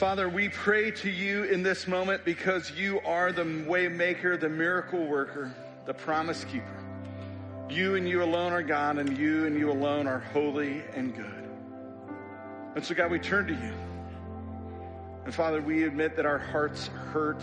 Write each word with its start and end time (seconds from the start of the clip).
Father, 0.00 0.30
we 0.30 0.48
pray 0.48 0.90
to 0.90 1.10
you 1.10 1.44
in 1.44 1.62
this 1.62 1.86
moment 1.86 2.24
because 2.24 2.70
you 2.70 3.00
are 3.00 3.32
the 3.32 3.42
waymaker, 3.42 4.40
the 4.40 4.48
miracle 4.48 5.06
worker, 5.06 5.54
the 5.84 5.92
promise 5.92 6.42
keeper. 6.44 6.82
You 7.68 7.96
and 7.96 8.08
you 8.08 8.22
alone 8.22 8.54
are 8.54 8.62
God, 8.62 8.96
and 8.96 9.18
you 9.18 9.44
and 9.44 9.58
you 9.58 9.70
alone 9.70 10.06
are 10.06 10.20
holy 10.32 10.82
and 10.94 11.14
good. 11.14 11.50
And 12.76 12.82
so, 12.82 12.94
God, 12.94 13.10
we 13.10 13.18
turn 13.18 13.46
to 13.48 13.52
you. 13.52 13.74
And 15.26 15.34
Father, 15.34 15.60
we 15.60 15.84
admit 15.84 16.16
that 16.16 16.24
our 16.24 16.38
hearts 16.38 16.86
hurt 16.86 17.42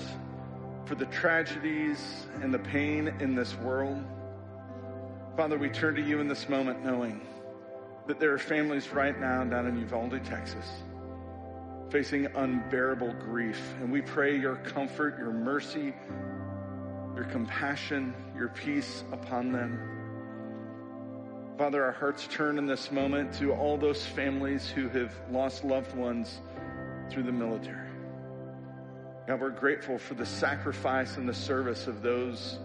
for 0.85 0.95
the 0.95 1.05
tragedies 1.05 2.25
and 2.41 2.51
the 2.51 2.57
pain 2.57 3.09
in 3.19 3.35
this 3.35 3.53
world. 3.57 4.03
Father, 5.35 5.59
we 5.59 5.69
turn 5.69 5.93
to 5.93 6.01
you 6.01 6.21
in 6.21 6.27
this 6.27 6.49
moment 6.49 6.83
knowing 6.83 7.21
that 8.07 8.19
there 8.19 8.33
are 8.33 8.39
families 8.39 8.89
right 8.89 9.19
now 9.19 9.43
down 9.43 9.67
in 9.67 9.77
Uvalde, 9.77 10.25
Texas, 10.25 10.65
facing 11.89 12.25
unbearable 12.35 13.13
grief. 13.13 13.75
And 13.81 13.91
we 13.91 14.01
pray 14.01 14.37
your 14.37 14.55
comfort, 14.57 15.17
your 15.17 15.31
mercy, 15.31 15.93
your 17.15 17.25
compassion, 17.25 18.13
your 18.35 18.49
peace 18.49 19.03
upon 19.11 19.51
them. 19.51 19.79
Father, 21.57 21.83
our 21.83 21.91
hearts 21.91 22.27
turn 22.29 22.59
in 22.59 22.67
this 22.67 22.91
moment 22.91 23.33
to 23.33 23.51
all 23.51 23.77
those 23.77 24.05
families 24.05 24.69
who 24.69 24.89
have 24.89 25.11
lost 25.31 25.63
loved 25.63 25.95
ones 25.95 26.39
through 27.09 27.23
the 27.23 27.31
military. 27.31 27.89
God, 29.27 29.41
we're 29.41 29.49
grateful 29.49 29.97
for 29.97 30.13
the 30.13 30.25
sacrifice 30.25 31.17
and 31.17 31.27
the 31.27 31.33
service 31.33 31.87
of 31.87 32.01
those 32.01 32.59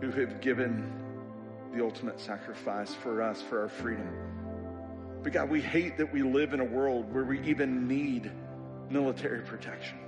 who 0.00 0.10
have 0.10 0.40
given 0.40 0.92
the 1.74 1.82
ultimate 1.82 2.20
sacrifice 2.20 2.94
for 2.94 3.22
us, 3.22 3.40
for 3.40 3.62
our 3.62 3.68
freedom. 3.68 4.12
But 5.22 5.32
God, 5.32 5.50
we 5.50 5.60
hate 5.60 5.98
that 5.98 6.12
we 6.12 6.22
live 6.22 6.54
in 6.54 6.60
a 6.60 6.64
world 6.64 7.12
where 7.12 7.24
we 7.24 7.40
even 7.42 7.88
need 7.88 8.30
military 8.90 9.42
protection. 9.42 9.98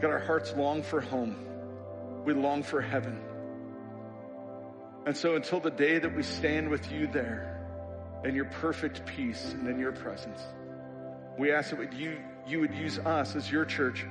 God, 0.00 0.10
our 0.10 0.20
hearts 0.20 0.52
long 0.56 0.82
for 0.82 1.00
home. 1.00 1.36
We 2.24 2.32
long 2.32 2.62
for 2.62 2.80
heaven. 2.80 3.20
And 5.06 5.16
so 5.16 5.36
until 5.36 5.60
the 5.60 5.70
day 5.70 5.98
that 5.98 6.14
we 6.14 6.22
stand 6.22 6.70
with 6.70 6.90
you 6.90 7.06
there 7.06 7.50
in 8.24 8.34
your 8.34 8.46
perfect 8.46 9.04
peace 9.04 9.52
and 9.52 9.68
in 9.68 9.78
your 9.78 9.92
presence, 9.92 10.40
we 11.38 11.52
ask 11.52 11.76
that 11.76 11.92
you, 11.92 12.18
you 12.46 12.60
would 12.60 12.74
use 12.74 12.98
us 12.98 13.36
as 13.36 13.50
your 13.50 13.64
church 13.64 14.06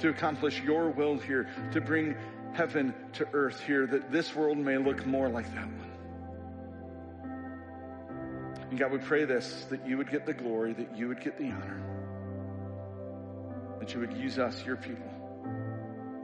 to 0.00 0.08
accomplish 0.08 0.60
your 0.60 0.90
will 0.90 1.18
here, 1.18 1.48
to 1.72 1.80
bring 1.80 2.16
heaven 2.52 2.94
to 3.12 3.28
earth 3.32 3.60
here, 3.60 3.86
that 3.86 4.10
this 4.10 4.34
world 4.34 4.58
may 4.58 4.78
look 4.78 5.06
more 5.06 5.28
like 5.28 5.46
that 5.54 5.66
one. 5.66 5.90
And 8.70 8.78
God, 8.78 8.90
we 8.90 8.98
pray 8.98 9.24
this, 9.24 9.66
that 9.70 9.86
you 9.86 9.96
would 9.98 10.10
get 10.10 10.26
the 10.26 10.34
glory, 10.34 10.72
that 10.72 10.96
you 10.96 11.06
would 11.06 11.20
get 11.20 11.38
the 11.38 11.46
honor, 11.50 11.80
that 13.84 13.92
you 13.92 14.00
would 14.00 14.14
use 14.14 14.38
us, 14.38 14.64
your 14.64 14.76
people, 14.76 15.10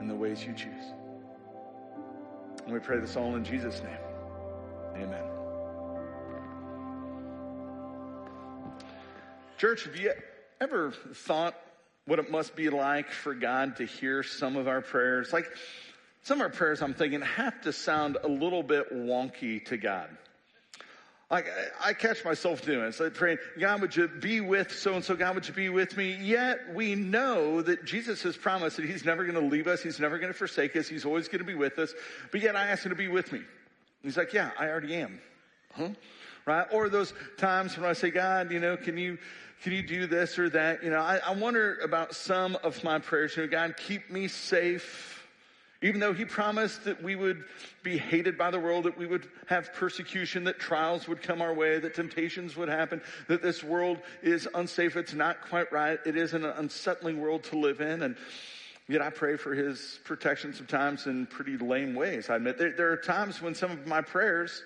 in 0.01 0.09
the 0.09 0.15
ways 0.15 0.43
you 0.43 0.55
choose. 0.55 0.95
And 2.65 2.73
we 2.73 2.79
pray 2.79 2.99
this 3.01 3.17
all 3.17 3.37
in 3.37 3.45
Jesus' 3.45 3.83
name. 3.83 5.05
Amen. 5.05 5.23
Church, 9.59 9.85
have 9.85 9.97
you 9.97 10.15
ever 10.59 10.93
thought 11.15 11.55
what 12.07 12.19
it 12.19 12.31
must 12.31 12.57
be 12.57 12.71
like 12.71 13.11
for 13.11 13.35
God 13.35 13.77
to 13.77 13.85
hear 13.85 14.23
some 14.23 14.57
of 14.57 14.67
our 14.67 14.81
prayers? 14.81 15.31
Like 15.31 15.45
some 16.23 16.39
of 16.39 16.47
our 16.47 16.49
prayers, 16.49 16.81
I'm 16.81 16.95
thinking, 16.95 17.21
have 17.21 17.61
to 17.63 17.75
sound 17.75 18.17
a 18.25 18.29
little 18.29 18.63
bit 18.63 18.91
wonky 18.91 19.63
to 19.67 19.77
God. 19.77 20.09
Like 21.31 21.47
I 21.81 21.93
catch 21.93 22.25
myself 22.25 22.63
doing 22.63 22.87
it. 22.87 22.95
So 22.95 23.09
praying, 23.09 23.39
God, 23.59 23.81
would 23.81 23.95
you 23.95 24.09
be 24.09 24.41
with 24.41 24.73
so 24.73 24.95
and 24.95 25.05
so? 25.05 25.15
God, 25.15 25.37
would 25.37 25.47
you 25.47 25.55
be 25.55 25.69
with 25.69 25.97
me? 25.97 26.19
Yet 26.21 26.75
we 26.75 26.97
know 26.97 27.63
that 27.63 27.85
Jesus 27.85 28.23
has 28.25 28.37
promised 28.37 28.79
that 28.79 28.85
He's 28.85 29.05
never 29.05 29.23
going 29.25 29.41
to 29.41 29.49
leave 29.49 29.69
us. 29.69 29.81
He's 29.81 30.01
never 30.01 30.19
going 30.19 30.33
to 30.33 30.37
forsake 30.39 30.75
us. 30.75 30.89
He's 30.89 31.05
always 31.05 31.29
going 31.29 31.39
to 31.39 31.45
be 31.45 31.55
with 31.55 31.79
us. 31.79 31.95
But 32.33 32.41
yet 32.41 32.57
I 32.57 32.67
ask 32.67 32.85
Him 32.85 32.91
to 32.91 32.97
be 32.97 33.07
with 33.07 33.33
me. 33.33 33.43
He's 34.03 34.17
like, 34.17 34.33
yeah, 34.33 34.51
I 34.59 34.69
already 34.69 34.97
am. 34.97 35.21
Huh? 35.75 35.91
Right? 36.47 36.67
Or 36.73 36.89
those 36.89 37.15
times 37.37 37.77
when 37.77 37.89
I 37.89 37.93
say, 37.93 38.11
God, 38.11 38.51
you 38.51 38.59
know, 38.59 38.77
can 38.77 38.99
you, 38.99 39.19
can 39.63 39.73
you 39.73 39.83
do 39.83 40.09
this 40.09 40.37
or 40.37 40.49
that? 40.51 40.83
You 40.83 40.91
know, 40.91 41.01
I, 41.01 41.21
I 41.25 41.35
wonder 41.35 41.79
about 41.85 42.15
some 42.15 42.57
of 42.65 42.83
my 42.83 42.99
prayers. 42.99 43.37
You 43.37 43.45
know, 43.45 43.49
God, 43.51 43.77
keep 43.77 44.11
me 44.11 44.27
safe. 44.27 45.20
Even 45.83 45.99
though 46.01 46.13
he 46.13 46.27
promised 46.27 46.85
that 46.85 47.03
we 47.03 47.17
would 47.17 47.45
be 47.83 47.97
hated 47.97 48.37
by 48.37 48.51
the 48.51 48.61
world, 48.61 48.85
that 48.85 48.99
we 48.99 49.07
would 49.07 49.27
have 49.47 49.73
persecution, 49.73 50.45
that 50.45 50.59
trials 50.59 51.09
would 51.09 51.23
come 51.23 51.41
our 51.41 51.55
way, 51.55 51.79
that 51.79 51.95
temptations 51.95 52.55
would 52.55 52.69
happen, 52.69 53.01
that 53.29 53.41
this 53.41 53.65
world 53.65 53.99
is 54.23 54.47
unsafe, 54.55 54.97
it's 54.97 55.15
not 55.15 55.41
quite 55.41 55.73
right, 55.73 55.99
it 56.05 56.17
is 56.17 56.35
an 56.35 56.45
unsettling 56.45 57.19
world 57.19 57.45
to 57.45 57.59
live 57.59 57.81
in. 57.81 58.03
And 58.03 58.17
yet 58.89 59.01
I 59.01 59.09
pray 59.09 59.37
for 59.37 59.55
his 59.55 59.99
protection 60.05 60.53
sometimes 60.53 61.07
in 61.07 61.27
pretty 61.27 61.57
lame 61.57 61.95
ways. 61.95 62.29
I 62.29 62.37
admit 62.37 62.59
there, 62.59 62.73
there 62.73 62.93
are 62.93 62.99
times 62.99 63.41
when 63.41 63.55
some 63.55 63.71
of 63.71 63.87
my 63.87 64.03
prayers 64.03 64.63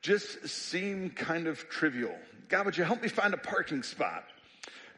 just 0.00 0.48
seem 0.48 1.10
kind 1.10 1.46
of 1.46 1.68
trivial. 1.68 2.16
God, 2.48 2.66
would 2.66 2.76
you 2.76 2.82
help 2.82 3.00
me 3.00 3.08
find 3.08 3.32
a 3.32 3.38
parking 3.38 3.84
spot? 3.84 4.24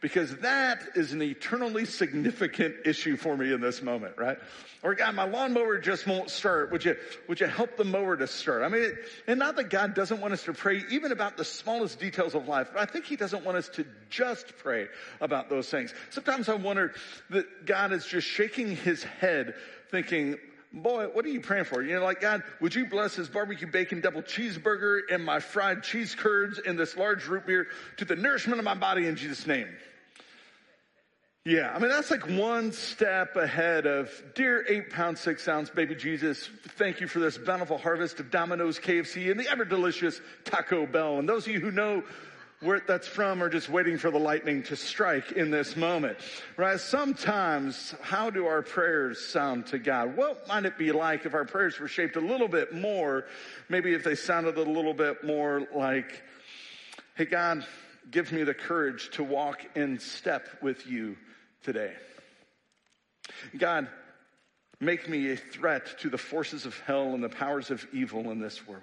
Because 0.04 0.36
that 0.40 0.82
is 0.96 1.14
an 1.14 1.22
eternally 1.22 1.86
significant 1.86 2.74
issue 2.84 3.16
for 3.16 3.38
me 3.38 3.54
in 3.54 3.62
this 3.62 3.80
moment, 3.80 4.18
right? 4.18 4.36
Or 4.82 4.94
God, 4.94 5.14
my 5.14 5.24
lawnmower 5.24 5.78
just 5.78 6.06
won't 6.06 6.28
start. 6.28 6.70
Would 6.72 6.84
you, 6.84 6.94
would 7.26 7.40
you 7.40 7.46
help 7.46 7.78
the 7.78 7.84
mower 7.84 8.14
to 8.14 8.26
start? 8.26 8.64
I 8.64 8.68
mean, 8.68 8.98
and 9.26 9.38
not 9.38 9.56
that 9.56 9.70
God 9.70 9.94
doesn't 9.94 10.20
want 10.20 10.34
us 10.34 10.42
to 10.42 10.52
pray 10.52 10.82
even 10.90 11.10
about 11.10 11.38
the 11.38 11.44
smallest 11.46 12.00
details 12.00 12.34
of 12.34 12.46
life, 12.46 12.68
but 12.74 12.82
I 12.82 12.84
think 12.84 13.06
He 13.06 13.16
doesn't 13.16 13.46
want 13.46 13.56
us 13.56 13.70
to 13.70 13.86
just 14.10 14.58
pray 14.58 14.88
about 15.22 15.48
those 15.48 15.70
things. 15.70 15.94
Sometimes 16.10 16.50
I 16.50 16.54
wonder 16.56 16.92
that 17.30 17.64
God 17.64 17.90
is 17.94 18.04
just 18.04 18.28
shaking 18.28 18.76
His 18.76 19.02
head 19.02 19.54
thinking, 19.90 20.36
boy, 20.70 21.06
what 21.06 21.24
are 21.24 21.30
you 21.30 21.40
praying 21.40 21.64
for? 21.64 21.82
You 21.82 21.94
know, 21.94 22.04
like, 22.04 22.20
God, 22.20 22.42
would 22.60 22.74
you 22.74 22.84
bless 22.84 23.16
this 23.16 23.28
barbecue 23.28 23.68
bacon 23.68 24.02
double 24.02 24.20
cheeseburger 24.20 25.00
and 25.10 25.24
my 25.24 25.40
fried 25.40 25.82
cheese 25.82 26.14
curds 26.14 26.58
and 26.58 26.78
this 26.78 26.94
large 26.94 27.26
root 27.26 27.46
beer 27.46 27.68
to 27.96 28.04
the 28.04 28.16
nourishment 28.16 28.58
of 28.58 28.66
my 28.66 28.74
body 28.74 29.06
in 29.06 29.16
Jesus' 29.16 29.46
name? 29.46 29.68
Yeah, 31.46 31.70
I 31.74 31.78
mean, 31.78 31.90
that's 31.90 32.10
like 32.10 32.26
one 32.26 32.72
step 32.72 33.36
ahead 33.36 33.84
of, 33.84 34.10
dear 34.34 34.64
eight 34.66 34.88
pound, 34.88 35.18
six 35.18 35.46
ounce 35.46 35.68
baby 35.68 35.94
Jesus, 35.94 36.48
thank 36.78 37.02
you 37.02 37.06
for 37.06 37.18
this 37.18 37.36
bountiful 37.36 37.76
harvest 37.76 38.18
of 38.18 38.30
Domino's, 38.30 38.78
KFC, 38.78 39.30
and 39.30 39.38
the 39.38 39.46
ever 39.50 39.66
delicious 39.66 40.22
Taco 40.44 40.86
Bell. 40.86 41.18
And 41.18 41.28
those 41.28 41.46
of 41.46 41.52
you 41.52 41.60
who 41.60 41.70
know 41.70 42.02
where 42.60 42.80
that's 42.88 43.06
from 43.06 43.42
are 43.42 43.50
just 43.50 43.68
waiting 43.68 43.98
for 43.98 44.10
the 44.10 44.18
lightning 44.18 44.62
to 44.62 44.74
strike 44.74 45.32
in 45.32 45.50
this 45.50 45.76
moment, 45.76 46.16
right? 46.56 46.80
Sometimes, 46.80 47.94
how 48.00 48.30
do 48.30 48.46
our 48.46 48.62
prayers 48.62 49.20
sound 49.20 49.66
to 49.66 49.78
God? 49.78 50.16
What 50.16 50.48
might 50.48 50.64
it 50.64 50.78
be 50.78 50.92
like 50.92 51.26
if 51.26 51.34
our 51.34 51.44
prayers 51.44 51.78
were 51.78 51.88
shaped 51.88 52.16
a 52.16 52.22
little 52.22 52.48
bit 52.48 52.74
more, 52.74 53.26
maybe 53.68 53.92
if 53.92 54.02
they 54.02 54.14
sounded 54.14 54.56
a 54.56 54.62
little 54.62 54.94
bit 54.94 55.22
more 55.22 55.68
like, 55.74 56.22
hey, 57.16 57.26
God, 57.26 57.66
give 58.10 58.32
me 58.32 58.44
the 58.44 58.54
courage 58.54 59.10
to 59.10 59.22
walk 59.22 59.60
in 59.74 59.98
step 59.98 60.48
with 60.62 60.86
you 60.86 61.18
today. 61.64 61.92
God, 63.58 63.88
make 64.80 65.08
me 65.08 65.32
a 65.32 65.36
threat 65.36 65.98
to 66.00 66.10
the 66.10 66.18
forces 66.18 66.66
of 66.66 66.78
hell 66.80 67.14
and 67.14 67.22
the 67.22 67.28
powers 67.28 67.70
of 67.70 67.86
evil 67.92 68.30
in 68.30 68.38
this 68.38 68.66
world. 68.66 68.82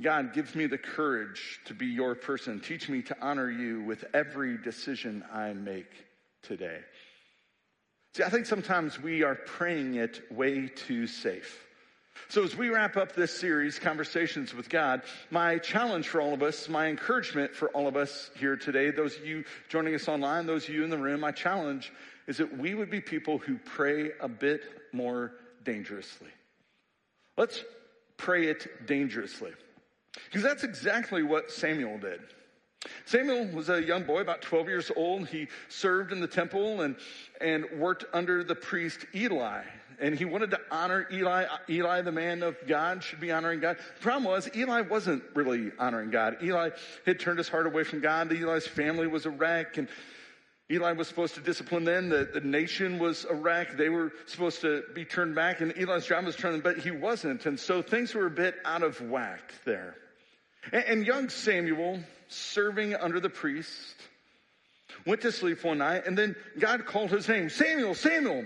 God, 0.00 0.32
give 0.32 0.54
me 0.54 0.66
the 0.66 0.78
courage 0.78 1.60
to 1.66 1.74
be 1.74 1.86
your 1.86 2.14
person. 2.14 2.60
Teach 2.60 2.88
me 2.88 3.02
to 3.02 3.16
honor 3.20 3.50
you 3.50 3.82
with 3.82 4.04
every 4.14 4.56
decision 4.56 5.24
I 5.32 5.52
make 5.52 5.90
today. 6.42 6.80
See, 8.14 8.22
I 8.22 8.30
think 8.30 8.46
sometimes 8.46 9.00
we 9.00 9.22
are 9.22 9.34
praying 9.34 9.94
it 9.96 10.22
way 10.32 10.68
too 10.68 11.06
safe. 11.06 11.66
So 12.30 12.44
as 12.44 12.54
we 12.54 12.68
wrap 12.68 12.96
up 12.96 13.16
this 13.16 13.36
series, 13.36 13.80
Conversations 13.80 14.54
with 14.54 14.68
God, 14.68 15.02
my 15.32 15.58
challenge 15.58 16.06
for 16.06 16.20
all 16.20 16.32
of 16.32 16.44
us, 16.44 16.68
my 16.68 16.86
encouragement 16.86 17.56
for 17.56 17.70
all 17.70 17.88
of 17.88 17.96
us 17.96 18.30
here 18.36 18.54
today, 18.54 18.92
those 18.92 19.16
of 19.16 19.26
you 19.26 19.42
joining 19.68 19.96
us 19.96 20.06
online, 20.06 20.46
those 20.46 20.68
of 20.68 20.72
you 20.72 20.84
in 20.84 20.90
the 20.90 20.96
room, 20.96 21.18
my 21.18 21.32
challenge 21.32 21.92
is 22.28 22.36
that 22.36 22.56
we 22.56 22.76
would 22.76 22.88
be 22.88 23.00
people 23.00 23.38
who 23.38 23.58
pray 23.58 24.12
a 24.20 24.28
bit 24.28 24.62
more 24.92 25.32
dangerously. 25.64 26.28
Let's 27.36 27.64
pray 28.16 28.46
it 28.46 28.86
dangerously. 28.86 29.50
Because 30.26 30.44
that's 30.44 30.62
exactly 30.62 31.24
what 31.24 31.50
Samuel 31.50 31.98
did. 31.98 32.20
Samuel 33.06 33.46
was 33.46 33.70
a 33.70 33.82
young 33.82 34.04
boy, 34.04 34.20
about 34.20 34.40
12 34.40 34.68
years 34.68 34.92
old. 34.94 35.26
He 35.26 35.48
served 35.68 36.12
in 36.12 36.20
the 36.20 36.28
temple 36.28 36.82
and, 36.82 36.94
and 37.40 37.66
worked 37.76 38.04
under 38.12 38.44
the 38.44 38.54
priest 38.54 39.04
Eli. 39.16 39.62
And 40.00 40.14
he 40.14 40.24
wanted 40.24 40.50
to 40.52 40.60
honor 40.70 41.06
Eli. 41.12 41.46
Eli, 41.68 42.00
the 42.02 42.12
man 42.12 42.42
of 42.42 42.56
God, 42.66 43.04
should 43.04 43.20
be 43.20 43.30
honoring 43.30 43.60
God. 43.60 43.76
The 43.76 44.00
problem 44.00 44.24
was, 44.24 44.48
Eli 44.54 44.80
wasn't 44.82 45.22
really 45.34 45.72
honoring 45.78 46.10
God. 46.10 46.38
Eli 46.42 46.70
had 47.06 47.20
turned 47.20 47.38
his 47.38 47.48
heart 47.48 47.66
away 47.66 47.84
from 47.84 48.00
God. 48.00 48.32
Eli's 48.32 48.66
family 48.66 49.06
was 49.06 49.26
a 49.26 49.30
wreck. 49.30 49.76
And 49.76 49.88
Eli 50.70 50.92
was 50.92 51.08
supposed 51.08 51.34
to 51.34 51.40
discipline 51.40 51.84
them. 51.84 52.08
The, 52.08 52.30
the 52.32 52.40
nation 52.40 52.98
was 52.98 53.24
a 53.28 53.34
wreck. 53.34 53.76
They 53.76 53.88
were 53.88 54.12
supposed 54.26 54.60
to 54.62 54.84
be 54.94 55.04
turned 55.04 55.34
back. 55.34 55.60
And 55.60 55.72
Eli's 55.76 56.06
job 56.06 56.24
was 56.24 56.36
turned, 56.36 56.62
but 56.62 56.78
he 56.78 56.90
wasn't. 56.90 57.46
And 57.46 57.58
so 57.58 57.82
things 57.82 58.14
were 58.14 58.26
a 58.26 58.30
bit 58.30 58.54
out 58.64 58.82
of 58.82 59.00
whack 59.00 59.52
there. 59.64 59.96
And, 60.72 60.84
and 60.84 61.06
young 61.06 61.28
Samuel, 61.28 62.00
serving 62.28 62.94
under 62.94 63.20
the 63.20 63.30
priest, 63.30 63.96
went 65.06 65.22
to 65.22 65.32
sleep 65.32 65.64
one 65.64 65.78
night, 65.78 66.06
and 66.06 66.16
then 66.16 66.36
God 66.58 66.86
called 66.86 67.10
his 67.10 67.28
name, 67.28 67.48
Samuel, 67.48 67.94
Samuel. 67.94 68.44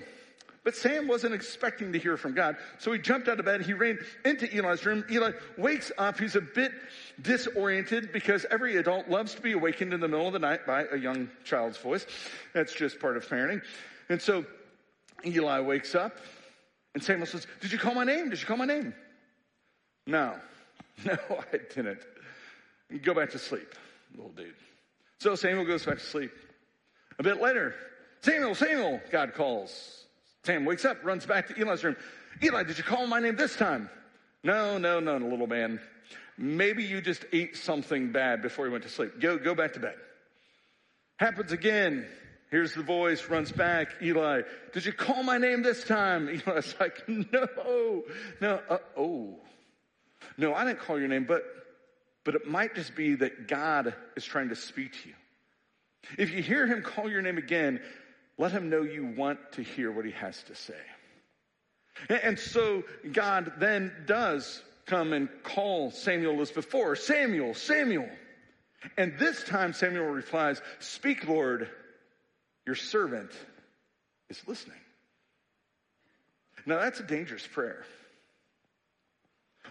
But 0.65 0.75
Sam 0.75 1.07
wasn't 1.07 1.35
expecting 1.35 1.93
to 1.93 1.99
hear 1.99 2.17
from 2.17 2.33
God. 2.33 2.57
So 2.79 2.91
he 2.91 2.99
jumped 2.99 3.29
out 3.29 3.39
of 3.39 3.45
bed. 3.45 3.61
He 3.61 3.75
ran 3.75 3.99
into 4.25 4.47
Eli's 4.57 4.87
room. 4.87 5.05
Eli 5.11 5.33
wakes 5.59 5.93
up. 5.99 6.19
He's 6.19 6.37
a 6.37 6.41
bit 6.41 6.73
disoriented 7.21 8.13
because 8.13 8.47
every 8.51 8.77
adult 8.79 9.09
loves 9.09 9.35
to 9.35 9.43
be 9.43 9.53
awakened 9.53 9.93
in 9.93 10.01
the 10.01 10.09
middle 10.09 10.27
of 10.27 10.33
the 10.33 10.39
night 10.39 10.67
by 10.67 10.87
a 10.91 10.97
young 10.97 11.29
child's 11.45 11.77
voice. 11.77 12.07
That's 12.55 12.73
just 12.73 12.99
part 12.99 13.19
of 13.19 13.29
parenting. 13.29 13.61
And 14.09 14.21
so 14.21 14.47
Eli 15.27 15.61
wakes 15.61 15.95
up 15.95 16.17
and 16.95 17.03
Samuel 17.03 17.27
says, 17.27 17.47
Did 17.61 17.71
you 17.71 17.79
call 17.79 17.95
my 17.95 18.05
name? 18.05 18.31
Did 18.31 18.41
you 18.41 18.47
call 18.47 18.57
my 18.57 18.67
name? 18.67 18.95
No. 20.07 20.35
No, 21.05 21.19
I 21.53 21.59
didn't. 21.75 21.99
Go 23.03 23.15
back 23.15 23.31
to 23.31 23.39
sleep, 23.41 23.75
little 24.15 24.31
dude. 24.31 24.55
So 25.19 25.35
Samuel 25.35 25.65
goes 25.65 25.85
back 25.85 25.99
to 25.99 26.05
sleep. 26.05 26.31
A 27.19 27.23
bit 27.25 27.41
later, 27.41 27.75
Samuel, 28.21 28.55
Samuel, 28.55 29.01
God 29.11 29.35
calls. 29.35 30.04
Sam 30.45 30.65
wakes 30.65 30.85
up, 30.85 31.05
runs 31.05 31.25
back 31.25 31.49
to 31.49 31.61
Eli's 31.61 31.83
room. 31.83 31.97
Eli, 32.43 32.65
did 32.65 32.77
you 32.77 32.85
call 32.85 33.07
my 33.07 33.21
name 33.21 33.37
this 33.37 33.57
time? 33.57 33.89
No, 34.43 34.77
no, 34.77 35.01
no, 35.01 35.17
little 35.17 35.47
man. 35.47 35.81
Maybe 36.37 36.85
you 36.85 37.01
just 37.01 37.25
ate 37.33 37.57
something 37.57 38.13
bad 38.13 38.43
before 38.43 38.67
you 38.67 38.73
went 38.73 38.85
to 38.85 38.91
sleep. 38.91 39.21
Go, 39.21 39.39
go 39.39 39.55
back 39.55 39.73
to 39.75 39.81
bed. 39.81 39.95
Happens 41.17 41.53
again. 41.53 42.07
Here's 42.51 42.75
the 42.75 42.83
voice, 42.83 43.29
runs 43.31 43.51
back. 43.51 43.89
Eli, 44.03 44.43
did 44.73 44.85
you 44.85 44.93
call 44.93 45.23
my 45.23 45.39
name 45.39 45.63
this 45.63 45.83
time? 45.85 46.29
Eli's 46.47 46.75
like, 46.79 47.09
no, 47.09 48.03
no, 48.41 48.61
uh, 48.69 48.79
oh. 48.97 49.39
No, 50.37 50.55
I 50.55 50.65
didn't 50.65 50.81
call 50.81 50.99
your 50.99 51.09
name, 51.09 51.25
but, 51.25 51.43
but 52.25 52.35
it 52.35 52.47
might 52.47 52.75
just 52.75 52.95
be 52.95 53.15
that 53.17 53.49
God 53.49 53.95
is 54.17 54.25
trying 54.25 54.51
to 54.51 54.57
speak 54.57 54.93
to 54.93 55.09
you. 55.09 55.15
If 56.19 56.33
you 56.33 56.43
hear 56.43 56.67
him 56.67 56.83
call 56.83 57.11
your 57.11 57.23
name 57.23 57.39
again, 57.39 57.81
let 58.39 58.53
him 58.53 58.71
know 58.71 58.83
you 58.83 59.07
want 59.07 59.39
to 59.53 59.63
hear 59.63 59.91
what 59.91 60.05
he 60.05 60.11
has 60.13 60.43
to 60.45 60.55
say. 60.55 60.75
And 62.09 62.39
so 62.39 62.83
God 63.13 63.53
then 63.59 63.93
does 64.07 64.61
come 64.87 65.13
and 65.13 65.29
call 65.43 65.91
Samuel 65.91 66.41
as 66.41 66.51
before 66.51 66.97
Samuel, 66.97 67.55
Samuel. 67.55 68.09
And 68.99 69.19
this 69.19 69.43
time 69.45 69.73
Samuel 69.73 70.07
replies, 70.07 70.61
Speak, 70.81 71.27
Lord, 71.27 71.69
your 72.67 72.75
servant 72.75 73.31
is 74.29 74.41
listening. 74.47 74.77
Now 76.67 76.81
that's 76.81 77.01
a 77.01 77.05
dangerous 77.05 77.47
prayer. 77.47 77.85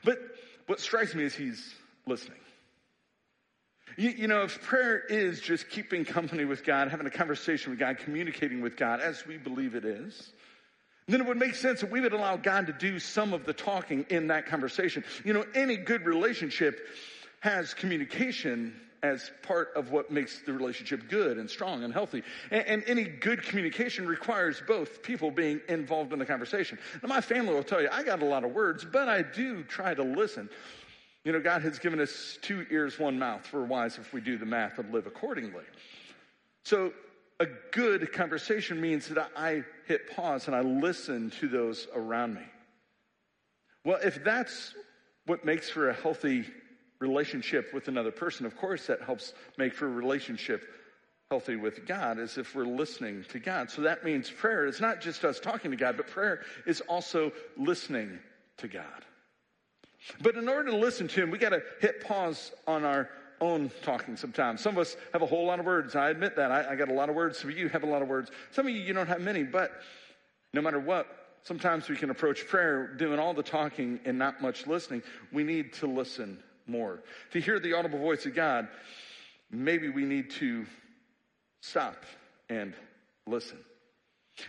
But 0.04 0.20
what 0.68 0.80
strikes 0.80 1.14
me 1.14 1.24
is 1.24 1.36
he's 1.36 1.74
listening. 2.06 2.40
You, 3.98 4.10
you, 4.10 4.28
know, 4.28 4.44
if 4.44 4.62
prayer 4.62 5.00
is 5.00 5.40
just 5.40 5.70
keeping 5.70 6.06
company 6.06 6.46
with 6.46 6.64
God, 6.64 6.90
having 6.90 7.08
a 7.08 7.12
conversation 7.12 7.72
with 7.72 7.80
God, 7.80 7.98
communicating 8.00 8.62
with 8.62 8.76
God, 8.78 9.02
as 9.02 9.26
we 9.26 9.38
believe 9.38 9.76
it 9.76 9.86
is, 9.86 10.32
then 11.08 11.22
it 11.22 11.28
would 11.28 11.38
make 11.38 11.56
sense 11.56 11.82
that 11.82 11.92
we 11.92 12.02
would 12.02 12.14
allow 12.14 12.38
God 12.38 12.68
to 12.68 12.74
do 12.74 12.98
some 13.00 13.34
of 13.34 13.46
the 13.46 13.54
talking 13.54 14.06
in 14.10 14.28
that 14.28 14.46
conversation. 14.46 15.04
You 15.24 15.34
know, 15.34 15.46
any 15.54 15.76
good 15.76 16.06
relationship 16.06 16.88
has 17.42 17.74
communication 17.74 18.74
as 19.04 19.32
part 19.42 19.74
of 19.76 19.92
what 19.92 20.10
makes 20.12 20.40
the 20.44 20.54
relationship 20.54 21.10
good 21.10 21.38
and 21.38 21.50
strong 21.50 21.84
and 21.84 21.94
healthy. 21.94 22.24
And, 22.52 22.66
and, 22.66 22.84
any 22.88 23.04
good 23.04 23.44
communication 23.44 24.08
requires 24.08 24.64
both 24.66 25.04
people 25.04 25.30
being 25.30 25.60
involved 25.68 26.14
in 26.14 26.20
the 26.20 26.26
conversation. 26.26 26.80
Now, 27.02 27.10
my 27.10 27.20
family 27.20 27.54
will 27.54 27.64
tell 27.64 27.82
you, 27.82 27.90
I 27.92 28.04
got 28.04 28.22
a 28.22 28.26
lot 28.26 28.46
of 28.46 28.54
words, 28.54 28.86
but 28.90 29.10
I 29.10 29.22
do 29.22 29.64
try 29.64 29.94
to 29.94 30.04
listen. 30.04 30.50
You 31.24 31.32
know, 31.32 31.40
God 31.40 31.62
has 31.62 31.80
given 31.80 32.02
us 32.02 32.38
two 32.42 32.66
ears, 32.70 33.00
one 33.00 33.18
mouth. 33.18 33.48
We're 33.54 33.64
wise 33.64 33.98
if 33.98 34.12
we 34.14 34.20
do 34.20 34.38
the 34.38 34.46
math 34.46 34.78
and 34.78 34.94
live 34.94 35.08
accordingly. 35.08 35.64
So, 36.66 36.94
a 37.40 37.48
good 37.72 38.12
conversation 38.14 38.80
means 38.80 39.08
that 39.10 39.32
I 39.36 39.64
hit 39.88 40.16
pause 40.16 40.48
and 40.48 40.56
I 40.56 40.62
listen 40.62 41.32
to 41.40 41.48
those 41.48 41.88
around 41.94 42.36
me. 42.36 42.44
Well, 43.84 44.00
if 44.04 44.24
that's 44.24 44.74
what 45.26 45.44
makes 45.44 45.70
for 45.70 45.90
a 45.90 45.94
healthy 45.94 46.46
relationship 47.00 47.74
with 47.74 47.88
another 47.88 48.12
person, 48.12 48.46
of 48.46 48.56
course, 48.56 48.88
that 48.88 49.02
helps 49.02 49.34
make 49.58 49.74
for 49.74 49.88
a 49.88 49.90
relationship 49.90 50.64
healthy 51.30 51.56
with 51.56 51.88
God 51.88 52.20
is 52.20 52.38
if 52.38 52.54
we're 52.54 52.66
listening 52.66 53.26
to 53.30 53.40
God. 53.40 53.72
So 53.72 53.82
that 53.82 54.04
means 54.04 54.30
prayer 54.30 54.66
is 54.66 54.80
not 54.80 55.02
just 55.02 55.26
us 55.26 55.40
talking 55.40 55.72
to 55.72 55.78
God, 55.78 55.98
but 55.98 56.08
prayer 56.08 56.42
is 56.66 56.82
also 56.82 57.32
listening 57.58 58.20
to 58.58 58.68
God. 58.68 59.06
But 60.22 60.36
in 60.36 60.50
order 60.50 60.72
to 60.72 60.78
listen 60.78 61.08
to 61.10 61.24
Him, 61.24 61.32
we 61.32 61.38
got 61.38 61.50
to 61.50 61.62
hit 61.80 62.02
pause 62.02 62.52
on 62.68 62.84
our 62.84 63.10
own 63.42 63.72
talking 63.82 64.16
sometimes. 64.16 64.62
Some 64.62 64.76
of 64.76 64.80
us 64.80 64.96
have 65.12 65.22
a 65.22 65.26
whole 65.26 65.46
lot 65.46 65.60
of 65.60 65.66
words. 65.66 65.96
I 65.96 66.10
admit 66.10 66.36
that. 66.36 66.52
I, 66.52 66.72
I 66.72 66.76
got 66.76 66.90
a 66.90 66.94
lot 66.94 67.10
of 67.10 67.16
words. 67.16 67.40
Some 67.40 67.50
of 67.50 67.58
you 67.58 67.70
have 67.70 67.84
a 67.84 67.88
lot 67.88 68.02
of 68.02 68.08
words. 68.08 68.32
Some 68.52 68.68
of 68.68 68.74
you, 68.74 68.82
you 68.82 68.94
don't 68.94 69.08
have 69.08 69.22
many, 69.22 69.44
but 69.44 69.72
no 70.54 70.62
matter 70.62 70.80
what, 70.80 71.08
sometimes 71.44 71.90
we 71.90 71.96
can 71.96 72.10
approach 72.10 72.48
prayer 72.48 72.88
doing 72.88 73.20
all 73.20 73.34
the 73.34 73.44
talking 73.44 74.00
and 74.06 74.18
not 74.18 74.42
much 74.42 74.68
listening. 74.68 75.04
We 75.32 75.44
need 75.44 75.74
to 75.74 75.88
listen 75.88 76.42
more. 76.68 77.02
To 77.32 77.42
hear 77.42 77.60
the 77.60 77.74
audible 77.74 78.00
voice 78.00 78.26
of 78.26 78.34
God, 78.34 78.68
maybe 79.52 79.90
we 79.90 80.06
need 80.06 80.30
to 80.32 80.66
stop 81.62 82.04
and 82.50 82.74
listen. 83.28 83.58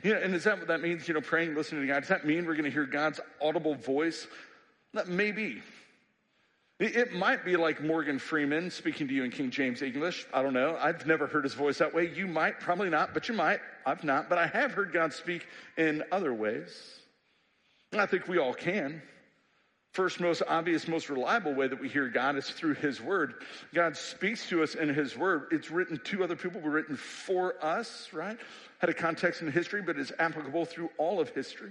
You 0.03 0.15
know, 0.15 0.21
and 0.21 0.35
is 0.35 0.45
that 0.45 0.59
what 0.59 0.69
that 0.69 0.81
means? 0.81 1.07
You 1.09 1.15
know, 1.15 1.21
praying, 1.21 1.55
listening 1.55 1.83
to 1.83 1.87
God. 1.87 2.01
Does 2.01 2.09
that 2.09 2.27
mean 2.27 2.47
we're 2.47 2.55
going 2.55 2.65
to 2.65 2.71
hear 2.71 2.87
God's 2.87 3.21
audible 3.43 3.75
voice? 3.75 4.27
That 4.95 5.09
maybe. 5.09 5.61
It 6.81 7.13
might 7.13 7.45
be 7.45 7.57
like 7.57 7.83
Morgan 7.83 8.19
Freeman 8.19 8.71
speaking 8.71 9.07
to 9.07 9.15
you 9.15 9.23
in 9.23 9.31
King 9.31 9.51
James 9.51 9.81
English. 9.83 10.27
I 10.35 10.43
don't 10.43 10.55
know. 10.55 10.77
I've 10.81 11.07
never 11.07 11.27
heard 11.27 11.45
his 11.45 11.55
voice 11.55 11.79
that 11.79 11.95
way. 11.95 12.11
You 12.13 12.27
might, 12.27 12.59
probably 12.59 12.91
not, 12.91 13.15
but 13.15 13.29
you 13.29 13.35
might. 13.35 13.61
I've 13.87 14.03
not, 14.03 14.29
but 14.29 14.39
I 14.39 14.47
have 14.49 14.73
heard 14.73 14.93
God 14.93 15.13
speak 15.13 15.47
in 15.77 16.03
other 16.11 16.35
ways. 16.35 17.01
And 17.93 18.01
I 18.01 18.07
think 18.07 18.27
we 18.27 18.39
all 18.39 18.55
can. 18.55 19.03
First, 19.93 20.19
most 20.19 20.43
obvious, 20.49 20.89
most 20.89 21.09
reliable 21.09 21.55
way 21.55 21.69
that 21.69 21.81
we 21.81 21.89
hear 21.89 22.09
God 22.09 22.37
is 22.37 22.51
through 22.51 22.75
His 22.75 23.01
Word. 23.01 23.35
God 23.73 23.97
speaks 23.97 24.49
to 24.49 24.65
us 24.65 24.75
in 24.75 24.89
His 24.89 25.17
Word. 25.17 25.47
It's 25.53 25.71
written 25.71 26.01
to 26.03 26.25
other 26.25 26.35
people, 26.35 26.61
but 26.61 26.71
written 26.71 26.97
for 26.97 27.55
us, 27.65 28.09
right? 28.13 28.37
Had 28.79 28.91
a 28.91 28.95
context 28.95 29.43
in 29.43 29.53
history, 29.53 29.83
but 29.83 29.97
is 29.97 30.13
applicable 30.19 30.65
through 30.65 30.91
all 30.99 31.21
of 31.21 31.29
history. 31.29 31.71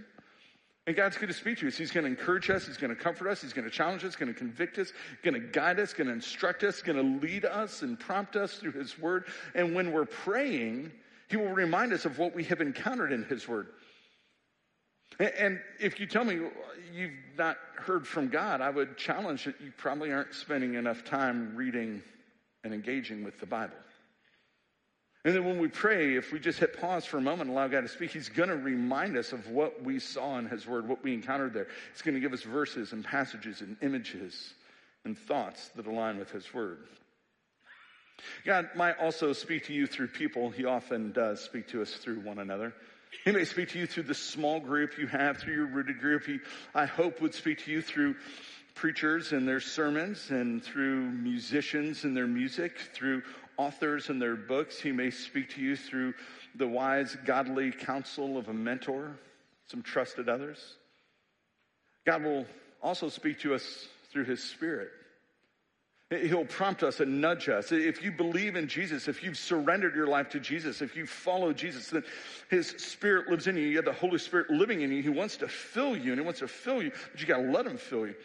And 0.86 0.96
God's 0.98 1.16
going 1.16 1.30
to 1.30 1.34
speak 1.34 1.60
to 1.60 1.68
us. 1.68 1.78
He's 1.78 1.92
going 1.92 2.04
to 2.04 2.10
encourage 2.10 2.50
us. 2.50 2.68
He's 2.68 2.76
going 2.76 2.94
to 2.94 3.02
comfort 3.02 3.30
us. 3.30 3.42
He's 3.42 3.54
going 3.54 3.64
to 3.64 3.72
challenge 3.72 4.04
us, 4.04 4.18
going 4.18 4.34
to 4.34 4.38
convict 4.38 4.78
us, 4.78 4.92
going 5.24 5.34
to 5.34 5.40
guide 5.40 5.80
us, 5.80 5.94
going 5.94 6.08
to 6.08 6.14
instruct 6.14 6.64
us, 6.64 6.82
going 6.82 6.98
to 6.98 7.26
lead 7.26 7.46
us 7.46 7.84
and 7.84 7.98
prompt 7.98 8.36
us 8.36 8.56
through 8.56 8.74
His 8.74 9.00
Word. 9.00 9.26
And 9.56 9.74
when 9.76 9.94
we're 9.94 10.06
praying, 10.06 10.92
He 11.30 11.38
will 11.38 11.54
remind 11.54 11.94
us 11.94 12.04
of 12.04 12.20
what 12.20 12.36
we 12.36 12.44
have 12.46 12.60
encountered 12.60 13.14
in 13.14 13.24
His 13.24 13.48
Word. 13.48 13.68
And 15.20 15.62
if 15.80 16.00
you 16.00 16.06
tell 16.06 16.26
me 16.26 16.40
you've 16.94 17.12
not 17.38 17.58
heard 17.78 18.06
from 18.06 18.28
God, 18.28 18.62
I 18.62 18.70
would 18.70 18.98
challenge 18.98 19.46
that 19.46 19.62
you 19.62 19.72
probably 19.78 20.12
aren't 20.12 20.34
spending 20.34 20.74
enough 20.74 21.06
time 21.06 21.56
reading 21.56 22.02
and 22.64 22.74
engaging 22.74 23.24
with 23.24 23.40
the 23.40 23.46
Bible. 23.46 23.76
And 25.26 25.34
then 25.34 25.46
when 25.46 25.58
we 25.58 25.70
pray, 25.70 26.16
if 26.16 26.34
we 26.34 26.40
just 26.40 26.60
hit 26.60 26.80
pause 26.82 27.06
for 27.06 27.18
a 27.18 27.22
moment 27.22 27.50
and 27.50 27.52
allow 27.52 27.70
God 27.70 27.82
to 27.82 27.88
speak, 27.88 28.12
He's 28.12 28.28
going 28.28 28.50
to 28.50 28.58
remind 28.58 29.16
us 29.16 29.32
of 29.32 29.48
what 29.50 29.82
we 29.82 30.00
saw 30.00 30.38
in 30.38 30.48
His 30.48 30.68
Word, 30.68 30.88
what 30.88 31.02
we 31.02 31.14
encountered 31.14 31.54
there. 31.54 31.68
He's 31.94 32.02
going 32.02 32.16
to 32.16 32.20
give 32.20 32.34
us 32.34 32.44
verses 32.44 32.92
and 32.92 33.06
passages 33.06 33.62
and 33.62 33.78
images 33.82 34.54
and 35.06 35.18
thoughts 35.18 35.70
that 35.76 35.88
align 35.88 36.18
with 36.18 36.32
His 36.32 36.54
Word. 36.54 36.80
God 38.46 38.70
might 38.76 39.00
also 39.00 39.34
speak 39.34 39.66
to 39.68 39.74
you 39.74 39.88
through 39.88 40.08
people. 40.08 40.50
He 40.50 40.66
often 40.66 41.12
does 41.14 41.42
speak 41.42 41.70
to 41.70 41.82
us 41.82 41.94
through 41.94 42.20
one 42.20 42.40
another. 42.40 42.74
He 43.24 43.32
may 43.32 43.46
speak 43.46 43.70
to 43.70 43.80
you 43.80 43.88
through 43.88 44.04
the 44.04 44.14
small 44.14 44.60
group 44.60 44.98
you 44.98 45.08
have, 45.08 45.38
through 45.38 45.54
your 45.54 45.68
rooted 45.68 46.00
group. 46.00 46.26
He, 46.26 46.40
I 46.76 46.86
hope, 46.86 47.22
would 47.22 47.34
speak 47.34 47.64
to 47.66 47.72
you 47.72 47.82
through 47.82 48.16
preachers 48.76 49.34
and 49.34 49.48
their 49.48 49.60
sermons 49.60 50.32
and 50.32 50.64
through 50.64 51.10
musicians 51.12 52.04
and 52.04 52.18
their 52.18 52.28
music, 52.28 52.78
through 52.94 53.22
authors 53.58 54.10
and 54.10 54.22
their 54.22 54.36
books. 54.36 54.80
He 54.80 54.92
may 54.92 55.10
speak 55.10 55.50
to 55.52 55.62
you 55.62 55.76
through 55.76 56.14
the 56.56 56.68
wise, 56.68 57.18
godly 57.26 57.72
counsel 57.72 58.38
of 58.38 58.50
a 58.50 58.54
mentor, 58.54 59.12
some 59.68 59.82
trusted 59.82 60.30
others. 60.30 60.78
God 62.06 62.24
will 62.24 62.46
also 62.82 63.10
speak 63.10 63.40
to 63.42 63.54
us 63.54 63.88
through 64.12 64.26
his 64.26 64.44
spirit. 64.44 64.92
He'll 66.22 66.46
prompt 66.46 66.84
us 66.84 67.00
and 67.00 67.22
nudge 67.22 67.50
us. 67.50 67.72
If 67.72 68.04
you 68.04 68.12
believe 68.12 68.56
in 68.56 68.68
Jesus, 68.68 69.08
if 69.08 69.24
you've 69.24 69.38
surrendered 69.38 69.96
your 69.96 70.08
life 70.08 70.30
to 70.30 70.40
Jesus, 70.40 70.82
if 70.82 70.96
you 70.96 71.06
follow 71.06 71.54
Jesus, 71.54 71.90
then 71.90 72.04
His 72.50 72.70
Spirit 72.70 73.30
lives 73.30 73.48
in 73.48 73.58
you. 73.58 73.64
You 73.64 73.78
have 73.78 73.86
the 73.86 73.94
Holy 73.94 74.20
Spirit 74.20 74.50
living 74.50 74.82
in 74.82 74.92
you. 74.92 75.02
He 75.02 75.10
wants 75.10 75.38
to 75.38 75.48
fill 75.48 75.98
you 75.98 76.12
and 76.12 76.20
He 76.20 76.26
wants 76.26 76.40
to 76.40 76.48
fill 76.48 76.84
you, 76.84 76.92
but 77.12 77.22
you 77.22 77.26
got 77.26 77.38
to 77.38 77.52
let 77.52 77.66
Him 77.66 77.78
fill 77.78 78.06
you. 78.08 78.16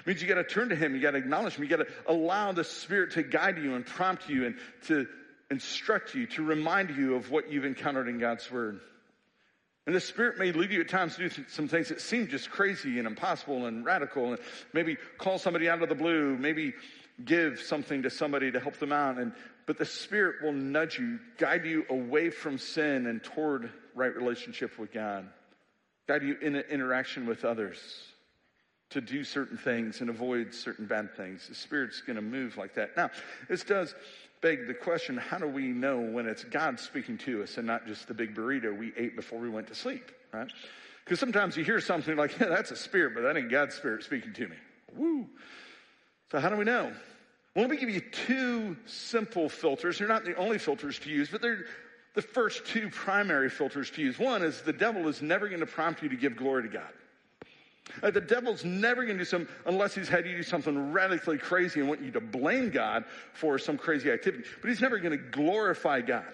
It 0.00 0.06
means 0.06 0.22
you 0.22 0.28
got 0.28 0.34
to 0.34 0.44
turn 0.44 0.68
to 0.68 0.76
Him. 0.76 0.94
You 0.94 1.00
got 1.00 1.12
to 1.12 1.18
acknowledge 1.18 1.54
Him. 1.54 1.64
You 1.64 1.70
got 1.70 1.86
to 1.86 1.88
allow 2.06 2.52
the 2.52 2.64
Spirit 2.64 3.12
to 3.12 3.22
guide 3.22 3.58
you 3.58 3.74
and 3.74 3.84
prompt 3.84 4.28
you 4.28 4.46
and 4.46 4.56
to 4.86 5.06
instruct 5.50 6.14
you, 6.14 6.26
to 6.26 6.44
remind 6.44 6.96
you 6.96 7.14
of 7.14 7.30
what 7.30 7.50
you've 7.50 7.64
encountered 7.64 8.08
in 8.08 8.18
God's 8.18 8.50
Word. 8.50 8.80
And 9.86 9.94
the 9.94 10.00
Spirit 10.00 10.38
may 10.38 10.50
lead 10.50 10.72
you 10.72 10.80
at 10.80 10.88
times 10.88 11.16
to 11.16 11.28
do 11.28 11.44
some 11.48 11.68
things 11.68 11.88
that 11.90 12.00
seem 12.00 12.26
just 12.26 12.50
crazy 12.50 12.98
and 12.98 13.06
impossible 13.06 13.66
and 13.66 13.84
radical, 13.84 14.32
and 14.32 14.38
maybe 14.72 14.96
call 15.18 15.38
somebody 15.38 15.68
out 15.68 15.82
of 15.82 15.88
the 15.88 15.94
blue, 15.94 16.36
maybe 16.36 16.74
give 17.24 17.60
something 17.60 18.02
to 18.02 18.10
somebody 18.10 18.50
to 18.50 18.58
help 18.58 18.76
them 18.78 18.92
out. 18.92 19.18
And 19.18 19.32
But 19.66 19.78
the 19.78 19.84
Spirit 19.84 20.42
will 20.42 20.52
nudge 20.52 20.98
you, 20.98 21.20
guide 21.38 21.64
you 21.64 21.86
away 21.88 22.30
from 22.30 22.58
sin 22.58 23.06
and 23.06 23.22
toward 23.22 23.70
right 23.94 24.14
relationship 24.14 24.76
with 24.78 24.92
God, 24.92 25.28
guide 26.08 26.24
you 26.24 26.36
in 26.42 26.56
interaction 26.56 27.26
with 27.26 27.44
others 27.44 27.78
to 28.90 29.00
do 29.00 29.24
certain 29.24 29.58
things 29.58 30.00
and 30.00 30.10
avoid 30.10 30.54
certain 30.54 30.86
bad 30.86 31.16
things. 31.16 31.48
The 31.48 31.54
Spirit's 31.54 32.00
going 32.00 32.16
to 32.16 32.22
move 32.22 32.56
like 32.56 32.74
that. 32.74 32.96
Now, 32.96 33.10
this 33.48 33.64
does 33.64 33.94
beg 34.40 34.66
the 34.66 34.74
question 34.74 35.16
how 35.16 35.38
do 35.38 35.48
we 35.48 35.68
know 35.68 35.98
when 35.98 36.26
it's 36.26 36.44
God 36.44 36.78
speaking 36.78 37.18
to 37.18 37.42
us 37.42 37.58
and 37.58 37.66
not 37.66 37.86
just 37.86 38.06
the 38.06 38.14
big 38.14 38.34
burrito 38.34 38.76
we 38.76 38.92
ate 38.96 39.16
before 39.16 39.40
we 39.40 39.48
went 39.48 39.66
to 39.68 39.74
sleep, 39.74 40.12
right? 40.32 40.50
Because 41.04 41.18
sometimes 41.18 41.56
you 41.56 41.64
hear 41.64 41.80
something 41.80 42.16
like, 42.16 42.38
yeah, 42.38 42.46
that's 42.48 42.70
a 42.70 42.76
spirit, 42.76 43.14
but 43.14 43.22
that 43.22 43.36
ain't 43.36 43.50
God's 43.50 43.74
spirit 43.74 44.04
speaking 44.04 44.32
to 44.34 44.48
me. 44.48 44.56
Woo. 44.94 45.26
So, 46.30 46.40
how 46.40 46.48
do 46.48 46.56
we 46.56 46.64
know? 46.64 46.92
Well, 47.54 47.62
let 47.62 47.70
me 47.70 47.76
give 47.76 47.88
you 47.88 48.00
two 48.00 48.76
simple 48.86 49.48
filters. 49.48 49.98
They're 49.98 50.08
not 50.08 50.24
the 50.24 50.34
only 50.36 50.58
filters 50.58 50.98
to 51.00 51.10
use, 51.10 51.30
but 51.30 51.40
they're 51.40 51.64
the 52.14 52.22
first 52.22 52.66
two 52.66 52.88
primary 52.90 53.48
filters 53.48 53.90
to 53.92 54.02
use. 54.02 54.18
One 54.18 54.42
is 54.42 54.60
the 54.62 54.72
devil 54.72 55.08
is 55.08 55.22
never 55.22 55.48
going 55.48 55.60
to 55.60 55.66
prompt 55.66 56.02
you 56.02 56.08
to 56.08 56.16
give 56.16 56.36
glory 56.36 56.64
to 56.64 56.68
God. 56.68 56.92
Uh, 58.02 58.10
the 58.10 58.20
devil's 58.20 58.64
never 58.64 59.04
going 59.04 59.16
to 59.16 59.24
do 59.24 59.24
something 59.24 59.54
unless 59.64 59.94
he's 59.94 60.08
had 60.08 60.26
you 60.26 60.36
do 60.36 60.42
something 60.42 60.92
radically 60.92 61.38
crazy 61.38 61.80
and 61.80 61.88
want 61.88 62.02
you 62.02 62.10
to 62.10 62.20
blame 62.20 62.70
God 62.70 63.04
for 63.32 63.58
some 63.58 63.78
crazy 63.78 64.10
activity. 64.10 64.44
But 64.60 64.68
he's 64.68 64.80
never 64.80 64.98
going 64.98 65.12
to 65.12 65.24
glorify 65.24 66.00
God. 66.00 66.26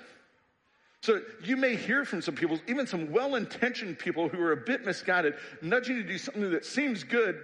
So 1.02 1.20
you 1.42 1.56
may 1.56 1.74
hear 1.74 2.04
from 2.04 2.22
some 2.22 2.36
people, 2.36 2.60
even 2.68 2.86
some 2.86 3.10
well-intentioned 3.10 3.98
people 3.98 4.28
who 4.28 4.40
are 4.40 4.52
a 4.52 4.56
bit 4.56 4.84
misguided, 4.84 5.34
nudging 5.60 5.96
you 5.96 6.02
to 6.04 6.08
do 6.08 6.18
something 6.18 6.50
that 6.52 6.64
seems 6.64 7.02
good, 7.02 7.42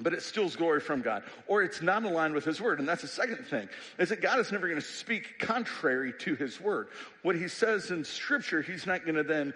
but 0.00 0.12
it 0.12 0.22
steals 0.22 0.54
glory 0.54 0.80
from 0.80 1.00
God, 1.00 1.22
or 1.46 1.62
it's 1.62 1.80
not 1.80 2.04
aligned 2.04 2.34
with 2.34 2.44
His 2.44 2.60
Word. 2.60 2.78
And 2.78 2.86
that's 2.86 3.02
the 3.02 3.08
second 3.08 3.44
thing, 3.46 3.68
is 3.98 4.10
that 4.10 4.20
God 4.20 4.38
is 4.38 4.52
never 4.52 4.68
going 4.68 4.80
to 4.80 4.86
speak 4.86 5.38
contrary 5.38 6.12
to 6.20 6.34
His 6.34 6.60
Word. 6.60 6.88
What 7.22 7.36
He 7.36 7.48
says 7.48 7.90
in 7.90 8.04
Scripture, 8.04 8.60
He's 8.60 8.86
not 8.86 9.02
going 9.02 9.16
to 9.16 9.24
then 9.24 9.54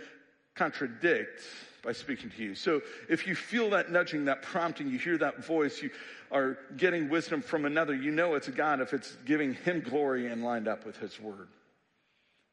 contradict 0.55 1.43
by 1.83 1.93
speaking 1.93 2.31
to 2.31 2.43
you. 2.43 2.55
So 2.55 2.81
if 3.09 3.27
you 3.27 3.35
feel 3.35 3.71
that 3.71 3.91
nudging, 3.91 4.25
that 4.27 4.43
prompting, 4.43 4.89
you 4.89 4.99
hear 4.99 5.19
that 5.19 5.45
voice, 5.45 5.83
you 5.83 5.91
are 6.31 6.59
getting 6.77 7.09
wisdom 7.09 7.43
from 7.43 7.65
another, 7.65 7.95
you 7.95 8.11
know 8.11 8.35
it's 8.35 8.49
God 8.49 8.81
if 8.81 8.95
it's 8.95 9.17
giving 9.27 9.55
Him 9.55 9.81
glory 9.81 10.29
and 10.29 10.45
lined 10.45 10.69
up 10.69 10.87
with 10.87 10.97
His 10.97 11.21
Word. 11.21 11.49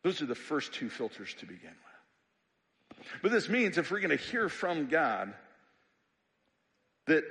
Those 0.04 0.22
are 0.22 0.26
the 0.26 0.36
first 0.36 0.74
two 0.74 0.90
filters 0.90 1.34
to 1.36 1.46
begin 1.46 1.70
with. 1.70 3.08
But 3.22 3.32
this 3.32 3.48
means 3.48 3.78
if 3.78 3.92
we're 3.92 4.00
going 4.00 4.18
to 4.18 4.24
hear 4.24 4.50
from 4.50 4.88
God, 4.88 5.34
that 7.06 7.24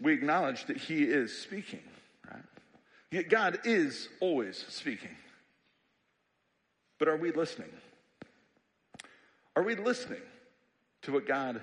we 0.00 0.12
acknowledge 0.12 0.66
that 0.66 0.78
He 0.78 1.04
is 1.04 1.36
speaking, 1.36 1.82
right? 2.30 2.42
Yet 3.10 3.28
God 3.28 3.60
is 3.64 4.08
always 4.20 4.64
speaking. 4.68 5.16
But 6.98 7.08
are 7.08 7.16
we 7.16 7.30
listening? 7.32 7.70
Are 9.56 9.62
we 9.62 9.74
listening 9.74 10.20
to 11.02 11.12
what 11.12 11.26
God 11.26 11.60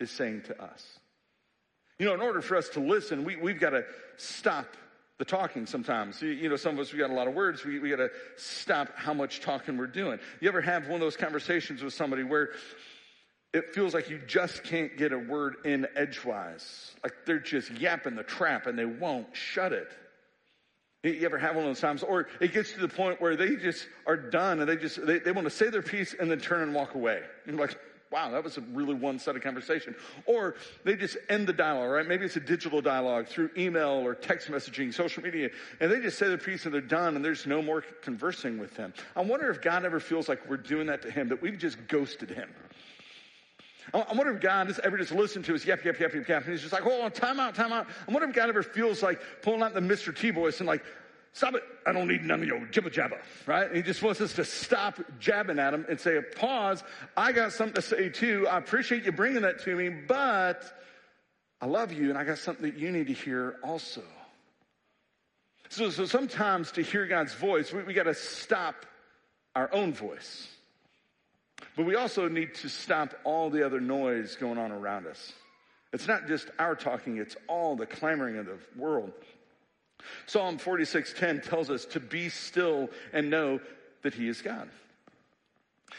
is 0.00 0.10
saying 0.10 0.42
to 0.46 0.62
us? 0.62 0.98
You 1.98 2.06
know, 2.06 2.14
in 2.14 2.20
order 2.20 2.40
for 2.40 2.56
us 2.56 2.68
to 2.70 2.80
listen, 2.80 3.24
we, 3.24 3.36
we've 3.36 3.60
got 3.60 3.70
to 3.70 3.84
stop 4.16 4.66
the 5.18 5.24
talking 5.24 5.66
sometimes. 5.66 6.20
You, 6.20 6.30
you, 6.30 6.48
know, 6.48 6.56
some 6.56 6.74
of 6.74 6.80
us, 6.80 6.92
we 6.92 6.98
got 6.98 7.10
a 7.10 7.14
lot 7.14 7.28
of 7.28 7.34
words. 7.34 7.64
We, 7.64 7.78
we 7.78 7.90
got 7.90 7.96
to 7.96 8.10
stop 8.36 8.88
how 8.96 9.14
much 9.14 9.40
talking 9.40 9.76
we're 9.76 9.86
doing. 9.86 10.18
You 10.40 10.48
ever 10.48 10.60
have 10.60 10.84
one 10.84 10.94
of 10.94 11.00
those 11.00 11.16
conversations 11.16 11.82
with 11.82 11.94
somebody 11.94 12.24
where 12.24 12.50
it 13.54 13.74
feels 13.74 13.94
like 13.94 14.10
you 14.10 14.18
just 14.26 14.64
can't 14.64 14.96
get 14.96 15.12
a 15.12 15.18
word 15.18 15.56
in 15.64 15.86
edgewise? 15.94 16.92
Like 17.04 17.12
they're 17.24 17.38
just 17.38 17.70
yapping 17.70 18.16
the 18.16 18.24
trap 18.24 18.66
and 18.66 18.76
they 18.76 18.86
won't 18.86 19.28
shut 19.32 19.72
it. 19.72 19.92
You 21.04 21.24
ever 21.24 21.38
have 21.38 21.56
one 21.56 21.64
of 21.64 21.70
those 21.70 21.80
times? 21.80 22.02
Or 22.02 22.28
it 22.40 22.52
gets 22.52 22.72
to 22.72 22.80
the 22.80 22.88
point 22.88 23.20
where 23.20 23.36
they 23.36 23.56
just 23.56 23.86
are 24.06 24.16
done 24.16 24.60
and 24.60 24.68
they 24.68 24.76
just, 24.76 25.04
they, 25.06 25.18
they 25.18 25.32
want 25.32 25.46
to 25.46 25.50
say 25.50 25.68
their 25.68 25.82
piece 25.82 26.14
and 26.18 26.30
then 26.30 26.38
turn 26.38 26.62
and 26.62 26.74
walk 26.74 26.94
away. 26.94 27.20
You're 27.46 27.56
like, 27.56 27.76
wow, 28.12 28.30
that 28.30 28.44
was 28.44 28.58
a 28.58 28.60
really 28.72 28.94
one 28.94 29.18
sided 29.18 29.42
conversation. 29.42 29.94
Or 30.26 30.54
they 30.84 30.96
just 30.96 31.16
end 31.28 31.46
the 31.46 31.52
dialogue, 31.52 31.90
right? 31.90 32.06
Maybe 32.06 32.24
it's 32.26 32.36
a 32.36 32.40
digital 32.40 32.80
dialogue 32.80 33.26
through 33.26 33.50
email 33.56 33.90
or 33.90 34.14
text 34.14 34.48
messaging, 34.48 34.92
social 34.92 35.22
media, 35.22 35.50
and 35.80 35.90
they 35.90 36.00
just 36.00 36.18
say 36.18 36.28
their 36.28 36.38
piece 36.38 36.64
and 36.64 36.74
they're 36.74 36.80
done 36.80 37.16
and 37.16 37.24
there's 37.24 37.46
no 37.46 37.62
more 37.62 37.82
conversing 38.02 38.58
with 38.58 38.74
them. 38.76 38.92
I 39.16 39.22
wonder 39.22 39.50
if 39.50 39.62
God 39.62 39.84
ever 39.84 39.98
feels 40.00 40.28
like 40.28 40.48
we're 40.48 40.56
doing 40.58 40.86
that 40.88 41.02
to 41.02 41.10
him, 41.10 41.28
that 41.28 41.40
we've 41.40 41.58
just 41.58 41.78
ghosted 41.88 42.30
him. 42.30 42.48
I 43.92 44.14
wonder 44.14 44.32
if 44.32 44.40
God 44.40 44.68
has 44.68 44.80
ever 44.84 44.96
just 44.96 45.12
listened 45.12 45.44
to 45.46 45.54
us, 45.54 45.66
yep, 45.66 45.84
yep, 45.84 45.98
yep, 45.98 46.14
yep, 46.14 46.28
and 46.28 46.52
he's 46.52 46.60
just 46.60 46.72
like, 46.72 46.82
hold 46.82 47.02
on, 47.02 47.10
time 47.10 47.40
out, 47.40 47.54
time 47.54 47.72
out. 47.72 47.88
I 48.08 48.12
wonder 48.12 48.28
if 48.28 48.34
God 48.34 48.48
ever 48.48 48.62
feels 48.62 49.02
like 49.02 49.20
pulling 49.42 49.62
out 49.62 49.74
the 49.74 49.80
Mr. 49.80 50.16
T 50.16 50.30
voice 50.30 50.60
and 50.60 50.66
like, 50.66 50.84
Stop 51.34 51.54
it. 51.54 51.62
I 51.86 51.92
don't 51.92 52.08
need 52.08 52.22
none 52.22 52.42
of 52.42 52.46
your 52.46 52.60
jibba 52.60 52.92
jabba, 52.92 53.18
right? 53.46 53.66
And 53.66 53.76
he 53.76 53.82
just 53.82 54.02
wants 54.02 54.20
us 54.20 54.34
to 54.34 54.44
stop 54.44 55.00
jabbing 55.18 55.58
at 55.58 55.72
him 55.72 55.86
and 55.88 55.98
say, 55.98 56.20
pause. 56.20 56.84
I 57.16 57.32
got 57.32 57.52
something 57.52 57.74
to 57.74 57.82
say 57.82 58.10
too. 58.10 58.46
I 58.48 58.58
appreciate 58.58 59.04
you 59.04 59.12
bringing 59.12 59.42
that 59.42 59.60
to 59.60 59.74
me, 59.74 59.88
but 59.88 60.62
I 61.60 61.66
love 61.66 61.92
you 61.92 62.10
and 62.10 62.18
I 62.18 62.24
got 62.24 62.38
something 62.38 62.70
that 62.70 62.78
you 62.78 62.92
need 62.92 63.06
to 63.06 63.14
hear 63.14 63.56
also. 63.64 64.02
So, 65.70 65.88
so 65.88 66.04
sometimes 66.04 66.72
to 66.72 66.82
hear 66.82 67.06
God's 67.06 67.32
voice, 67.32 67.72
we, 67.72 67.82
we 67.82 67.94
got 67.94 68.02
to 68.02 68.14
stop 68.14 68.84
our 69.56 69.72
own 69.72 69.94
voice. 69.94 70.48
But 71.76 71.86
we 71.86 71.96
also 71.96 72.28
need 72.28 72.54
to 72.56 72.68
stop 72.68 73.14
all 73.24 73.48
the 73.48 73.64
other 73.64 73.80
noise 73.80 74.36
going 74.36 74.58
on 74.58 74.70
around 74.70 75.06
us. 75.06 75.32
It's 75.94 76.06
not 76.06 76.26
just 76.26 76.50
our 76.58 76.74
talking, 76.74 77.16
it's 77.16 77.36
all 77.48 77.74
the 77.76 77.86
clamoring 77.86 78.36
of 78.36 78.46
the 78.46 78.58
world. 78.76 79.12
Psalm 80.26 80.58
46:10 80.58 81.42
tells 81.42 81.70
us 81.70 81.84
to 81.86 82.00
be 82.00 82.28
still 82.28 82.90
and 83.12 83.30
know 83.30 83.60
that 84.02 84.14
he 84.14 84.28
is 84.28 84.42
God. 84.42 84.68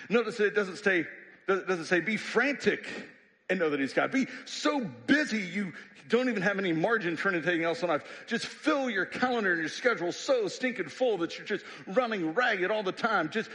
Notice 0.09 0.37
that 0.37 0.47
it 0.47 0.55
doesn't 0.55 0.77
say, 0.77 1.05
doesn't 1.47 1.85
say 1.85 1.99
be 1.99 2.17
frantic 2.17 2.87
and 3.49 3.59
know 3.59 3.69
that 3.69 3.79
he's 3.79 3.93
God. 3.93 4.11
Be 4.11 4.27
so 4.45 4.81
busy 4.81 5.41
you 5.41 5.73
don't 6.09 6.29
even 6.29 6.41
have 6.41 6.59
any 6.59 6.73
margin 6.73 7.15
for 7.15 7.29
anything 7.29 7.63
else 7.63 7.81
in 7.81 7.89
life. 7.89 8.03
Just 8.27 8.45
fill 8.45 8.89
your 8.89 9.05
calendar 9.05 9.51
and 9.51 9.61
your 9.61 9.69
schedule 9.69 10.11
so 10.11 10.47
stinking 10.47 10.89
full 10.89 11.17
that 11.19 11.37
you're 11.37 11.47
just 11.47 11.65
running 11.87 12.33
ragged 12.33 12.71
all 12.71 12.83
the 12.83 12.91
time. 12.91 13.29
Just 13.29 13.49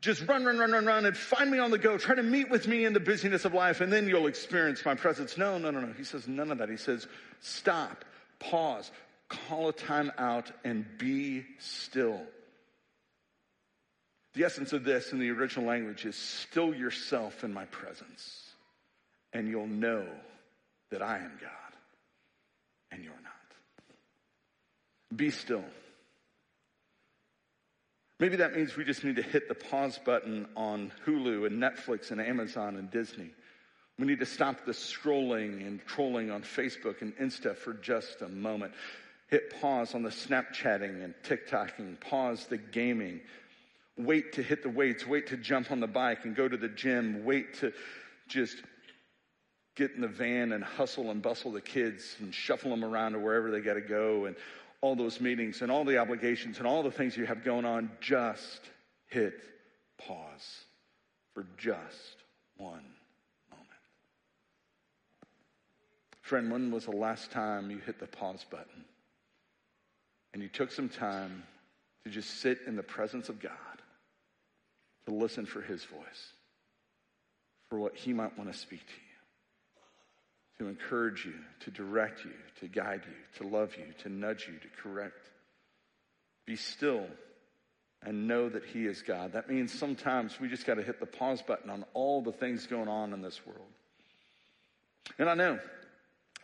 just 0.00 0.26
run, 0.28 0.44
run, 0.44 0.58
run, 0.58 0.70
run, 0.70 0.86
run, 0.86 1.06
and 1.06 1.16
find 1.16 1.50
me 1.50 1.58
on 1.58 1.72
the 1.72 1.78
go. 1.78 1.98
Try 1.98 2.14
to 2.14 2.22
meet 2.22 2.50
with 2.50 2.68
me 2.68 2.84
in 2.84 2.92
the 2.92 3.00
busyness 3.00 3.44
of 3.44 3.52
life, 3.52 3.80
and 3.80 3.92
then 3.92 4.06
you'll 4.06 4.28
experience 4.28 4.84
my 4.84 4.94
presence. 4.94 5.36
No, 5.36 5.58
no, 5.58 5.70
no, 5.70 5.80
no. 5.80 5.92
He 5.92 6.04
says 6.04 6.28
none 6.28 6.52
of 6.52 6.58
that. 6.58 6.68
He 6.68 6.76
says, 6.76 7.08
stop, 7.40 8.04
pause, 8.38 8.92
call 9.28 9.68
a 9.68 9.72
time 9.72 10.12
out 10.18 10.50
and 10.64 10.86
be 10.98 11.44
still. 11.58 12.20
The 14.34 14.44
essence 14.44 14.72
of 14.72 14.84
this 14.84 15.12
in 15.12 15.18
the 15.18 15.30
original 15.30 15.66
language 15.66 16.04
is 16.04 16.16
still 16.16 16.74
yourself 16.74 17.44
in 17.44 17.52
my 17.52 17.64
presence, 17.66 18.52
and 19.32 19.48
you'll 19.48 19.66
know 19.66 20.06
that 20.90 21.02
I 21.02 21.18
am 21.18 21.32
God 21.40 21.50
and 22.90 23.02
you're 23.04 23.12
not. 23.12 23.32
Be 25.16 25.30
still. 25.30 25.64
Maybe 28.20 28.36
that 28.36 28.54
means 28.54 28.76
we 28.76 28.84
just 28.84 29.04
need 29.04 29.16
to 29.16 29.22
hit 29.22 29.48
the 29.48 29.54
pause 29.54 29.98
button 30.04 30.48
on 30.56 30.90
Hulu 31.06 31.46
and 31.46 31.62
Netflix 31.62 32.10
and 32.10 32.20
Amazon 32.20 32.76
and 32.76 32.90
Disney. 32.90 33.30
We 33.98 34.06
need 34.06 34.20
to 34.20 34.26
stop 34.26 34.64
the 34.64 34.72
scrolling 34.72 35.66
and 35.66 35.80
trolling 35.86 36.30
on 36.30 36.42
Facebook 36.42 37.00
and 37.02 37.16
Insta 37.16 37.56
for 37.56 37.74
just 37.74 38.22
a 38.22 38.28
moment 38.28 38.72
hit 39.28 39.60
pause 39.60 39.94
on 39.94 40.02
the 40.02 40.10
Snapchatting 40.10 41.04
and 41.04 41.14
TikToking, 41.22 42.00
pause 42.00 42.46
the 42.46 42.58
gaming, 42.58 43.20
wait 43.96 44.32
to 44.32 44.42
hit 44.42 44.62
the 44.62 44.70
weights, 44.70 45.06
wait 45.06 45.28
to 45.28 45.36
jump 45.36 45.70
on 45.70 45.80
the 45.80 45.86
bike 45.86 46.24
and 46.24 46.34
go 46.34 46.48
to 46.48 46.56
the 46.56 46.68
gym, 46.68 47.24
wait 47.24 47.54
to 47.54 47.72
just 48.26 48.56
get 49.76 49.92
in 49.92 50.00
the 50.00 50.08
van 50.08 50.52
and 50.52 50.64
hustle 50.64 51.10
and 51.10 51.22
bustle 51.22 51.52
the 51.52 51.60
kids 51.60 52.16
and 52.20 52.34
shuffle 52.34 52.70
them 52.70 52.84
around 52.84 53.12
to 53.12 53.18
wherever 53.18 53.50
they 53.50 53.60
got 53.60 53.74
to 53.74 53.80
go 53.80 54.24
and 54.24 54.34
all 54.80 54.96
those 54.96 55.20
meetings 55.20 55.62
and 55.62 55.70
all 55.70 55.84
the 55.84 55.98
obligations 55.98 56.58
and 56.58 56.66
all 56.66 56.82
the 56.82 56.90
things 56.90 57.16
you 57.16 57.26
have 57.26 57.44
going 57.44 57.64
on. 57.64 57.90
Just 58.00 58.60
hit 59.08 59.34
pause 59.98 60.64
for 61.34 61.46
just 61.56 62.16
one 62.56 62.84
moment. 63.50 63.68
Friend, 66.22 66.50
when 66.50 66.70
was 66.70 66.86
the 66.86 66.92
last 66.92 67.30
time 67.30 67.70
you 67.70 67.78
hit 67.78 68.00
the 68.00 68.06
pause 68.06 68.44
button? 68.50 68.84
And 70.32 70.42
you 70.42 70.48
took 70.48 70.70
some 70.70 70.88
time 70.88 71.42
to 72.04 72.10
just 72.10 72.40
sit 72.40 72.60
in 72.66 72.76
the 72.76 72.82
presence 72.82 73.28
of 73.28 73.40
God, 73.40 73.52
to 75.06 75.14
listen 75.14 75.46
for 75.46 75.60
his 75.60 75.84
voice, 75.84 76.32
for 77.70 77.78
what 77.78 77.96
he 77.96 78.12
might 78.12 78.36
want 78.36 78.52
to 78.52 78.58
speak 78.58 78.80
to 78.86 78.92
you, 78.92 80.64
to 80.64 80.70
encourage 80.70 81.24
you, 81.24 81.34
to 81.60 81.70
direct 81.70 82.24
you, 82.24 82.32
to 82.60 82.68
guide 82.68 83.02
you, 83.06 83.14
to 83.44 83.54
love 83.54 83.74
you, 83.76 83.86
to 84.02 84.08
nudge 84.08 84.48
you, 84.48 84.58
to 84.58 84.82
correct. 84.82 85.30
Be 86.46 86.56
still 86.56 87.06
and 88.02 88.28
know 88.28 88.48
that 88.48 88.64
he 88.64 88.86
is 88.86 89.02
God. 89.02 89.32
That 89.32 89.50
means 89.50 89.72
sometimes 89.72 90.38
we 90.40 90.48
just 90.48 90.66
got 90.66 90.74
to 90.74 90.82
hit 90.82 91.00
the 91.00 91.06
pause 91.06 91.42
button 91.42 91.68
on 91.68 91.84
all 91.94 92.22
the 92.22 92.32
things 92.32 92.66
going 92.66 92.88
on 92.88 93.12
in 93.12 93.22
this 93.22 93.40
world. 93.46 93.68
And 95.18 95.28
I 95.28 95.34
know 95.34 95.58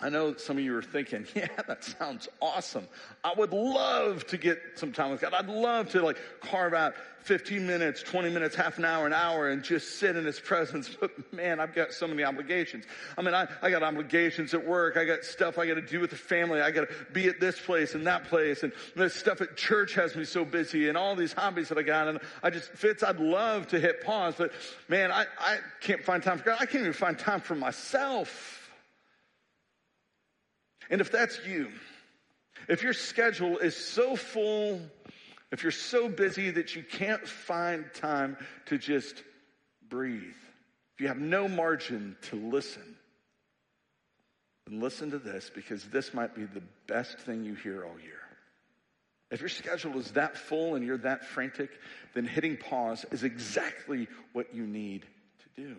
I 0.05 0.11
know 0.11 0.37
some 0.37 0.59
of 0.59 0.63
you 0.63 0.77
are 0.77 0.83
thinking, 0.83 1.27
yeah, 1.35 1.49
that 1.67 1.83
sounds 1.83 2.29
awesome. 2.43 2.87
I 3.25 3.33
would 3.35 3.55
love 3.55 4.27
to 4.27 4.37
get 4.37 4.61
some 4.75 4.93
time 4.93 5.11
with 5.11 5.23
God. 5.23 5.33
I'd 5.33 5.49
love 5.49 5.89
to 5.93 6.03
like 6.03 6.19
carve 6.43 6.75
out 6.75 6.93
15 7.23 7.67
minutes, 7.67 8.03
20 8.03 8.29
minutes, 8.29 8.55
half 8.55 8.77
an 8.77 8.85
hour, 8.85 9.07
an 9.07 9.15
hour 9.15 9.49
and 9.49 9.65
just 9.65 9.99
sit 9.99 10.15
in 10.15 10.27
his 10.27 10.39
presence. 10.39 10.95
But 11.01 11.33
man, 11.33 11.59
I've 11.59 11.75
got 11.75 11.93
so 11.93 12.07
many 12.07 12.23
obligations. 12.23 12.85
I 13.17 13.23
mean, 13.23 13.35
I, 13.35 13.49
I 13.63 13.71
got 13.71 13.83
obligations 13.83 14.53
at 14.53 14.67
work. 14.67 14.99
I 14.99 15.07
got 15.07 15.25
stuff 15.25 15.59
I 15.59 15.67
got 15.67 15.75
to 15.75 15.83
do 15.83 16.01
with 16.01 16.11
the 16.11 16.17
family. 16.17 16.61
I 16.61 16.71
got 16.71 16.89
to 16.89 16.95
be 17.13 17.29
at 17.29 17.41
this 17.41 17.59
place 17.59 17.95
and 17.95 18.07
that 18.07 18.25
place. 18.25 18.63
And 18.63 18.73
this 18.95 19.15
stuff 19.15 19.41
at 19.41 19.57
church 19.57 19.95
has 19.95 20.15
me 20.17 20.25
so 20.25 20.45
busy 20.45 20.89
and 20.89 20.99
all 20.99 21.17
these 21.17 21.33
hobbies 21.33 21.71
that 21.71 21.79
I 21.79 21.83
got. 21.83 22.09
And 22.09 22.21
I 22.43 22.51
just, 22.51 22.71
Fitz, 22.73 23.03
I'd 23.03 23.21
love 23.21 23.69
to 23.69 23.81
hit 23.81 24.03
pause, 24.05 24.35
but 24.37 24.53
man, 24.89 25.11
I, 25.11 25.25
I 25.39 25.59
can't 25.81 26.03
find 26.03 26.23
time 26.23 26.39
for 26.39 26.45
God. 26.45 26.59
I 26.61 26.67
can't 26.67 26.83
even 26.83 26.93
find 26.93 27.19
time 27.19 27.41
for 27.41 27.55
myself. 27.55 28.64
And 30.91 31.01
if 31.01 31.11
that's 31.11 31.39
you, 31.47 31.71
if 32.69 32.83
your 32.83 32.93
schedule 32.93 33.59
is 33.59 33.77
so 33.77 34.17
full, 34.17 34.81
if 35.53 35.63
you're 35.63 35.73
so 35.73 36.09
busy 36.09 36.51
that 36.51 36.75
you 36.75 36.83
can't 36.83 37.27
find 37.27 37.85
time 37.95 38.37
to 38.67 38.79
just 38.79 39.23
breathe, 39.89 40.23
if 40.95 41.01
you 41.01 41.09
have 41.09 41.19
no 41.19 41.49
margin 41.49 42.17
to 42.23 42.37
listen, 42.37 42.97
then 44.67 44.81
listen 44.81 45.11
to 45.11 45.19
this 45.19 45.51
because 45.55 45.85
this 45.85 46.15
might 46.15 46.35
be 46.35 46.45
the 46.45 46.63
best 46.87 47.19
thing 47.19 47.45
you 47.45 47.55
hear 47.55 47.85
all 47.85 47.99
year. 48.01 48.21
If 49.31 49.41
your 49.41 49.49
schedule 49.49 49.99
is 49.99 50.13
that 50.13 50.37
full 50.37 50.75
and 50.77 50.87
you're 50.87 50.99
that 50.99 51.25
frantic, 51.25 51.71
then 52.15 52.25
hitting 52.25 52.57
pause 52.57 53.05
is 53.11 53.25
exactly 53.25 54.07
what 54.33 54.55
you 54.55 54.67
need 54.67 55.05
to 55.41 55.63
do. 55.63 55.77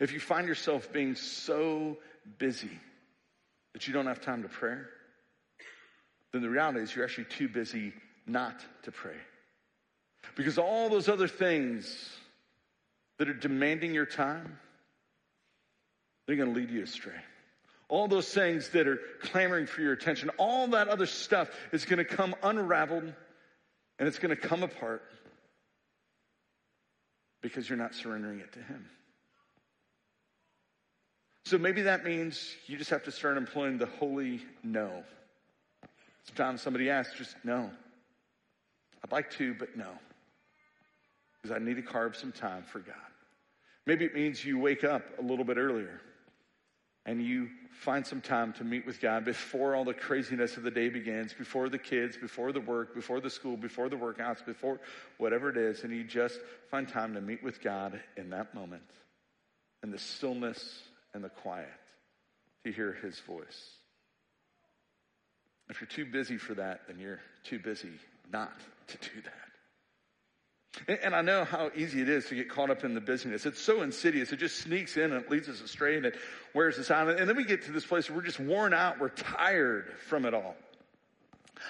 If 0.00 0.12
you 0.12 0.20
find 0.20 0.46
yourself 0.46 0.92
being 0.92 1.14
so 1.14 1.98
busy 2.38 2.78
that 3.72 3.86
you 3.86 3.92
don't 3.92 4.06
have 4.06 4.20
time 4.20 4.42
to 4.42 4.48
pray, 4.48 4.76
then 6.32 6.42
the 6.42 6.50
reality 6.50 6.80
is 6.80 6.94
you're 6.94 7.04
actually 7.04 7.24
too 7.24 7.48
busy 7.48 7.92
not 8.26 8.54
to 8.84 8.92
pray. 8.92 9.16
Because 10.36 10.58
all 10.58 10.88
those 10.88 11.08
other 11.08 11.28
things 11.28 12.10
that 13.18 13.28
are 13.28 13.34
demanding 13.34 13.94
your 13.94 14.06
time, 14.06 14.58
they're 16.26 16.36
going 16.36 16.52
to 16.52 16.58
lead 16.58 16.70
you 16.70 16.82
astray. 16.82 17.20
All 17.88 18.06
those 18.06 18.32
things 18.32 18.68
that 18.70 18.86
are 18.86 19.00
clamoring 19.20 19.66
for 19.66 19.80
your 19.82 19.92
attention, 19.92 20.30
all 20.38 20.68
that 20.68 20.88
other 20.88 21.06
stuff 21.06 21.50
is 21.72 21.84
going 21.84 21.98
to 21.98 22.04
come 22.04 22.36
unraveled 22.42 23.12
and 23.98 24.08
it's 24.08 24.18
going 24.18 24.34
to 24.34 24.40
come 24.40 24.62
apart 24.62 25.02
because 27.42 27.68
you're 27.68 27.78
not 27.78 27.94
surrendering 27.94 28.40
it 28.40 28.52
to 28.52 28.60
Him. 28.60 28.86
So 31.44 31.58
maybe 31.58 31.82
that 31.82 32.04
means 32.04 32.54
you 32.66 32.76
just 32.76 32.90
have 32.90 33.04
to 33.04 33.12
start 33.12 33.36
employing 33.36 33.78
the 33.78 33.86
holy 33.86 34.42
no. 34.62 35.02
Sometimes 36.24 36.60
somebody 36.60 36.90
asks, 36.90 37.16
just 37.16 37.36
no. 37.44 37.70
I'd 39.02 39.12
like 39.12 39.30
to, 39.32 39.54
but 39.54 39.76
no. 39.76 39.88
Because 41.42 41.56
I 41.56 41.58
need 41.64 41.76
to 41.76 41.82
carve 41.82 42.16
some 42.16 42.32
time 42.32 42.64
for 42.64 42.80
God. 42.80 42.94
Maybe 43.86 44.04
it 44.04 44.14
means 44.14 44.44
you 44.44 44.58
wake 44.58 44.84
up 44.84 45.02
a 45.18 45.22
little 45.22 45.44
bit 45.44 45.56
earlier 45.56 46.00
and 47.06 47.24
you 47.24 47.48
find 47.70 48.06
some 48.06 48.20
time 48.20 48.52
to 48.52 48.64
meet 48.64 48.84
with 48.84 49.00
God 49.00 49.24
before 49.24 49.74
all 49.74 49.84
the 49.84 49.94
craziness 49.94 50.58
of 50.58 50.62
the 50.62 50.70
day 50.70 50.90
begins, 50.90 51.32
before 51.32 51.70
the 51.70 51.78
kids, 51.78 52.16
before 52.16 52.52
the 52.52 52.60
work, 52.60 52.94
before 52.94 53.20
the 53.20 53.30
school, 53.30 53.56
before 53.56 53.88
the 53.88 53.96
workouts, 53.96 54.44
before 54.44 54.78
whatever 55.16 55.48
it 55.48 55.56
is, 55.56 55.82
and 55.82 55.92
you 55.92 56.04
just 56.04 56.38
find 56.70 56.86
time 56.86 57.14
to 57.14 57.20
meet 57.22 57.42
with 57.42 57.62
God 57.62 57.98
in 58.18 58.30
that 58.30 58.54
moment, 58.54 58.82
in 59.82 59.90
the 59.90 59.98
stillness 59.98 60.82
and 61.14 61.24
the 61.24 61.28
quiet 61.28 61.68
to 62.64 62.72
hear 62.72 62.92
his 62.92 63.18
voice. 63.20 63.70
If 65.68 65.80
you're 65.80 65.88
too 65.88 66.04
busy 66.04 66.36
for 66.36 66.54
that, 66.54 66.82
then 66.88 66.98
you're 66.98 67.20
too 67.44 67.58
busy 67.58 67.92
not 68.32 68.52
to 68.88 68.98
do 68.98 69.22
that. 69.24 69.40
And, 71.02 71.14
I 71.14 71.22
know 71.22 71.44
how 71.44 71.70
easy 71.74 72.00
it 72.00 72.08
is 72.08 72.26
to 72.26 72.36
get 72.36 72.48
caught 72.48 72.70
up 72.70 72.84
in 72.84 72.94
the 72.94 73.00
busyness. 73.00 73.44
It's 73.44 73.60
so 73.60 73.82
insidious. 73.82 74.32
It 74.32 74.38
just 74.38 74.58
sneaks 74.58 74.96
in 74.96 75.12
and 75.12 75.24
it 75.24 75.30
leads 75.30 75.48
us 75.48 75.60
astray 75.60 75.96
and 75.96 76.06
it 76.06 76.16
wears 76.54 76.78
us 76.78 76.90
out. 76.90 77.08
And 77.08 77.28
then 77.28 77.36
we 77.36 77.44
get 77.44 77.64
to 77.64 77.72
this 77.72 77.84
place 77.84 78.08
where 78.08 78.18
we're 78.18 78.24
just 78.24 78.38
worn 78.38 78.72
out. 78.72 79.00
We're 79.00 79.08
tired 79.08 79.92
from 80.06 80.24
it 80.24 80.32
all. 80.32 80.54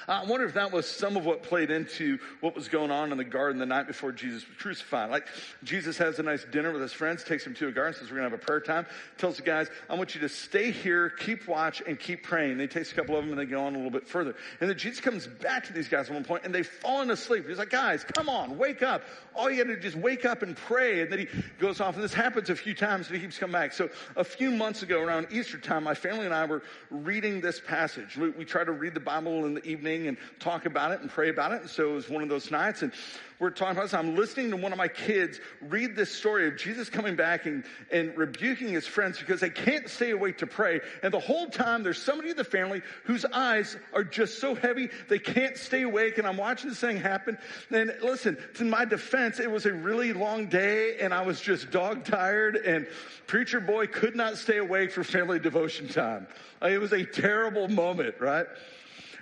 I 0.09 0.25
wonder 0.25 0.47
if 0.47 0.55
that 0.55 0.73
was 0.73 0.87
some 0.87 1.17
of 1.17 1.27
what 1.27 1.43
played 1.43 1.71
into 1.71 2.19
what 2.41 2.55
was 2.55 2.69
going 2.69 2.91
on 2.91 3.13
in 3.13 3.19
the 3.19 3.25
garden 3.25 3.59
the 3.59 3.67
night 3.67 3.87
before 3.87 4.13
Jesus 4.13 4.49
was 4.49 4.57
crucified. 4.57 5.11
Like 5.11 5.27
Jesus 5.63 5.99
has 5.99 6.19
a 6.19 6.23
nice 6.23 6.45
dinner 6.45 6.73
with 6.73 6.83
his 6.83 6.93
friends, 6.93 7.25
takes 7.25 7.45
them 7.45 7.55
to 7.55 7.69
a 7.69 7.73
garden, 7.73 7.95
says 7.95 8.11
we're 8.11 8.17
going 8.17 8.31
to 8.31 8.37
have 8.37 8.41
a 8.41 8.45
prayer 8.45 8.61
time, 8.61 8.87
tells 9.19 9.37
the 9.37 9.43
guys, 9.43 9.69
I 9.89 9.95
want 9.95 10.15
you 10.15 10.21
to 10.23 10.29
stay 10.29 10.71
here, 10.71 11.11
keep 11.11 11.47
watch, 11.47 11.83
and 11.87 11.99
keep 11.99 12.23
praying. 12.23 12.57
They 12.57 12.65
he 12.71 12.79
takes 12.79 12.93
a 12.93 12.95
couple 12.95 13.17
of 13.17 13.25
them 13.25 13.33
and 13.33 13.39
they 13.39 13.51
go 13.51 13.65
on 13.65 13.75
a 13.75 13.77
little 13.77 13.91
bit 13.91 14.07
further. 14.07 14.35
And 14.61 14.71
then 14.71 14.79
Jesus 14.79 15.01
comes 15.01 15.27
back 15.27 15.65
to 15.67 15.73
these 15.73 15.89
guys 15.89 16.09
at 16.09 16.15
one 16.15 16.25
point 16.25 16.45
and 16.45 16.55
they've 16.55 16.67
fallen 16.67 17.11
asleep. 17.11 17.49
He's 17.49 17.59
like, 17.59 17.71
guys, 17.71 18.05
come 18.05 18.29
on, 18.29 18.57
wake 18.57 18.83
up. 18.83 19.03
All 19.35 19.51
you 19.51 19.63
got 19.63 19.71
to 19.71 19.79
do 19.79 19.89
is 19.89 19.97
wake 19.97 20.25
up 20.25 20.43
and 20.43 20.57
pray. 20.57 21.03
And 21.03 21.11
then 21.11 21.21
he 21.21 21.29
goes 21.59 21.81
off 21.81 21.95
and 21.95 22.05
this 22.05 22.15
happens 22.15 22.51
a 22.51 22.57
few 22.57 22.75
times 22.75 23.09
and 23.09 23.17
he 23.17 23.23
keeps 23.23 23.39
coming 23.39 23.53
back. 23.53 23.73
So 23.73 23.91
a 24.17 24.25
few 24.25 24.51
months 24.51 24.83
ago 24.83 25.01
around 25.01 25.29
Easter 25.31 25.59
time, 25.59 25.85
my 25.85 25.95
family 25.95 26.27
and 26.27 26.35
I 26.35 26.45
were 26.45 26.63
reading 26.91 27.41
this 27.41 27.61
passage. 27.61 28.17
We, 28.17 28.31
we 28.31 28.45
try 28.45 28.65
to 28.65 28.73
read 28.73 28.95
the 28.95 29.01
Bible 29.01 29.45
in 29.47 29.55
the 29.55 29.65
evening 29.67 29.80
and 29.87 30.17
talk 30.39 30.67
about 30.67 30.93
it 30.93 31.01
and 31.01 31.11
pray 31.11 31.29
about 31.29 31.53
it. 31.53 31.63
And 31.63 31.71
so 31.71 31.91
it 31.91 31.95
was 31.95 32.09
one 32.09 32.23
of 32.23 32.29
those 32.29 32.51
nights. 32.51 32.83
And 32.83 32.93
we're 33.41 33.49
talking 33.49 33.73
about 33.73 33.85
this. 33.85 33.95
I'm 33.95 34.17
listening 34.17 34.51
to 34.51 34.57
one 34.57 34.71
of 34.71 34.77
my 34.77 34.87
kids 34.87 35.41
read 35.63 35.97
this 35.97 36.15
story 36.15 36.47
of 36.47 36.59
Jesus 36.59 36.91
coming 36.91 37.17
back 37.17 37.47
and, 37.47 37.65
and 37.91 38.15
rebuking 38.17 38.69
his 38.69 38.87
friends 38.87 39.19
because 39.19 39.41
they 39.41 39.49
can't 39.49 39.89
stay 39.89 40.11
awake 40.11 40.39
to 40.39 40.47
pray. 40.47 40.81
And 41.03 41.13
the 41.13 41.21
whole 41.21 41.47
time 41.47 41.83
there's 41.83 42.01
somebody 42.01 42.31
in 42.31 42.37
the 42.37 42.45
family 42.45 42.83
whose 43.05 43.25
eyes 43.25 43.79
are 43.95 44.05
just 44.05 44.41
so 44.41 44.55
heavy 44.55 44.91
they 45.09 45.19
can't 45.19 45.57
stay 45.57 45.83
awake. 45.83 46.19
And 46.19 46.27
I'm 46.27 46.37
watching 46.37 46.69
this 46.69 46.81
thing 46.81 46.99
happen. 46.99 47.39
And 47.71 47.95
listen, 48.03 48.37
in 48.59 48.69
my 48.69 48.85
defense, 48.85 49.41
it 49.41 49.51
was 49.51 49.65
a 49.65 49.73
really 49.73 50.13
long 50.13 50.47
day 50.47 50.99
and 51.01 51.15
I 51.15 51.23
was 51.23 51.41
just 51.41 51.71
dog 51.71 52.05
tired 52.05 52.57
and 52.57 52.87
preacher 53.27 53.61
boy 53.61 53.87
could 53.87 54.15
not 54.15 54.37
stay 54.37 54.59
awake 54.59 54.93
for 54.93 55.03
family 55.03 55.39
devotion 55.39 55.89
time. 55.89 56.27
It 56.61 56.79
was 56.79 56.93
a 56.93 57.05
terrible 57.05 57.69
moment, 57.69 58.17
right? 58.21 58.47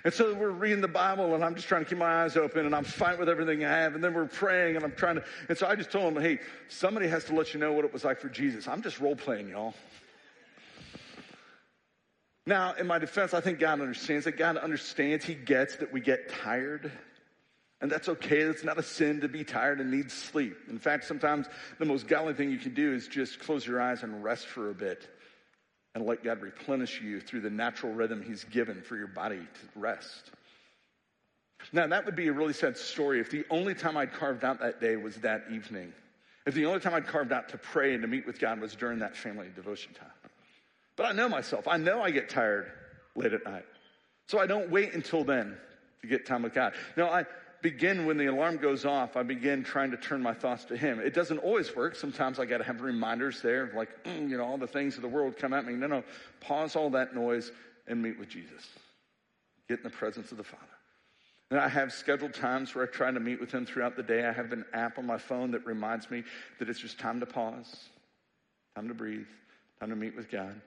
And 0.03 0.13
so 0.13 0.33
we're 0.33 0.51
reading 0.51 0.81
the 0.81 0.87
Bible 0.87 1.35
and 1.35 1.43
I'm 1.43 1.55
just 1.55 1.67
trying 1.67 1.83
to 1.83 1.89
keep 1.89 1.97
my 1.97 2.23
eyes 2.23 2.37
open 2.37 2.65
and 2.65 2.75
I'm 2.75 2.83
fighting 2.83 3.19
with 3.19 3.29
everything 3.29 3.65
I 3.65 3.69
have. 3.69 3.95
And 3.95 4.03
then 4.03 4.13
we're 4.13 4.27
praying 4.27 4.75
and 4.75 4.85
I'm 4.85 4.93
trying 4.93 5.15
to, 5.15 5.23
and 5.49 5.57
so 5.57 5.67
I 5.67 5.75
just 5.75 5.91
told 5.91 6.15
him, 6.15 6.21
hey, 6.21 6.39
somebody 6.69 7.07
has 7.07 7.25
to 7.25 7.35
let 7.35 7.53
you 7.53 7.59
know 7.59 7.73
what 7.73 7.85
it 7.85 7.91
was 7.91 8.05
like 8.05 8.19
for 8.19 8.29
Jesus. 8.29 8.67
I'm 8.67 8.81
just 8.81 8.99
role 8.99 9.15
playing, 9.15 9.49
y'all. 9.49 9.73
Now, 12.45 12.73
in 12.73 12.87
my 12.87 12.97
defense, 12.97 13.33
I 13.33 13.41
think 13.41 13.59
God 13.59 13.81
understands 13.81 14.25
that. 14.25 14.37
God 14.37 14.57
understands. 14.57 15.25
He 15.25 15.35
gets 15.35 15.75
that 15.77 15.91
we 15.91 16.01
get 16.01 16.29
tired. 16.29 16.91
And 17.81 17.91
that's 17.91 18.09
okay. 18.09 18.39
It's 18.39 18.63
not 18.63 18.77
a 18.77 18.83
sin 18.83 19.21
to 19.21 19.27
be 19.27 19.43
tired 19.43 19.79
and 19.79 19.91
need 19.91 20.11
sleep. 20.11 20.57
In 20.69 20.79
fact, 20.79 21.05
sometimes 21.05 21.47
the 21.77 21.85
most 21.85 22.07
godly 22.07 22.33
thing 22.33 22.49
you 22.49 22.57
can 22.57 22.73
do 22.73 22.93
is 22.93 23.07
just 23.07 23.39
close 23.39 23.65
your 23.65 23.81
eyes 23.81 24.03
and 24.03 24.23
rest 24.23 24.47
for 24.47 24.69
a 24.69 24.73
bit 24.73 25.07
and 25.99 26.07
let 26.07 26.23
God 26.23 26.41
replenish 26.41 27.01
you 27.01 27.19
through 27.19 27.41
the 27.41 27.49
natural 27.49 27.93
rhythm 27.93 28.23
He's 28.25 28.45
given 28.45 28.81
for 28.81 28.95
your 28.95 29.07
body 29.07 29.39
to 29.39 29.79
rest. 29.79 30.31
Now, 31.73 31.87
that 31.87 32.05
would 32.05 32.15
be 32.15 32.29
a 32.29 32.33
really 32.33 32.53
sad 32.53 32.77
story 32.77 33.19
if 33.19 33.29
the 33.29 33.43
only 33.49 33.75
time 33.75 33.97
I'd 33.97 34.13
carved 34.13 34.45
out 34.45 34.61
that 34.61 34.79
day 34.79 34.95
was 34.95 35.17
that 35.17 35.43
evening. 35.51 35.93
If 36.45 36.53
the 36.53 36.65
only 36.65 36.79
time 36.79 36.93
I'd 36.93 37.05
carved 37.05 37.33
out 37.33 37.49
to 37.49 37.57
pray 37.57 37.93
and 37.93 38.01
to 38.01 38.07
meet 38.07 38.25
with 38.25 38.39
God 38.39 38.61
was 38.61 38.75
during 38.75 38.99
that 38.99 39.15
family 39.15 39.47
devotion 39.53 39.93
time. 39.93 40.09
But 40.95 41.05
I 41.05 41.11
know 41.11 41.27
myself. 41.27 41.67
I 41.67 41.77
know 41.77 42.01
I 42.01 42.11
get 42.11 42.29
tired 42.29 42.71
late 43.15 43.33
at 43.33 43.43
night. 43.43 43.65
So 44.27 44.39
I 44.39 44.47
don't 44.47 44.69
wait 44.69 44.93
until 44.93 45.25
then 45.25 45.57
to 46.01 46.07
get 46.07 46.25
time 46.25 46.43
with 46.43 46.53
God. 46.53 46.73
No, 46.95 47.09
I, 47.09 47.25
begin 47.61 48.05
when 48.05 48.17
the 48.17 48.27
alarm 48.27 48.57
goes 48.57 48.85
off, 48.85 49.15
I 49.17 49.23
begin 49.23 49.63
trying 49.63 49.91
to 49.91 49.97
turn 49.97 50.21
my 50.21 50.33
thoughts 50.33 50.65
to 50.65 50.77
Him. 50.77 50.99
It 50.99 51.13
doesn't 51.13 51.39
always 51.39 51.75
work. 51.75 51.95
Sometimes 51.95 52.39
I 52.39 52.45
got 52.45 52.59
to 52.59 52.63
have 52.63 52.81
reminders 52.81 53.41
there, 53.41 53.71
like, 53.75 54.03
mm, 54.03 54.29
you 54.29 54.37
know, 54.37 54.45
all 54.45 54.57
the 54.57 54.67
things 54.67 54.95
of 54.95 55.01
the 55.01 55.07
world 55.07 55.37
come 55.37 55.53
at 55.53 55.65
me. 55.65 55.73
No, 55.73 55.87
no. 55.87 56.03
Pause 56.39 56.75
all 56.75 56.89
that 56.91 57.15
noise 57.15 57.51
and 57.87 58.01
meet 58.01 58.19
with 58.19 58.29
Jesus. 58.29 58.67
Get 59.67 59.79
in 59.79 59.83
the 59.83 59.89
presence 59.89 60.31
of 60.31 60.37
the 60.37 60.43
Father. 60.43 60.63
And 61.51 61.59
I 61.59 61.67
have 61.67 61.91
scheduled 61.91 62.33
times 62.33 62.75
where 62.75 62.85
I 62.85 62.87
try 62.87 63.11
to 63.11 63.19
meet 63.19 63.39
with 63.39 63.51
Him 63.51 63.65
throughout 63.65 63.95
the 63.95 64.03
day. 64.03 64.25
I 64.25 64.31
have 64.31 64.51
an 64.51 64.65
app 64.73 64.97
on 64.97 65.05
my 65.05 65.17
phone 65.17 65.51
that 65.51 65.65
reminds 65.65 66.11
me 66.11 66.23
that 66.59 66.69
it's 66.69 66.79
just 66.79 66.99
time 66.99 67.19
to 67.19 67.25
pause, 67.25 67.89
time 68.75 68.87
to 68.87 68.93
breathe, 68.93 69.25
time 69.79 69.89
to 69.89 69.95
meet 69.95 70.15
with 70.15 70.29
God. 70.29 70.59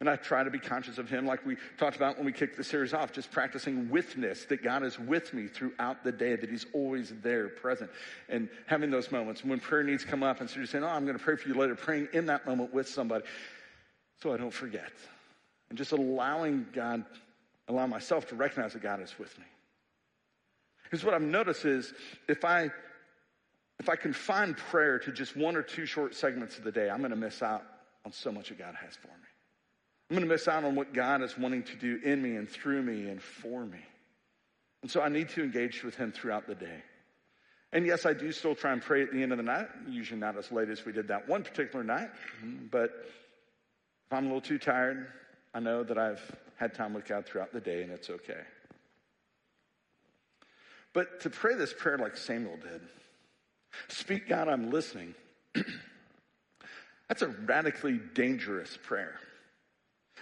And 0.00 0.08
I 0.08 0.14
try 0.14 0.44
to 0.44 0.50
be 0.50 0.60
conscious 0.60 0.98
of 0.98 1.10
Him, 1.10 1.26
like 1.26 1.44
we 1.44 1.56
talked 1.76 1.96
about 1.96 2.16
when 2.16 2.26
we 2.26 2.32
kicked 2.32 2.56
the 2.56 2.62
series 2.62 2.94
off, 2.94 3.12
just 3.12 3.32
practicing 3.32 3.90
witness, 3.90 4.44
that 4.44 4.62
God 4.62 4.84
is 4.84 4.96
with 4.96 5.34
me 5.34 5.48
throughout 5.48 6.04
the 6.04 6.12
day, 6.12 6.36
that 6.36 6.48
He's 6.48 6.66
always 6.72 7.12
there, 7.22 7.48
present, 7.48 7.90
and 8.28 8.48
having 8.66 8.90
those 8.90 9.10
moments. 9.10 9.44
When 9.44 9.58
prayer 9.58 9.82
needs 9.82 10.04
come 10.04 10.22
up, 10.22 10.40
instead 10.40 10.62
of 10.62 10.68
saying, 10.68 10.84
Oh, 10.84 10.88
I'm 10.88 11.04
going 11.04 11.18
to 11.18 11.22
pray 11.22 11.34
for 11.34 11.48
you 11.48 11.54
later, 11.54 11.74
praying 11.74 12.08
in 12.12 12.26
that 12.26 12.46
moment 12.46 12.72
with 12.72 12.88
somebody 12.88 13.24
so 14.22 14.32
I 14.32 14.36
don't 14.36 14.52
forget. 14.52 14.92
And 15.68 15.76
just 15.76 15.92
allowing 15.92 16.66
God, 16.72 17.04
allow 17.66 17.86
myself 17.86 18.28
to 18.28 18.36
recognize 18.36 18.72
that 18.74 18.82
God 18.82 19.00
is 19.02 19.18
with 19.18 19.36
me. 19.38 19.44
Because 20.84 21.04
what 21.04 21.12
I've 21.12 21.22
noticed 21.22 21.64
is 21.64 21.92
if 22.28 22.44
I 22.44 22.70
if 23.78 23.88
I 23.88 23.94
confine 23.94 24.54
prayer 24.54 24.98
to 25.00 25.12
just 25.12 25.36
one 25.36 25.54
or 25.54 25.62
two 25.62 25.86
short 25.86 26.14
segments 26.14 26.58
of 26.58 26.64
the 26.64 26.72
day, 26.72 26.90
I'm 26.90 26.98
going 26.98 27.10
to 27.10 27.16
miss 27.16 27.42
out 27.42 27.62
on 28.04 28.10
so 28.10 28.32
much 28.32 28.48
that 28.48 28.58
God 28.58 28.74
has 28.74 28.96
for 28.96 29.06
me. 29.06 29.28
I'm 30.10 30.16
going 30.16 30.26
to 30.26 30.34
miss 30.34 30.48
out 30.48 30.64
on 30.64 30.74
what 30.74 30.94
God 30.94 31.22
is 31.22 31.36
wanting 31.36 31.64
to 31.64 31.76
do 31.76 32.00
in 32.02 32.22
me 32.22 32.36
and 32.36 32.48
through 32.48 32.82
me 32.82 33.08
and 33.08 33.22
for 33.22 33.64
me. 33.64 33.80
And 34.82 34.90
so 34.90 35.02
I 35.02 35.08
need 35.08 35.28
to 35.30 35.42
engage 35.42 35.82
with 35.84 35.96
Him 35.96 36.12
throughout 36.12 36.46
the 36.46 36.54
day. 36.54 36.82
And 37.72 37.86
yes, 37.86 38.06
I 38.06 38.14
do 38.14 38.32
still 38.32 38.54
try 38.54 38.72
and 38.72 38.80
pray 38.80 39.02
at 39.02 39.12
the 39.12 39.22
end 39.22 39.32
of 39.32 39.38
the 39.38 39.44
night, 39.44 39.66
usually 39.86 40.18
not 40.18 40.38
as 40.38 40.50
late 40.50 40.70
as 40.70 40.86
we 40.86 40.92
did 40.92 41.08
that 41.08 41.28
one 41.28 41.42
particular 41.42 41.84
night. 41.84 42.08
But 42.70 42.90
if 44.06 44.12
I'm 44.12 44.24
a 44.24 44.28
little 44.28 44.40
too 44.40 44.58
tired, 44.58 45.08
I 45.52 45.60
know 45.60 45.84
that 45.84 45.98
I've 45.98 46.22
had 46.56 46.72
time 46.72 46.94
with 46.94 47.04
God 47.04 47.26
throughout 47.26 47.52
the 47.52 47.60
day 47.60 47.82
and 47.82 47.92
it's 47.92 48.08
okay. 48.08 48.40
But 50.94 51.20
to 51.20 51.30
pray 51.30 51.54
this 51.54 51.74
prayer 51.76 51.98
like 51.98 52.16
Samuel 52.16 52.56
did, 52.56 52.80
speak 53.88 54.28
God, 54.28 54.48
I'm 54.48 54.70
listening, 54.70 55.14
that's 57.08 57.20
a 57.20 57.28
radically 57.28 58.00
dangerous 58.14 58.78
prayer. 58.82 59.20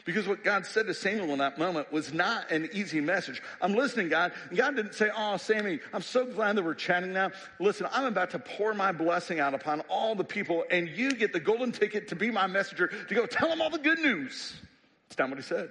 Because 0.06 0.28
what 0.28 0.44
God 0.44 0.64
said 0.64 0.86
to 0.86 0.94
Samuel 0.94 1.32
in 1.32 1.38
that 1.40 1.58
moment 1.58 1.92
was 1.92 2.14
not 2.14 2.52
an 2.52 2.70
easy 2.72 3.00
message. 3.00 3.42
I'm 3.60 3.74
listening, 3.74 4.08
God. 4.08 4.32
And 4.48 4.56
God 4.56 4.76
didn't 4.76 4.94
say, 4.94 5.10
Oh, 5.14 5.36
Sammy, 5.36 5.80
I'm 5.92 6.00
so 6.00 6.24
glad 6.24 6.56
that 6.56 6.64
we're 6.64 6.74
chatting 6.74 7.12
now. 7.12 7.32
Listen, 7.58 7.88
I'm 7.90 8.06
about 8.06 8.30
to 8.30 8.38
pour 8.38 8.72
my 8.72 8.92
blessing 8.92 9.40
out 9.40 9.52
upon 9.52 9.80
all 9.88 10.14
the 10.14 10.24
people, 10.24 10.64
and 10.70 10.88
you 10.88 11.10
get 11.10 11.32
the 11.32 11.40
golden 11.40 11.72
ticket 11.72 12.08
to 12.08 12.16
be 12.16 12.30
my 12.30 12.46
messenger 12.46 12.86
to 12.86 13.14
go 13.14 13.26
tell 13.26 13.48
them 13.48 13.60
all 13.60 13.68
the 13.68 13.78
good 13.78 13.98
news. 13.98 14.54
It's 15.08 15.18
not 15.18 15.28
what 15.28 15.38
he 15.38 15.42
said. 15.42 15.70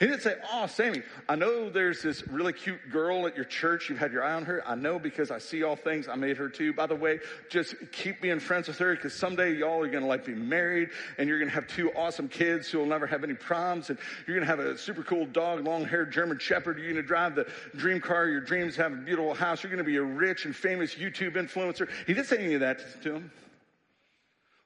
He 0.00 0.06
didn't 0.06 0.22
say, 0.22 0.34
Oh, 0.52 0.66
Sammy, 0.66 1.02
I 1.28 1.36
know 1.36 1.70
there's 1.70 2.02
this 2.02 2.26
really 2.26 2.52
cute 2.52 2.90
girl 2.90 3.26
at 3.26 3.36
your 3.36 3.44
church. 3.44 3.88
You've 3.88 3.98
had 3.98 4.12
your 4.12 4.24
eye 4.24 4.34
on 4.34 4.44
her. 4.44 4.62
I 4.66 4.74
know 4.74 4.98
because 4.98 5.30
I 5.30 5.38
see 5.38 5.62
all 5.62 5.76
things. 5.76 6.08
I 6.08 6.16
made 6.16 6.36
her 6.36 6.48
too. 6.48 6.72
By 6.72 6.86
the 6.86 6.96
way, 6.96 7.20
just 7.48 7.76
keep 7.92 8.20
being 8.20 8.40
friends 8.40 8.66
with 8.66 8.78
her 8.78 8.96
because 8.96 9.14
someday 9.14 9.54
y'all 9.54 9.80
are 9.82 9.88
going 9.88 10.02
to 10.02 10.08
like 10.08 10.24
be 10.24 10.34
married 10.34 10.90
and 11.16 11.28
you're 11.28 11.38
going 11.38 11.48
to 11.48 11.54
have 11.54 11.68
two 11.68 11.92
awesome 11.92 12.28
kids 12.28 12.68
who 12.68 12.78
will 12.78 12.86
never 12.86 13.06
have 13.06 13.22
any 13.22 13.34
problems. 13.34 13.88
And 13.90 13.98
you're 14.26 14.36
going 14.36 14.46
to 14.46 14.50
have 14.50 14.58
a 14.58 14.76
super 14.76 15.04
cool 15.04 15.26
dog, 15.26 15.64
long 15.64 15.84
haired 15.84 16.12
German 16.12 16.38
Shepherd. 16.38 16.78
You're 16.78 16.92
going 16.92 16.96
to 16.96 17.02
drive 17.02 17.36
the 17.36 17.46
dream 17.76 18.00
car 18.00 18.26
your 18.26 18.40
dreams, 18.40 18.74
have 18.76 18.92
a 18.92 18.96
beautiful 18.96 19.34
house. 19.34 19.62
You're 19.62 19.70
going 19.70 19.78
to 19.78 19.84
be 19.84 19.96
a 19.96 20.02
rich 20.02 20.44
and 20.44 20.54
famous 20.54 20.94
YouTube 20.96 21.34
influencer. 21.34 21.88
He 22.06 22.14
didn't 22.14 22.26
say 22.26 22.38
any 22.38 22.54
of 22.54 22.60
that 22.60 23.02
to 23.02 23.14
him. 23.14 23.30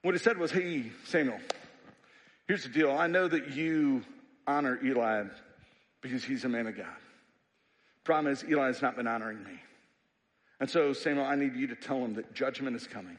What 0.01 0.15
he 0.15 0.19
said 0.19 0.37
was, 0.37 0.51
Hey, 0.51 0.91
Samuel, 1.05 1.39
here's 2.47 2.63
the 2.63 2.69
deal. 2.69 2.91
I 2.91 3.07
know 3.07 3.27
that 3.27 3.51
you 3.51 4.03
honor 4.47 4.79
Eli 4.83 5.23
because 6.01 6.23
he's 6.23 6.45
a 6.45 6.49
man 6.49 6.67
of 6.67 6.75
God. 6.75 6.85
Problem 8.03 8.33
is, 8.33 8.43
Eli 8.43 8.67
has 8.67 8.81
not 8.81 8.95
been 8.95 9.07
honoring 9.07 9.43
me. 9.43 9.59
And 10.59 10.69
so, 10.69 10.93
Samuel, 10.93 11.25
I 11.25 11.35
need 11.35 11.55
you 11.55 11.67
to 11.67 11.75
tell 11.75 11.97
him 11.97 12.15
that 12.15 12.33
judgment 12.33 12.75
is 12.75 12.87
coming. 12.87 13.17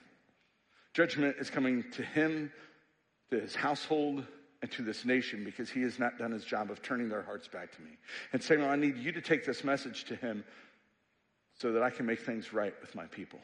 Judgment 0.92 1.36
is 1.38 1.50
coming 1.50 1.84
to 1.92 2.02
him, 2.02 2.52
to 3.30 3.40
his 3.40 3.54
household, 3.54 4.24
and 4.62 4.70
to 4.72 4.82
this 4.82 5.04
nation 5.04 5.44
because 5.44 5.68
he 5.68 5.82
has 5.82 5.98
not 5.98 6.16
done 6.16 6.30
his 6.30 6.44
job 6.44 6.70
of 6.70 6.80
turning 6.80 7.08
their 7.08 7.22
hearts 7.22 7.48
back 7.48 7.74
to 7.76 7.82
me. 7.82 7.90
And 8.32 8.42
Samuel, 8.42 8.68
I 8.70 8.76
need 8.76 8.96
you 8.96 9.12
to 9.12 9.20
take 9.20 9.44
this 9.44 9.64
message 9.64 10.04
to 10.04 10.16
him 10.16 10.44
so 11.58 11.72
that 11.72 11.82
I 11.82 11.90
can 11.90 12.06
make 12.06 12.20
things 12.20 12.52
right 12.52 12.74
with 12.80 12.94
my 12.94 13.04
people. 13.06 13.40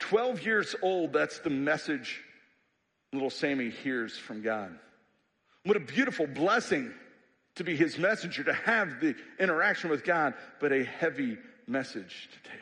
12 0.00 0.44
years 0.44 0.74
old, 0.82 1.12
that's 1.12 1.38
the 1.38 1.50
message 1.50 2.22
little 3.12 3.30
Sammy 3.30 3.70
hears 3.70 4.16
from 4.18 4.42
God. 4.42 4.76
What 5.64 5.76
a 5.76 5.80
beautiful 5.80 6.26
blessing 6.26 6.92
to 7.56 7.64
be 7.64 7.76
his 7.76 7.98
messenger, 7.98 8.44
to 8.44 8.52
have 8.52 9.00
the 9.00 9.14
interaction 9.38 9.90
with 9.90 10.04
God, 10.04 10.34
but 10.60 10.72
a 10.72 10.84
heavy 10.84 11.38
message 11.66 12.28
to 12.32 12.50
take. 12.50 12.60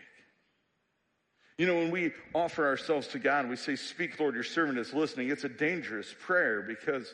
You 1.59 1.67
know, 1.67 1.77
when 1.77 1.91
we 1.91 2.13
offer 2.35 2.67
ourselves 2.67 3.09
to 3.09 3.19
God, 3.19 3.49
we 3.49 3.57
say, 3.57 3.77
Speak, 3.77 4.19
Lord, 4.19 4.35
your 4.35 4.45
servant 4.45 4.79
is 4.79 4.93
listening. 4.93 5.31
It's 5.31 5.45
a 5.45 5.49
dangerous 5.49 6.15
prayer 6.21 6.63
because 6.63 7.13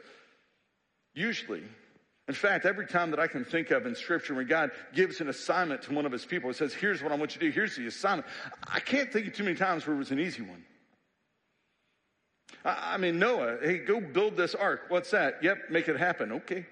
usually, 1.15 1.63
in 2.29 2.35
fact, 2.35 2.65
every 2.65 2.87
time 2.87 3.11
that 3.11 3.21
I 3.21 3.27
can 3.27 3.45
think 3.45 3.71
of 3.71 3.87
in 3.87 3.95
Scripture 3.95 4.35
when 4.35 4.47
God 4.47 4.71
gives 4.95 5.21
an 5.21 5.29
assignment 5.29 5.83
to 5.83 5.95
one 5.95 6.07
of 6.07 6.13
his 6.13 6.25
people, 6.25 6.51
it 6.51 6.57
says, 6.57 6.73
Here's 6.73 7.03
what 7.03 7.13
I 7.13 7.17
want 7.17 7.35
you 7.35 7.41
to 7.41 7.47
do, 7.47 7.53
here's 7.53 7.77
the 7.77 7.87
assignment. 7.87 8.27
I 8.67 8.81
can't 8.81 9.13
think 9.13 9.27
of 9.27 9.35
too 9.35 9.45
many 9.45 9.57
times 9.57 9.87
where 9.87 9.97
it 9.97 9.99
was 9.99 10.11
an 10.11 10.21
easy 10.21 10.43
one. 10.43 10.65
I 12.65 12.97
mean, 12.97 13.19
Noah, 13.19 13.59
hey, 13.63 13.79
go 13.79 14.01
build 14.01 14.37
this 14.37 14.55
ark. 14.55 14.87
What's 14.89 15.11
that? 15.13 15.43
Yep, 15.43 15.71
make 15.71 15.89
it 15.89 15.97
happen. 15.97 16.33
Okay. 16.33 16.67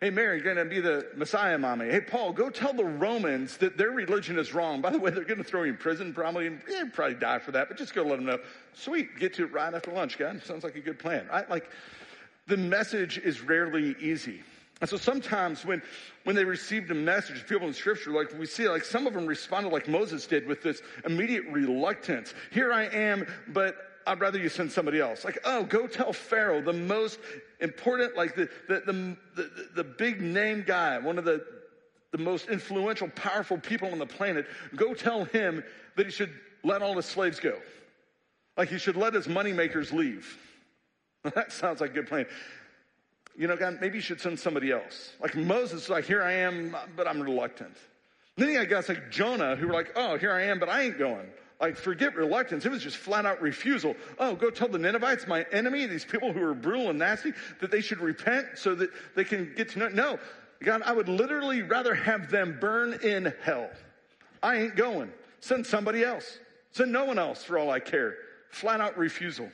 Hey, 0.00 0.08
Mary, 0.08 0.40
going 0.40 0.56
to 0.56 0.64
be 0.64 0.80
the 0.80 1.08
Messiah 1.14 1.58
mommy. 1.58 1.90
Hey, 1.90 2.00
Paul, 2.00 2.32
go 2.32 2.48
tell 2.48 2.72
the 2.72 2.84
Romans 2.84 3.58
that 3.58 3.76
their 3.76 3.90
religion 3.90 4.38
is 4.38 4.54
wrong. 4.54 4.80
By 4.80 4.90
the 4.90 4.98
way, 4.98 5.10
they're 5.10 5.24
going 5.24 5.38
to 5.38 5.44
throw 5.44 5.64
you 5.64 5.72
in 5.72 5.76
prison 5.76 6.14
probably, 6.14 6.46
and 6.46 6.62
yeah, 6.66 6.84
probably 6.90 7.16
die 7.16 7.38
for 7.38 7.52
that, 7.52 7.68
but 7.68 7.76
just 7.76 7.94
go 7.94 8.02
let 8.02 8.16
them 8.16 8.24
know. 8.24 8.38
Sweet, 8.72 9.18
get 9.18 9.34
to 9.34 9.44
it 9.44 9.52
right 9.52 9.74
after 9.74 9.90
lunch, 9.92 10.16
God. 10.16 10.42
Sounds 10.42 10.64
like 10.64 10.74
a 10.76 10.80
good 10.80 10.98
plan. 10.98 11.28
right? 11.30 11.48
like, 11.50 11.70
the 12.46 12.56
message 12.56 13.18
is 13.18 13.42
rarely 13.42 13.94
easy. 14.00 14.42
And 14.80 14.88
so 14.88 14.96
sometimes 14.96 15.66
when, 15.66 15.82
when 16.24 16.34
they 16.34 16.44
received 16.44 16.90
a 16.90 16.94
message, 16.94 17.46
people 17.46 17.68
in 17.68 17.74
scripture, 17.74 18.10
like 18.10 18.32
we 18.38 18.46
see, 18.46 18.68
like 18.68 18.84
some 18.84 19.06
of 19.06 19.12
them 19.12 19.26
responded 19.26 19.70
like 19.70 19.86
Moses 19.86 20.26
did 20.26 20.46
with 20.46 20.62
this 20.62 20.80
immediate 21.04 21.44
reluctance. 21.50 22.32
Here 22.50 22.72
I 22.72 22.84
am, 22.84 23.26
but 23.48 23.89
I'd 24.06 24.20
rather 24.20 24.38
you 24.38 24.48
send 24.48 24.72
somebody 24.72 25.00
else. 25.00 25.24
Like, 25.24 25.38
oh, 25.44 25.64
go 25.64 25.86
tell 25.86 26.12
Pharaoh, 26.12 26.62
the 26.62 26.72
most 26.72 27.18
important, 27.60 28.16
like 28.16 28.34
the, 28.34 28.48
the, 28.68 28.82
the, 28.86 29.16
the, 29.36 29.68
the 29.76 29.84
big 29.84 30.20
name 30.20 30.64
guy, 30.66 30.98
one 30.98 31.18
of 31.18 31.24
the, 31.24 31.44
the 32.12 32.18
most 32.18 32.48
influential, 32.48 33.08
powerful 33.08 33.58
people 33.58 33.90
on 33.92 33.98
the 33.98 34.06
planet, 34.06 34.46
go 34.74 34.94
tell 34.94 35.24
him 35.24 35.62
that 35.96 36.06
he 36.06 36.12
should 36.12 36.32
let 36.64 36.82
all 36.82 36.94
his 36.96 37.06
slaves 37.06 37.40
go. 37.40 37.58
Like 38.56 38.68
he 38.68 38.78
should 38.78 38.96
let 38.96 39.14
his 39.14 39.26
moneymakers 39.26 39.92
leave. 39.92 40.38
that 41.34 41.52
sounds 41.52 41.80
like 41.80 41.90
a 41.90 41.94
good 41.94 42.08
plan. 42.08 42.26
You 43.36 43.46
know, 43.46 43.56
God, 43.56 43.78
maybe 43.80 43.98
you 43.98 44.02
should 44.02 44.20
send 44.20 44.38
somebody 44.38 44.72
else. 44.72 45.12
Like 45.20 45.36
Moses, 45.36 45.88
like, 45.88 46.04
here 46.04 46.22
I 46.22 46.32
am, 46.32 46.76
but 46.96 47.06
I'm 47.06 47.20
reluctant. 47.20 47.76
Then 48.36 48.48
you 48.48 48.54
got 48.54 48.68
guys 48.68 48.88
like 48.88 49.10
Jonah 49.10 49.56
who 49.56 49.68
were 49.68 49.72
like, 49.72 49.92
oh, 49.96 50.16
here 50.16 50.32
I 50.32 50.44
am, 50.44 50.58
but 50.58 50.68
I 50.68 50.82
ain't 50.82 50.98
going. 50.98 51.26
Like, 51.60 51.76
forget 51.76 52.16
reluctance. 52.16 52.64
It 52.64 52.70
was 52.70 52.82
just 52.82 52.96
flat 52.96 53.26
out 53.26 53.42
refusal. 53.42 53.94
Oh, 54.18 54.34
go 54.34 54.50
tell 54.50 54.68
the 54.68 54.78
Ninevites, 54.78 55.26
my 55.26 55.44
enemy, 55.52 55.84
these 55.84 56.06
people 56.06 56.32
who 56.32 56.42
are 56.42 56.54
brutal 56.54 56.88
and 56.88 56.98
nasty, 56.98 57.34
that 57.60 57.70
they 57.70 57.82
should 57.82 58.00
repent 58.00 58.46
so 58.56 58.74
that 58.76 58.90
they 59.14 59.24
can 59.24 59.52
get 59.54 59.68
to 59.70 59.78
know. 59.78 59.88
No, 59.88 60.18
God, 60.62 60.80
I 60.82 60.92
would 60.92 61.08
literally 61.08 61.60
rather 61.60 61.94
have 61.94 62.30
them 62.30 62.56
burn 62.58 62.98
in 63.02 63.34
hell. 63.42 63.68
I 64.42 64.56
ain't 64.56 64.76
going. 64.76 65.12
Send 65.40 65.66
somebody 65.66 66.02
else. 66.02 66.38
Send 66.72 66.92
no 66.92 67.04
one 67.04 67.18
else 67.18 67.44
for 67.44 67.58
all 67.58 67.70
I 67.70 67.80
care. 67.80 68.16
Flat 68.48 68.80
out 68.80 68.96
refusal. 68.96 69.50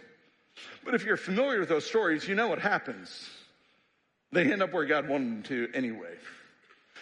But 0.84 0.94
if 0.94 1.04
you're 1.04 1.16
familiar 1.16 1.58
with 1.58 1.68
those 1.68 1.86
stories, 1.86 2.28
you 2.28 2.36
know 2.36 2.46
what 2.46 2.60
happens. 2.60 3.28
They 4.30 4.50
end 4.52 4.62
up 4.62 4.72
where 4.72 4.84
God 4.84 5.08
wanted 5.08 5.28
them 5.28 5.42
to 5.44 5.68
anyway. 5.74 6.14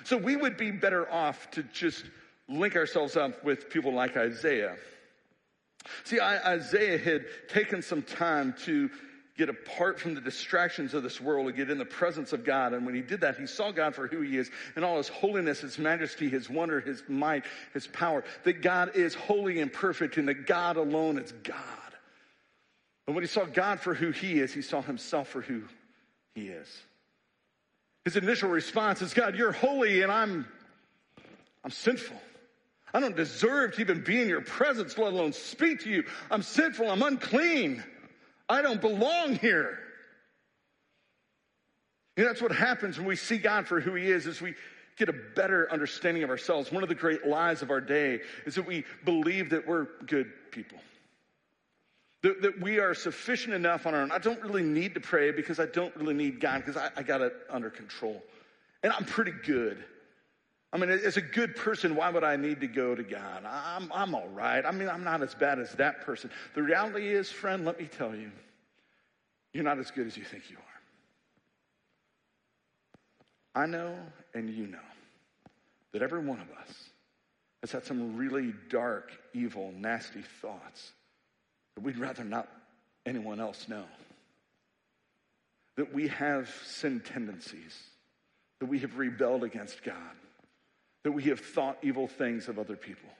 So 0.04 0.16
we 0.16 0.36
would 0.36 0.56
be 0.56 0.70
better 0.70 1.10
off 1.10 1.50
to 1.52 1.62
just 1.62 2.04
link 2.48 2.74
ourselves 2.74 3.16
up 3.16 3.44
with 3.44 3.68
people 3.68 3.92
like 3.92 4.16
Isaiah 4.16 4.76
See, 6.04 6.20
Isaiah 6.20 6.98
had 6.98 7.26
taken 7.48 7.82
some 7.82 8.02
time 8.02 8.54
to 8.64 8.90
get 9.36 9.48
apart 9.48 9.98
from 9.98 10.14
the 10.14 10.20
distractions 10.20 10.94
of 10.94 11.02
this 11.02 11.20
world 11.20 11.48
and 11.48 11.56
get 11.56 11.68
in 11.68 11.78
the 11.78 11.84
presence 11.84 12.32
of 12.32 12.44
God. 12.44 12.72
And 12.72 12.86
when 12.86 12.94
he 12.94 13.02
did 13.02 13.20
that, 13.22 13.36
he 13.36 13.46
saw 13.46 13.72
God 13.72 13.94
for 13.94 14.06
who 14.06 14.20
he 14.20 14.38
is 14.38 14.50
and 14.76 14.84
all 14.84 14.96
his 14.96 15.08
holiness, 15.08 15.60
his 15.60 15.78
majesty, 15.78 16.28
his 16.28 16.48
wonder, 16.48 16.80
his 16.80 17.02
might, 17.08 17.44
his 17.72 17.86
power. 17.88 18.24
That 18.44 18.62
God 18.62 18.94
is 18.94 19.14
holy 19.14 19.60
and 19.60 19.72
perfect 19.72 20.16
and 20.18 20.28
that 20.28 20.46
God 20.46 20.76
alone 20.76 21.18
is 21.18 21.32
God. 21.42 21.58
And 23.06 23.14
when 23.14 23.24
he 23.24 23.28
saw 23.28 23.44
God 23.44 23.80
for 23.80 23.92
who 23.92 24.12
he 24.12 24.38
is, 24.38 24.54
he 24.54 24.62
saw 24.62 24.80
himself 24.80 25.28
for 25.28 25.42
who 25.42 25.62
he 26.34 26.48
is. 26.48 26.68
His 28.04 28.16
initial 28.16 28.50
response 28.50 29.02
is, 29.02 29.14
God, 29.14 29.34
you're 29.34 29.52
holy 29.52 30.02
and 30.02 30.12
I'm, 30.12 30.46
I'm 31.64 31.70
sinful. 31.70 32.20
I 32.94 33.00
don't 33.00 33.16
deserve 33.16 33.74
to 33.74 33.80
even 33.80 34.02
be 34.02 34.22
in 34.22 34.28
your 34.28 34.40
presence, 34.40 34.96
let 34.96 35.12
alone 35.12 35.32
speak 35.32 35.80
to 35.80 35.90
you. 35.90 36.04
I'm 36.30 36.42
sinful. 36.42 36.88
I'm 36.88 37.02
unclean. 37.02 37.82
I 38.48 38.62
don't 38.62 38.80
belong 38.80 39.34
here. 39.34 39.80
You 42.16 42.22
know, 42.22 42.30
that's 42.30 42.40
what 42.40 42.52
happens 42.52 42.96
when 42.96 43.08
we 43.08 43.16
see 43.16 43.36
God 43.36 43.66
for 43.66 43.80
who 43.80 43.94
he 43.94 44.08
is, 44.08 44.28
is 44.28 44.40
we 44.40 44.54
get 44.96 45.08
a 45.08 45.14
better 45.34 45.70
understanding 45.72 46.22
of 46.22 46.30
ourselves. 46.30 46.70
One 46.70 46.84
of 46.84 46.88
the 46.88 46.94
great 46.94 47.26
lies 47.26 47.62
of 47.62 47.70
our 47.72 47.80
day 47.80 48.20
is 48.46 48.54
that 48.54 48.64
we 48.64 48.84
believe 49.04 49.50
that 49.50 49.66
we're 49.66 49.88
good 50.06 50.30
people. 50.52 50.78
That, 52.22 52.42
that 52.42 52.60
we 52.60 52.78
are 52.78 52.94
sufficient 52.94 53.54
enough 53.54 53.86
on 53.86 53.94
our 53.94 54.02
own. 54.02 54.12
I 54.12 54.18
don't 54.18 54.40
really 54.40 54.62
need 54.62 54.94
to 54.94 55.00
pray 55.00 55.32
because 55.32 55.58
I 55.58 55.66
don't 55.66 55.94
really 55.96 56.14
need 56.14 56.38
God 56.38 56.64
because 56.64 56.76
I, 56.76 56.90
I 56.96 57.02
got 57.02 57.22
it 57.22 57.34
under 57.50 57.70
control. 57.70 58.22
And 58.84 58.92
I'm 58.92 59.04
pretty 59.04 59.32
good. 59.32 59.84
I 60.74 60.76
mean, 60.76 60.90
as 60.90 61.16
a 61.16 61.22
good 61.22 61.54
person, 61.54 61.94
why 61.94 62.10
would 62.10 62.24
I 62.24 62.34
need 62.34 62.60
to 62.62 62.66
go 62.66 62.96
to 62.96 63.04
God? 63.04 63.44
I'm, 63.46 63.92
I'm 63.94 64.12
all 64.12 64.28
right. 64.28 64.66
I 64.66 64.72
mean, 64.72 64.88
I'm 64.88 65.04
not 65.04 65.22
as 65.22 65.32
bad 65.32 65.60
as 65.60 65.70
that 65.74 66.00
person. 66.00 66.30
The 66.54 66.64
reality 66.64 67.08
is, 67.08 67.30
friend, 67.30 67.64
let 67.64 67.78
me 67.78 67.86
tell 67.86 68.12
you, 68.12 68.32
you're 69.52 69.62
not 69.62 69.78
as 69.78 69.92
good 69.92 70.08
as 70.08 70.16
you 70.16 70.24
think 70.24 70.50
you 70.50 70.56
are. 73.54 73.62
I 73.62 73.66
know, 73.66 73.96
and 74.34 74.50
you 74.50 74.66
know, 74.66 74.78
that 75.92 76.02
every 76.02 76.18
one 76.18 76.40
of 76.40 76.50
us 76.50 76.90
has 77.60 77.70
had 77.70 77.84
some 77.84 78.16
really 78.16 78.52
dark, 78.68 79.12
evil, 79.32 79.72
nasty 79.78 80.22
thoughts 80.42 80.90
that 81.76 81.84
we'd 81.84 81.98
rather 81.98 82.24
not 82.24 82.48
anyone 83.06 83.38
else 83.38 83.68
know. 83.68 83.84
that 85.76 85.92
we 85.92 86.08
have 86.08 86.48
sin 86.64 87.00
tendencies, 87.00 87.78
that 88.60 88.66
we 88.66 88.78
have 88.80 88.98
rebelled 88.98 89.44
against 89.44 89.82
God, 89.82 90.16
that 91.04 91.12
we 91.12 91.24
have 91.24 91.40
thought 91.40 91.78
evil 91.82 92.08
things 92.08 92.48
of 92.48 92.58
other 92.58 92.76
people. 92.76 93.10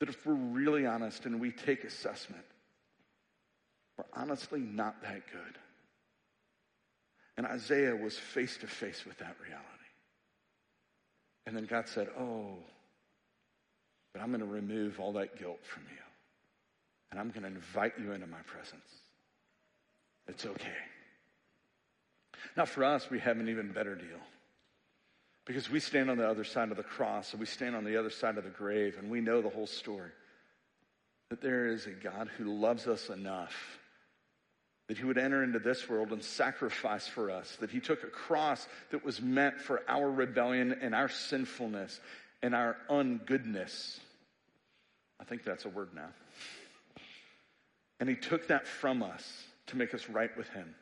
That 0.00 0.08
if 0.08 0.26
we're 0.26 0.34
really 0.34 0.86
honest 0.86 1.24
and 1.24 1.40
we 1.40 1.50
take 1.50 1.84
assessment, 1.84 2.44
we're 3.96 4.04
honestly 4.12 4.60
not 4.60 5.00
that 5.02 5.22
good. 5.30 5.58
And 7.36 7.46
Isaiah 7.46 7.96
was 7.96 8.16
face 8.16 8.56
to 8.58 8.66
face 8.66 9.04
with 9.06 9.18
that 9.18 9.36
reality. 9.42 9.68
And 11.46 11.56
then 11.56 11.64
God 11.64 11.88
said, 11.88 12.08
Oh, 12.18 12.58
but 14.12 14.22
I'm 14.22 14.28
going 14.28 14.40
to 14.40 14.46
remove 14.46 15.00
all 15.00 15.12
that 15.14 15.38
guilt 15.38 15.60
from 15.62 15.82
you. 15.90 16.02
And 17.10 17.20
I'm 17.20 17.30
going 17.30 17.42
to 17.42 17.48
invite 17.48 17.94
you 17.98 18.12
into 18.12 18.26
my 18.26 18.40
presence. 18.46 18.80
It's 20.26 20.46
okay. 20.46 20.70
Now, 22.56 22.64
for 22.64 22.84
us, 22.84 23.10
we 23.10 23.18
have 23.20 23.38
an 23.38 23.48
even 23.48 23.72
better 23.72 23.94
deal. 23.94 24.20
Because 25.44 25.70
we 25.70 25.80
stand 25.80 26.10
on 26.10 26.16
the 26.16 26.28
other 26.28 26.44
side 26.44 26.70
of 26.70 26.76
the 26.76 26.82
cross 26.82 27.32
and 27.32 27.40
we 27.40 27.46
stand 27.46 27.76
on 27.76 27.84
the 27.84 27.98
other 27.98 28.10
side 28.10 28.38
of 28.38 28.44
the 28.44 28.50
grave 28.50 28.96
and 28.98 29.10
we 29.10 29.20
know 29.20 29.42
the 29.42 29.50
whole 29.50 29.66
story. 29.66 30.10
That 31.30 31.42
there 31.42 31.66
is 31.66 31.86
a 31.86 31.90
God 31.90 32.28
who 32.38 32.44
loves 32.44 32.86
us 32.86 33.10
enough 33.10 33.54
that 34.88 34.98
he 34.98 35.04
would 35.04 35.18
enter 35.18 35.42
into 35.42 35.58
this 35.58 35.88
world 35.88 36.12
and 36.12 36.22
sacrifice 36.22 37.06
for 37.06 37.30
us, 37.30 37.56
that 37.60 37.70
he 37.70 37.80
took 37.80 38.02
a 38.02 38.08
cross 38.08 38.68
that 38.90 39.04
was 39.04 39.20
meant 39.20 39.58
for 39.58 39.82
our 39.88 40.10
rebellion 40.10 40.76
and 40.82 40.94
our 40.94 41.08
sinfulness 41.08 42.00
and 42.42 42.54
our 42.54 42.76
ungoodness. 42.90 43.98
I 45.18 45.24
think 45.24 45.42
that's 45.42 45.64
a 45.64 45.70
word 45.70 45.94
now. 45.94 46.08
And 47.98 48.08
he 48.08 48.16
took 48.16 48.48
that 48.48 48.66
from 48.66 49.02
us 49.02 49.44
to 49.68 49.76
make 49.76 49.94
us 49.94 50.10
right 50.10 50.36
with 50.36 50.48
him. 50.50 50.74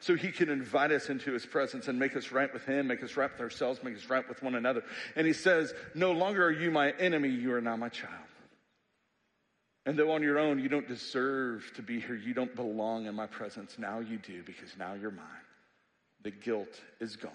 So 0.00 0.14
he 0.14 0.32
can 0.32 0.48
invite 0.48 0.90
us 0.90 1.08
into 1.08 1.32
his 1.32 1.46
presence 1.46 1.88
and 1.88 1.98
make 1.98 2.16
us 2.16 2.32
right 2.32 2.52
with 2.52 2.64
him, 2.64 2.86
make 2.86 3.02
us 3.02 3.16
right 3.16 3.30
with 3.30 3.40
ourselves, 3.40 3.82
make 3.82 3.96
us 3.96 4.08
right 4.08 4.26
with 4.28 4.42
one 4.42 4.54
another. 4.54 4.84
And 5.16 5.26
he 5.26 5.32
says, 5.32 5.72
No 5.94 6.12
longer 6.12 6.44
are 6.44 6.50
you 6.50 6.70
my 6.70 6.90
enemy, 6.92 7.28
you 7.28 7.52
are 7.54 7.60
now 7.60 7.76
my 7.76 7.88
child. 7.88 8.14
And 9.84 9.98
though 9.98 10.12
on 10.12 10.22
your 10.22 10.38
own 10.38 10.58
you 10.60 10.68
don't 10.68 10.86
deserve 10.86 11.70
to 11.74 11.82
be 11.82 12.00
here, 12.00 12.14
you 12.14 12.34
don't 12.34 12.54
belong 12.54 13.06
in 13.06 13.14
my 13.14 13.26
presence, 13.26 13.76
now 13.78 14.00
you 14.00 14.18
do 14.18 14.42
because 14.42 14.76
now 14.78 14.94
you're 14.94 15.10
mine. 15.10 15.26
The 16.22 16.30
guilt 16.30 16.80
is 17.00 17.16
gone. 17.16 17.32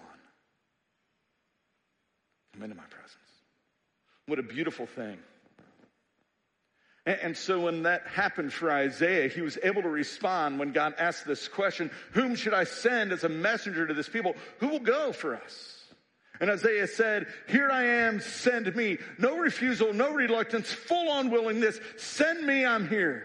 Come 2.54 2.62
into 2.62 2.76
my 2.76 2.84
presence. 2.84 3.14
What 4.26 4.38
a 4.38 4.42
beautiful 4.42 4.86
thing. 4.86 5.18
And, 7.06 7.34
so 7.34 7.60
when 7.60 7.84
that 7.84 8.06
happened 8.06 8.52
for 8.52 8.70
Isaiah, 8.70 9.28
he 9.28 9.40
was 9.40 9.56
able 9.62 9.80
to 9.80 9.88
respond 9.88 10.58
when 10.58 10.72
God 10.72 10.94
asked 10.98 11.26
this 11.26 11.48
question, 11.48 11.90
whom 12.12 12.36
should 12.36 12.52
I 12.52 12.64
send 12.64 13.12
as 13.12 13.24
a 13.24 13.30
messenger 13.30 13.86
to 13.86 13.94
this 13.94 14.10
people? 14.10 14.36
Who 14.58 14.68
will 14.68 14.80
go 14.80 15.12
for 15.12 15.34
us? 15.34 15.78
And 16.40 16.50
Isaiah 16.50 16.86
said, 16.86 17.26
Here 17.48 17.70
I 17.70 17.84
am, 17.84 18.20
send 18.20 18.74
me. 18.76 18.98
No 19.18 19.38
refusal, 19.38 19.92
no 19.92 20.12
reluctance, 20.12 20.70
full 20.72 21.10
on 21.10 21.30
willingness. 21.30 21.80
Send 21.96 22.46
me, 22.46 22.64
I'm 22.64 22.88
here. 22.88 23.24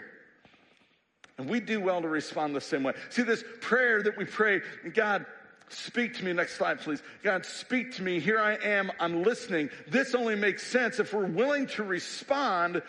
And 1.37 1.49
we 1.49 1.59
do 1.59 1.79
well 1.79 2.01
to 2.01 2.07
respond 2.07 2.55
the 2.55 2.61
same 2.61 2.83
way. 2.83 2.93
See, 3.09 3.23
this 3.23 3.43
prayer 3.61 4.01
that 4.03 4.17
we 4.17 4.25
pray, 4.25 4.61
God, 4.93 5.25
speak 5.69 6.15
to 6.15 6.25
me. 6.25 6.33
Next 6.33 6.55
slide, 6.55 6.79
please. 6.79 7.01
God, 7.23 7.45
speak 7.45 7.95
to 7.95 8.03
me. 8.03 8.19
Here 8.19 8.39
I 8.39 8.55
am, 8.55 8.91
I'm 8.99 9.23
listening. 9.23 9.69
This 9.87 10.15
only 10.15 10.35
makes 10.35 10.65
sense 10.65 10.99
if 10.99 11.13
we're 11.13 11.25
willing 11.25 11.67
to 11.67 11.83
respond. 11.83 12.81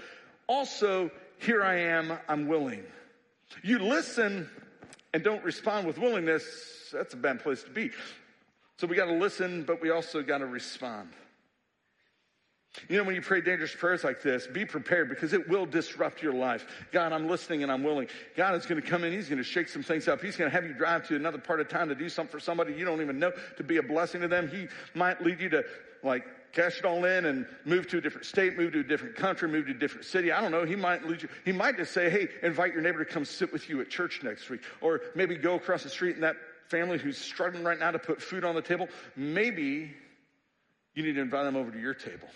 Also, 0.47 1.11
here 1.39 1.63
I 1.63 1.79
am, 1.81 2.19
I'm 2.29 2.47
willing. 2.49 2.83
You 3.63 3.79
listen 3.79 4.49
and 5.13 5.23
don't 5.23 5.45
respond 5.45 5.87
with 5.87 5.99
willingness, 5.99 6.91
that's 6.93 7.15
a 7.15 7.17
bad 7.17 7.43
place 7.43 7.63
to 7.63 7.71
be. 7.71 7.91
So 8.79 8.87
we 8.87 8.97
got 8.97 9.07
to 9.07 9.15
listen, 9.15 9.63
but 9.63 9.81
we 9.81 9.91
also 9.91 10.23
got 10.23 10.39
to 10.39 10.47
respond. 10.47 11.11
You 12.89 12.99
know, 12.99 13.05
when 13.05 13.15
you 13.15 13.23
pray 13.23 13.41
dangerous 13.41 13.75
prayers 13.75 14.03
like 14.03 14.21
this, 14.21 14.49
be 14.49 14.65
prepared 14.65 15.09
because 15.09 15.33
it 15.33 15.49
will 15.49 15.65
disrupt 15.65 16.23
your 16.23 16.33
life. 16.33 16.67
God, 16.91 17.13
I'm 17.13 17.29
listening 17.29 17.63
and 17.63 17.71
I'm 17.71 17.85
willing. 17.85 18.09
God 18.37 18.57
is 18.57 18.67
going 18.67 18.83
to 18.83 18.87
come 18.87 19.05
in. 19.05 19.13
He's 19.13 19.29
going 19.29 19.39
to 19.39 19.45
shake 19.45 19.69
some 19.69 19.85
things 19.85 20.09
up. 20.09 20.21
He's 20.21 20.37
going 20.37 20.51
to 20.51 20.55
have 20.55 20.67
you 20.67 20.75
drive 20.75 21.07
to 21.09 21.17
another 21.17 21.39
part 21.39 21.61
of 21.61 21.69
town 21.69 21.87
to 21.89 21.95
do 21.95 22.09
something 22.09 22.33
for 22.33 22.41
somebody 22.41 22.75
you 22.75 22.85
don't 22.85 23.01
even 23.01 23.21
know 23.21 23.31
to 23.57 23.63
be 23.63 23.77
a 23.77 23.83
blessing 23.83 24.23
to 24.23 24.29
them. 24.29 24.49
He 24.49 24.67
might 24.93 25.23
lead 25.23 25.41
you 25.41 25.49
to 25.51 25.65
like 26.03 26.25
cash 26.55 26.79
it 26.79 26.85
all 26.85 27.05
in 27.05 27.27
and 27.27 27.47
move 27.65 27.89
to 27.89 27.99
a 27.99 28.01
different 28.01 28.27
state, 28.27 28.57
move 28.57 28.73
to 28.73 28.81
a 28.81 28.85
different 28.85 29.17
country, 29.17 29.49
move 29.49 29.67
to 29.67 29.73
a 29.73 29.75
different 29.75 30.07
city. 30.07 30.33
I 30.33 30.41
don't 30.41 30.53
know. 30.53 30.65
He 30.65 30.77
might 30.77 31.03
you. 31.05 31.29
He 31.45 31.53
might 31.53 31.77
just 31.77 31.93
say, 31.93 32.09
Hey, 32.09 32.29
invite 32.43 32.73
your 32.73 32.83
neighbor 32.83 33.05
to 33.05 33.11
come 33.11 33.25
sit 33.25 33.53
with 33.53 33.69
you 33.69 33.81
at 33.81 33.91
church 33.91 34.21
next 34.23 34.49
week. 34.49 34.61
Or 34.81 35.01
maybe 35.15 35.37
go 35.37 35.55
across 35.55 35.83
the 35.83 35.89
street 35.89 36.15
and 36.15 36.23
that 36.23 36.37
family 36.69 36.99
who's 36.99 37.19
struggling 37.19 37.65
right 37.65 37.79
now 37.79 37.91
to 37.91 37.99
put 37.99 38.23
food 38.23 38.45
on 38.45 38.55
the 38.55 38.63
table, 38.63 38.89
maybe 39.17 39.93
you 40.95 41.03
need 41.03 41.15
to 41.15 41.21
invite 41.21 41.45
them 41.45 41.57
over 41.57 41.71
to 41.71 41.79
your 41.79 41.95
table. 41.95 42.29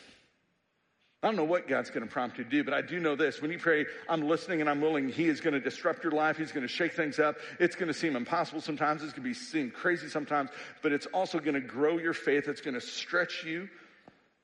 I 1.20 1.26
don't 1.26 1.34
know 1.34 1.44
what 1.44 1.66
God's 1.66 1.90
going 1.90 2.06
to 2.06 2.12
prompt 2.12 2.38
you 2.38 2.44
to 2.44 2.50
do, 2.50 2.62
but 2.62 2.72
I 2.72 2.80
do 2.80 3.00
know 3.00 3.16
this. 3.16 3.42
When 3.42 3.50
you 3.50 3.58
pray, 3.58 3.86
I'm 4.08 4.28
listening 4.28 4.60
and 4.60 4.70
I'm 4.70 4.80
willing, 4.80 5.08
He 5.08 5.26
is 5.26 5.40
going 5.40 5.54
to 5.54 5.60
disrupt 5.60 6.04
your 6.04 6.12
life. 6.12 6.36
He's 6.36 6.52
going 6.52 6.66
to 6.66 6.72
shake 6.72 6.92
things 6.92 7.18
up. 7.18 7.38
It's 7.58 7.74
going 7.74 7.88
to 7.88 7.94
seem 7.94 8.14
impossible 8.14 8.60
sometimes. 8.60 9.02
It's 9.02 9.12
going 9.12 9.24
to 9.24 9.28
be 9.28 9.34
seem 9.34 9.72
crazy 9.72 10.08
sometimes, 10.08 10.50
but 10.80 10.92
it's 10.92 11.06
also 11.06 11.40
going 11.40 11.54
to 11.54 11.60
grow 11.60 11.98
your 11.98 12.14
faith. 12.14 12.46
It's 12.46 12.60
going 12.60 12.74
to 12.74 12.80
stretch 12.80 13.42
you. 13.44 13.68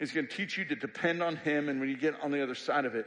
It's 0.01 0.13
going 0.13 0.27
to 0.27 0.33
teach 0.33 0.59
you 0.59 0.65
to 0.67 0.75
depend 0.75 1.23
on 1.23 1.37
Him. 1.37 1.69
And 1.69 1.81
when 1.81 1.89
you 1.89 1.97
get 1.97 2.15
on 2.23 2.31
the 2.31 2.43
other 2.43 2.55
side 2.55 2.85
of 2.85 2.95
it, 2.95 3.07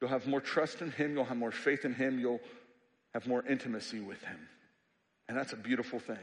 you'll 0.00 0.10
have 0.10 0.26
more 0.26 0.40
trust 0.40 0.82
in 0.82 0.90
Him. 0.90 1.14
You'll 1.14 1.24
have 1.24 1.36
more 1.36 1.50
faith 1.50 1.84
in 1.84 1.94
Him. 1.94 2.18
You'll 2.18 2.40
have 3.14 3.26
more 3.26 3.44
intimacy 3.46 4.00
with 4.00 4.22
Him. 4.22 4.38
And 5.28 5.36
that's 5.36 5.52
a 5.52 5.56
beautiful 5.56 5.98
thing. 5.98 6.18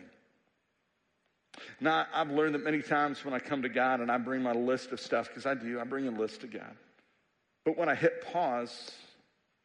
Now, 1.79 2.05
I've 2.13 2.29
learned 2.29 2.55
that 2.55 2.63
many 2.63 2.81
times 2.81 3.25
when 3.25 3.33
I 3.33 3.39
come 3.39 3.61
to 3.63 3.69
God 3.69 3.99
and 3.99 4.11
I 4.11 4.17
bring 4.17 4.43
my 4.43 4.53
list 4.53 4.91
of 4.91 4.99
stuff, 4.99 5.27
because 5.27 5.45
I 5.45 5.53
do, 5.53 5.79
I 5.79 5.83
bring 5.83 6.07
a 6.07 6.11
list 6.11 6.41
to 6.41 6.47
God. 6.47 6.75
But 7.65 7.77
when 7.77 7.89
I 7.89 7.95
hit 7.95 8.25
pause 8.31 8.91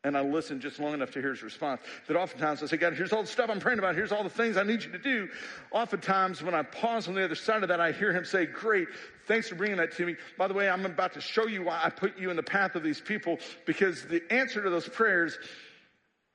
and 0.04 0.16
I 0.16 0.22
listen 0.22 0.60
just 0.60 0.80
long 0.80 0.94
enough 0.94 1.12
to 1.12 1.20
hear 1.20 1.30
his 1.30 1.42
response, 1.42 1.80
that 2.08 2.16
oftentimes 2.16 2.62
I 2.62 2.66
say, 2.66 2.76
God, 2.76 2.94
here's 2.94 3.12
all 3.12 3.22
the 3.22 3.28
stuff 3.28 3.50
I'm 3.50 3.60
praying 3.60 3.78
about. 3.78 3.94
Here's 3.94 4.10
all 4.10 4.24
the 4.24 4.30
things 4.30 4.56
I 4.56 4.64
need 4.64 4.82
you 4.82 4.90
to 4.90 4.98
do. 4.98 5.28
Oftentimes 5.70 6.42
when 6.42 6.54
I 6.54 6.62
pause 6.62 7.08
on 7.08 7.14
the 7.14 7.24
other 7.24 7.34
side 7.34 7.62
of 7.62 7.68
that, 7.68 7.80
I 7.80 7.92
hear 7.92 8.12
him 8.12 8.24
say, 8.24 8.46
great, 8.46 8.88
thanks 9.26 9.48
for 9.48 9.54
bringing 9.54 9.78
that 9.78 9.92
to 9.96 10.06
me. 10.06 10.16
By 10.38 10.48
the 10.48 10.54
way, 10.54 10.68
I'm 10.68 10.84
about 10.86 11.14
to 11.14 11.20
show 11.20 11.46
you 11.46 11.64
why 11.64 11.80
I 11.82 11.90
put 11.90 12.18
you 12.18 12.30
in 12.30 12.36
the 12.36 12.42
path 12.42 12.74
of 12.74 12.82
these 12.82 13.00
people 13.00 13.38
because 13.66 14.04
the 14.04 14.22
answer 14.32 14.62
to 14.62 14.70
those 14.70 14.88
prayers 14.88 15.38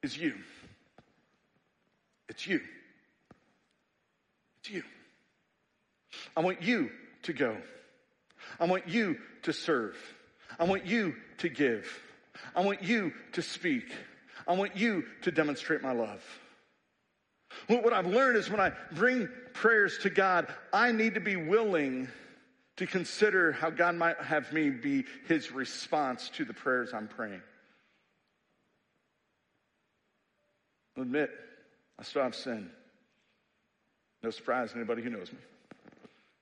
is 0.03 0.17
you. 0.17 0.33
It's 2.29 2.45
you 2.45 2.61
It's 4.59 4.69
you. 4.69 4.83
I 6.35 6.41
want 6.41 6.61
you 6.61 6.89
to 7.23 7.33
go. 7.33 7.57
I 8.59 8.65
want 8.65 8.87
you 8.87 9.17
to 9.43 9.53
serve. 9.53 9.97
I 10.59 10.63
want 10.65 10.85
you 10.85 11.15
to 11.39 11.49
give. 11.49 11.87
I 12.55 12.61
want 12.61 12.83
you 12.83 13.13
to 13.33 13.41
speak. 13.41 13.85
I 14.47 14.53
want 14.53 14.75
you 14.75 15.05
to 15.23 15.31
demonstrate 15.31 15.81
my 15.81 15.91
love. 15.91 16.23
What 17.67 17.93
I've 17.93 18.07
learned 18.07 18.37
is 18.37 18.49
when 18.49 18.59
I 18.59 18.71
bring 18.93 19.29
prayers 19.53 19.97
to 19.99 20.09
God, 20.09 20.47
I 20.71 20.91
need 20.91 21.15
to 21.15 21.19
be 21.19 21.35
willing 21.35 22.07
to 22.77 22.85
consider 22.85 23.51
how 23.51 23.69
God 23.69 23.95
might 23.95 24.17
have 24.21 24.53
me 24.53 24.69
be 24.69 25.05
his 25.27 25.51
response 25.51 26.29
to 26.35 26.45
the 26.45 26.53
prayers 26.53 26.93
I'm 26.93 27.07
praying. 27.07 27.41
I'll 30.95 31.03
admit, 31.03 31.31
I 31.99 32.03
still 32.03 32.23
have 32.23 32.35
sin. 32.35 32.69
No 34.23 34.29
surprise 34.29 34.71
to 34.71 34.77
anybody 34.77 35.03
who 35.03 35.09
knows 35.09 35.31
me. 35.31 35.39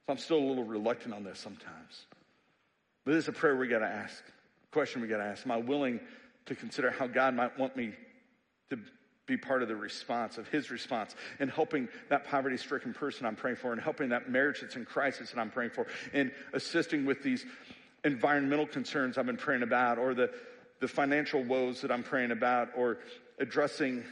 So 0.06 0.12
I'm 0.12 0.18
still 0.18 0.38
a 0.38 0.48
little 0.48 0.64
reluctant 0.64 1.14
on 1.14 1.24
this 1.24 1.40
sometimes. 1.40 2.06
But 3.06 3.14
this 3.14 3.24
is 3.24 3.28
a 3.28 3.34
prayer 3.34 3.56
we 3.56 3.68
got 3.68 3.80
to 3.80 3.86
ask. 3.86 4.24
A 4.26 4.74
question 4.74 5.02
we 5.02 5.08
got 5.08 5.18
to 5.18 5.24
ask. 5.24 5.46
Am 5.46 5.52
I 5.52 5.58
willing 5.58 6.00
to 6.46 6.56
consider 6.56 6.92
how 6.92 7.08
God 7.08 7.34
might 7.34 7.58
want 7.58 7.76
me 7.76 7.94
to 8.70 8.80
be 9.26 9.38
part 9.38 9.62
of 9.62 9.68
the 9.68 9.76
response, 9.76 10.38
of 10.38 10.48
his 10.48 10.70
response, 10.70 11.16
and 11.40 11.50
helping 11.50 11.88
that 12.10 12.26
poverty 12.26 12.58
stricken 12.58 12.94
person 12.94 13.26
I'm 13.26 13.36
praying 13.36 13.58
for, 13.58 13.72
and 13.72 13.82
helping 13.82 14.10
that 14.10 14.30
marriage 14.30 14.62
that's 14.62 14.76
in 14.76 14.86
crisis 14.86 15.32
that 15.32 15.40
I'm 15.40 15.50
praying 15.50 15.72
for, 15.72 15.88
and 16.14 16.32
assisting 16.54 17.06
with 17.06 17.24
these 17.24 17.46
environmental 18.04 18.68
concerns 18.68 19.18
I've 19.18 19.26
been 19.26 19.38
praying 19.38 19.64
about, 19.64 19.98
or 19.98 20.14
the, 20.14 20.32
the 20.80 20.88
financial 20.88 21.44
woes 21.44 21.82
that 21.82 21.92
I'm 21.92 22.04
praying 22.04 22.32
about, 22.32 22.70
or 22.76 23.00
addressing 23.40 24.04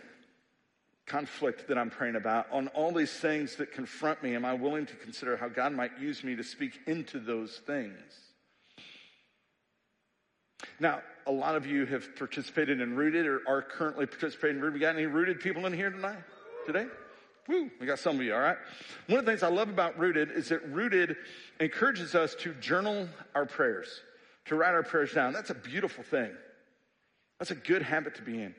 conflict 1.05 1.67
that 1.67 1.77
I'm 1.77 1.89
praying 1.89 2.15
about, 2.15 2.51
on 2.51 2.69
all 2.69 2.91
these 2.91 3.13
things 3.13 3.55
that 3.57 3.71
confront 3.71 4.23
me, 4.23 4.35
am 4.35 4.45
I 4.45 4.53
willing 4.53 4.85
to 4.87 4.95
consider 4.95 5.37
how 5.37 5.49
God 5.49 5.73
might 5.73 5.99
use 5.99 6.23
me 6.23 6.35
to 6.35 6.43
speak 6.43 6.79
into 6.87 7.19
those 7.19 7.61
things? 7.67 8.32
Now, 10.79 11.01
a 11.25 11.31
lot 11.31 11.55
of 11.55 11.65
you 11.65 11.85
have 11.85 12.15
participated 12.15 12.81
in 12.81 12.95
Rooted 12.95 13.25
or 13.25 13.41
are 13.47 13.61
currently 13.61 14.05
participating 14.05 14.57
in 14.57 14.61
Rooted. 14.61 14.73
We 14.73 14.79
got 14.79 14.95
any 14.95 15.05
Rooted 15.05 15.39
people 15.39 15.65
in 15.65 15.73
here 15.73 15.89
tonight? 15.89 16.23
Today? 16.65 16.87
Woo, 17.47 17.69
we 17.79 17.85
got 17.85 17.99
some 17.99 18.17
of 18.17 18.23
you, 18.23 18.33
all 18.33 18.39
right? 18.39 18.57
One 19.07 19.19
of 19.19 19.25
the 19.25 19.31
things 19.31 19.43
I 19.43 19.49
love 19.49 19.69
about 19.69 19.99
Rooted 19.99 20.31
is 20.31 20.49
that 20.49 20.65
Rooted 20.69 21.17
encourages 21.59 22.15
us 22.15 22.35
to 22.35 22.53
journal 22.55 23.09
our 23.35 23.45
prayers, 23.45 24.01
to 24.45 24.55
write 24.55 24.73
our 24.73 24.83
prayers 24.83 25.13
down. 25.13 25.33
That's 25.33 25.49
a 25.49 25.55
beautiful 25.55 26.03
thing. 26.03 26.31
That's 27.39 27.51
a 27.51 27.55
good 27.55 27.81
habit 27.81 28.15
to 28.15 28.21
be 28.21 28.41
in. 28.41 28.55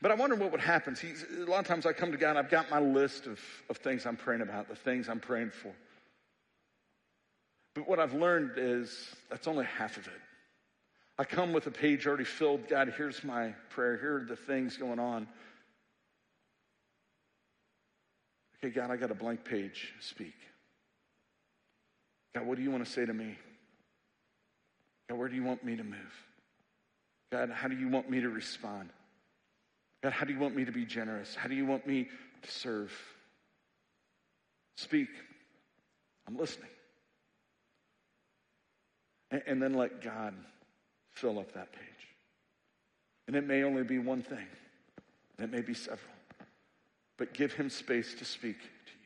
But 0.00 0.10
I 0.10 0.14
wonder 0.14 0.36
what 0.36 0.52
would 0.52 0.60
happen. 0.60 0.96
See, 0.96 1.12
a 1.38 1.44
lot 1.44 1.60
of 1.60 1.66
times 1.66 1.86
I 1.86 1.92
come 1.92 2.12
to 2.12 2.18
God, 2.18 2.36
I've 2.36 2.50
got 2.50 2.70
my 2.70 2.80
list 2.80 3.26
of, 3.26 3.40
of 3.68 3.76
things 3.78 4.06
I'm 4.06 4.16
praying 4.16 4.42
about, 4.42 4.68
the 4.68 4.76
things 4.76 5.08
I'm 5.08 5.20
praying 5.20 5.50
for. 5.50 5.72
But 7.74 7.88
what 7.88 7.98
I've 7.98 8.14
learned 8.14 8.52
is 8.56 9.14
that's 9.30 9.46
only 9.46 9.64
half 9.64 9.96
of 9.96 10.06
it. 10.06 10.20
I 11.18 11.24
come 11.24 11.52
with 11.52 11.66
a 11.66 11.70
page 11.70 12.06
already 12.06 12.24
filled. 12.24 12.68
God, 12.68 12.92
here's 12.96 13.22
my 13.22 13.54
prayer. 13.70 13.98
Here 13.98 14.16
are 14.16 14.24
the 14.24 14.36
things 14.36 14.76
going 14.76 14.98
on. 14.98 15.28
Okay, 18.56 18.72
God, 18.72 18.90
I 18.90 18.96
got 18.96 19.10
a 19.10 19.14
blank 19.14 19.44
page. 19.44 19.92
Speak. 20.00 20.34
God, 22.34 22.46
what 22.46 22.56
do 22.56 22.62
you 22.62 22.70
want 22.70 22.84
to 22.84 22.90
say 22.90 23.04
to 23.04 23.12
me? 23.12 23.36
God, 25.08 25.18
where 25.18 25.28
do 25.28 25.34
you 25.34 25.44
want 25.44 25.62
me 25.64 25.76
to 25.76 25.84
move? 25.84 25.98
God, 27.30 27.50
how 27.50 27.68
do 27.68 27.76
you 27.76 27.88
want 27.88 28.08
me 28.08 28.20
to 28.20 28.30
respond? 28.30 28.90
God, 30.02 30.12
how 30.12 30.24
do 30.24 30.32
you 30.32 30.38
want 30.38 30.56
me 30.56 30.64
to 30.64 30.72
be 30.72 30.84
generous? 30.84 31.34
How 31.34 31.48
do 31.48 31.54
you 31.54 31.66
want 31.66 31.86
me 31.86 32.08
to 32.42 32.50
serve? 32.50 32.92
Speak. 34.76 35.08
I'm 36.26 36.36
listening. 36.36 36.70
And, 39.30 39.42
and 39.46 39.62
then 39.62 39.74
let 39.74 40.02
God 40.02 40.34
fill 41.14 41.38
up 41.38 41.52
that 41.54 41.72
page. 41.72 41.82
And 43.26 43.36
it 43.36 43.46
may 43.46 43.62
only 43.62 43.84
be 43.84 43.98
one 43.98 44.22
thing, 44.22 44.46
it 45.38 45.50
may 45.50 45.60
be 45.60 45.74
several, 45.74 46.00
but 47.18 47.34
give 47.34 47.52
Him 47.52 47.70
space 47.70 48.14
to 48.14 48.24
speak 48.24 48.58
to 48.58 48.64
you. 48.64 49.02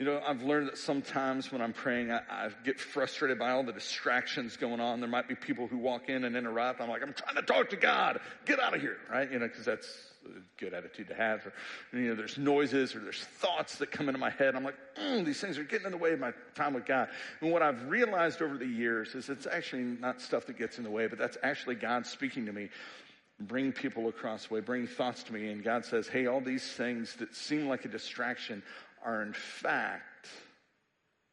You 0.00 0.06
know, 0.06 0.22
I've 0.26 0.42
learned 0.42 0.68
that 0.68 0.78
sometimes 0.78 1.52
when 1.52 1.60
I'm 1.60 1.74
praying, 1.74 2.10
I, 2.10 2.20
I, 2.30 2.48
get 2.64 2.80
frustrated 2.80 3.38
by 3.38 3.50
all 3.50 3.62
the 3.62 3.72
distractions 3.72 4.56
going 4.56 4.80
on. 4.80 5.00
There 5.00 5.08
might 5.10 5.28
be 5.28 5.34
people 5.34 5.66
who 5.66 5.76
walk 5.76 6.08
in 6.08 6.24
and 6.24 6.34
interrupt. 6.36 6.80
I'm 6.80 6.88
like, 6.88 7.02
I'm 7.02 7.12
trying 7.12 7.36
to 7.36 7.42
talk 7.42 7.68
to 7.70 7.76
God. 7.76 8.18
Get 8.46 8.58
out 8.58 8.74
of 8.74 8.80
here, 8.80 8.96
right? 9.10 9.30
You 9.30 9.38
know, 9.38 9.46
because 9.46 9.66
that's 9.66 9.86
a 10.26 10.60
good 10.60 10.74
attitude 10.74 11.08
to 11.08 11.14
have. 11.14 11.46
Or, 11.46 11.52
you 11.92 12.08
know, 12.08 12.14
there's 12.14 12.38
noises 12.38 12.94
or 12.94 13.00
there's 13.00 13.22
thoughts 13.22 13.76
that 13.78 13.90
come 13.90 14.08
into 14.08 14.18
my 14.18 14.30
head. 14.30 14.54
I'm 14.54 14.64
like, 14.64 14.76
mm, 14.96 15.24
these 15.24 15.40
things 15.40 15.58
are 15.58 15.64
getting 15.64 15.86
in 15.86 15.92
the 15.92 15.98
way 15.98 16.12
of 16.12 16.20
my 16.20 16.32
time 16.54 16.74
with 16.74 16.86
God. 16.86 17.08
And 17.40 17.50
what 17.50 17.62
I've 17.62 17.88
realized 17.88 18.42
over 18.42 18.56
the 18.56 18.66
years 18.66 19.14
is 19.14 19.28
it's 19.28 19.46
actually 19.46 19.82
not 19.82 20.20
stuff 20.20 20.46
that 20.46 20.58
gets 20.58 20.78
in 20.78 20.84
the 20.84 20.90
way, 20.90 21.06
but 21.06 21.18
that's 21.18 21.38
actually 21.42 21.76
God 21.76 22.06
speaking 22.06 22.46
to 22.46 22.52
me 22.52 22.68
bring 23.40 23.72
people 23.72 24.08
across 24.08 24.46
the 24.46 24.54
way, 24.54 24.60
bring 24.60 24.86
thoughts 24.86 25.22
to 25.24 25.32
me. 25.32 25.50
And 25.50 25.64
God 25.64 25.84
says, 25.84 26.06
hey, 26.06 26.26
all 26.26 26.40
these 26.40 26.72
things 26.72 27.16
that 27.16 27.34
seem 27.34 27.68
like 27.68 27.84
a 27.84 27.88
distraction 27.88 28.62
are 29.02 29.22
in 29.22 29.32
fact 29.32 30.28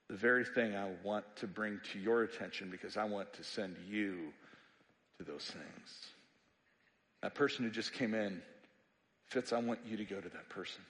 the 0.09 0.15
very 0.15 0.45
thing 0.45 0.75
I 0.75 0.89
want 1.03 1.25
to 1.37 1.47
bring 1.47 1.81
to 1.91 1.99
your 1.99 2.23
attention 2.23 2.69
because 2.69 2.95
I 2.95 3.03
want 3.03 3.33
to 3.33 3.43
send 3.43 3.75
you 3.89 4.31
to 5.17 5.25
those 5.25 5.43
things. 5.43 6.07
That 7.21 7.35
person 7.35 7.65
who 7.65 7.71
just 7.71 7.93
came 7.93 8.13
in, 8.13 8.41
Fitz, 9.29 9.53
I 9.53 9.59
want 9.59 9.79
you 9.85 9.97
to 9.97 10.05
go 10.05 10.19
to 10.19 10.29
that 10.29 10.49
person. 10.49 10.81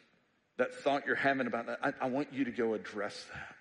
That 0.57 0.73
thought 0.73 1.05
you're 1.05 1.15
having 1.15 1.47
about 1.47 1.67
that, 1.67 1.79
I, 1.83 1.93
I 2.01 2.07
want 2.07 2.33
you 2.33 2.45
to 2.45 2.51
go 2.51 2.73
address 2.73 3.25
that. 3.33 3.55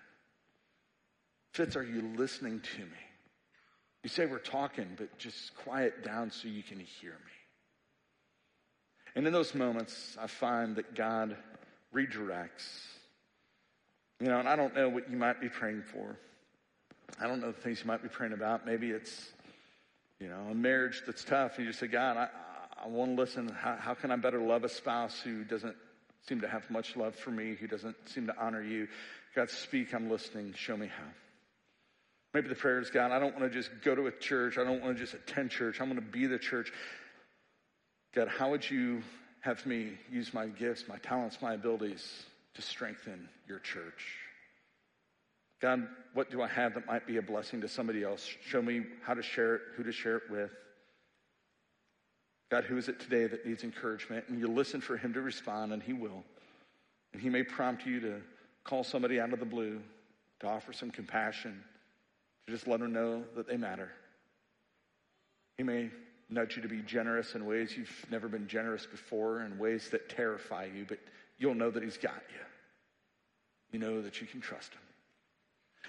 Fitz, 1.53 1.75
are 1.75 1.83
you 1.83 2.01
listening 2.15 2.61
to 2.75 2.81
me? 2.81 2.97
You 4.03 4.09
say 4.09 4.25
we're 4.25 4.39
talking, 4.39 4.87
but 4.97 5.17
just 5.17 5.55
quiet 5.57 6.03
down 6.03 6.31
so 6.31 6.47
you 6.47 6.63
can 6.63 6.79
hear 6.79 7.11
me. 7.11 7.17
And 9.15 9.25
in 9.25 9.33
those 9.33 9.55
moments, 9.55 10.17
I 10.19 10.27
find 10.27 10.75
that 10.75 10.95
God 10.95 11.35
redirects 11.93 12.87
you 14.19 14.27
know, 14.27 14.39
and 14.39 14.49
I 14.49 14.55
don't 14.55 14.75
know 14.75 14.89
what 14.89 15.09
you 15.09 15.17
might 15.17 15.39
be 15.39 15.49
praying 15.49 15.83
for. 15.83 16.17
I 17.19 17.27
don't 17.27 17.39
know 17.39 17.51
the 17.51 17.61
things 17.61 17.81
you 17.81 17.87
might 17.87 18.01
be 18.01 18.09
praying 18.09 18.33
about. 18.33 18.65
Maybe 18.65 18.89
it's, 18.89 19.29
you 20.19 20.27
know, 20.27 20.47
a 20.51 20.55
marriage 20.55 21.03
that's 21.05 21.23
tough. 21.23 21.57
And 21.57 21.65
you 21.65 21.71
just 21.71 21.79
say, 21.79 21.87
God, 21.87 22.17
I, 22.17 22.29
I 22.87 22.89
want 22.89 23.15
to 23.15 23.21
listen. 23.21 23.49
How, 23.49 23.75
how 23.75 23.93
can 23.93 24.11
I 24.11 24.15
better 24.15 24.39
love 24.39 24.63
a 24.63 24.69
spouse 24.69 25.19
who 25.19 25.43
doesn't 25.43 25.75
seem 26.27 26.41
to 26.41 26.47
have 26.47 26.69
much 26.69 26.95
love 26.95 27.15
for 27.15 27.31
me, 27.31 27.55
who 27.55 27.67
doesn't 27.67 27.95
seem 28.05 28.27
to 28.27 28.35
honor 28.39 28.63
you? 28.63 28.87
God, 29.35 29.49
speak. 29.49 29.93
I'm 29.93 30.09
listening. 30.09 30.53
Show 30.55 30.77
me 30.77 30.87
how. 30.87 31.09
Maybe 32.33 32.47
the 32.47 32.55
prayer 32.55 32.79
is, 32.79 32.89
God, 32.89 33.11
I 33.11 33.19
don't 33.19 33.37
want 33.37 33.51
to 33.51 33.55
just 33.55 33.71
go 33.83 33.93
to 33.93 34.07
a 34.07 34.11
church. 34.11 34.57
I 34.57 34.63
don't 34.63 34.81
want 34.81 34.97
to 34.97 35.03
just 35.03 35.13
attend 35.13 35.51
church. 35.51 35.81
I 35.81 35.83
want 35.83 35.95
to 35.95 36.01
be 36.01 36.27
the 36.27 36.39
church. 36.39 36.71
God, 38.15 38.29
how 38.29 38.51
would 38.51 38.69
you 38.69 39.03
have 39.41 39.65
me 39.65 39.93
use 40.11 40.33
my 40.33 40.47
gifts, 40.47 40.85
my 40.87 40.97
talents, 40.97 41.37
my 41.41 41.53
abilities 41.53 42.25
to 42.55 42.61
strengthen 42.61 43.29
your 43.47 43.59
church. 43.59 44.17
God, 45.61 45.87
what 46.13 46.29
do 46.29 46.41
I 46.41 46.47
have 46.47 46.73
that 46.75 46.85
might 46.85 47.07
be 47.07 47.17
a 47.17 47.21
blessing 47.21 47.61
to 47.61 47.67
somebody 47.67 48.03
else? 48.03 48.27
Show 48.45 48.61
me 48.61 48.83
how 49.03 49.13
to 49.13 49.23
share 49.23 49.55
it, 49.55 49.61
who 49.75 49.83
to 49.83 49.91
share 49.91 50.17
it 50.17 50.23
with. 50.29 50.51
God, 52.49 52.63
who 52.63 52.77
is 52.77 52.87
it 52.87 52.99
today 52.99 53.27
that 53.27 53.45
needs 53.45 53.63
encouragement? 53.63 54.25
And 54.29 54.39
you 54.39 54.47
listen 54.47 54.79
for 54.81 54.97
him 54.97 55.13
to 55.13 55.21
respond, 55.21 55.73
and 55.73 55.83
he 55.83 55.93
will. 55.93 56.23
And 57.13 57.21
he 57.21 57.29
may 57.29 57.43
prompt 57.43 57.85
you 57.85 57.99
to 57.99 58.21
call 58.63 58.83
somebody 58.83 59.19
out 59.19 59.33
of 59.33 59.39
the 59.39 59.45
blue, 59.45 59.81
to 60.39 60.47
offer 60.47 60.71
some 60.71 60.91
compassion, 60.91 61.61
to 62.45 62.53
just 62.53 62.67
let 62.67 62.79
them 62.79 62.93
know 62.93 63.23
that 63.35 63.47
they 63.47 63.57
matter. 63.57 63.91
He 65.57 65.63
may 65.63 65.89
nudge 66.29 66.55
you 66.55 66.61
to 66.61 66.67
be 66.67 66.81
generous 66.81 67.35
in 67.35 67.45
ways 67.45 67.75
you've 67.75 68.05
never 68.11 68.27
been 68.27 68.47
generous 68.47 68.85
before, 68.85 69.41
in 69.41 69.57
ways 69.57 69.89
that 69.89 70.09
terrify 70.09 70.65
you, 70.65 70.85
but 70.87 70.99
you'll 71.37 71.55
know 71.55 71.71
that 71.71 71.83
he's 71.83 71.97
got 71.97 72.21
you 72.29 72.39
you 73.71 73.79
know 73.79 74.01
that 74.01 74.21
you 74.21 74.27
can 74.27 74.41
trust 74.41 74.73
him. 74.73 74.81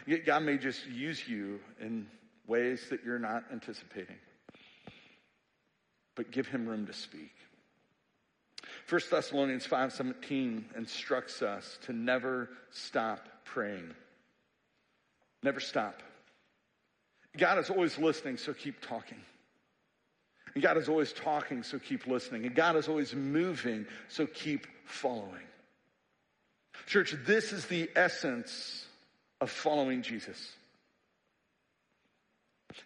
Yet 0.06 0.26
God 0.26 0.42
may 0.42 0.58
just 0.58 0.86
use 0.86 1.26
you 1.28 1.60
in 1.80 2.06
ways 2.46 2.86
that 2.90 3.04
you're 3.04 3.18
not 3.18 3.44
anticipating. 3.52 4.16
But 6.18 6.32
give 6.32 6.48
him 6.48 6.66
room 6.66 6.84
to 6.88 6.92
speak. 6.92 7.32
1 8.88 9.00
Thessalonians 9.08 9.64
5:17 9.64 10.64
instructs 10.76 11.42
us 11.42 11.78
to 11.82 11.92
never 11.92 12.50
stop 12.72 13.28
praying. 13.44 13.94
Never 15.44 15.60
stop. 15.60 16.02
God 17.36 17.58
is 17.58 17.70
always 17.70 17.96
listening, 17.98 18.36
so 18.36 18.52
keep 18.52 18.80
talking. 18.80 19.24
And 20.54 20.62
God 20.62 20.76
is 20.76 20.88
always 20.88 21.12
talking, 21.12 21.62
so 21.62 21.78
keep 21.78 22.08
listening. 22.08 22.46
And 22.46 22.54
God 22.56 22.74
is 22.74 22.88
always 22.88 23.14
moving, 23.14 23.86
so 24.08 24.26
keep 24.26 24.66
following. 24.86 25.46
Church, 26.86 27.14
this 27.26 27.52
is 27.52 27.66
the 27.66 27.88
essence 27.94 28.86
of 29.40 29.52
following 29.52 30.02
Jesus. 30.02 30.56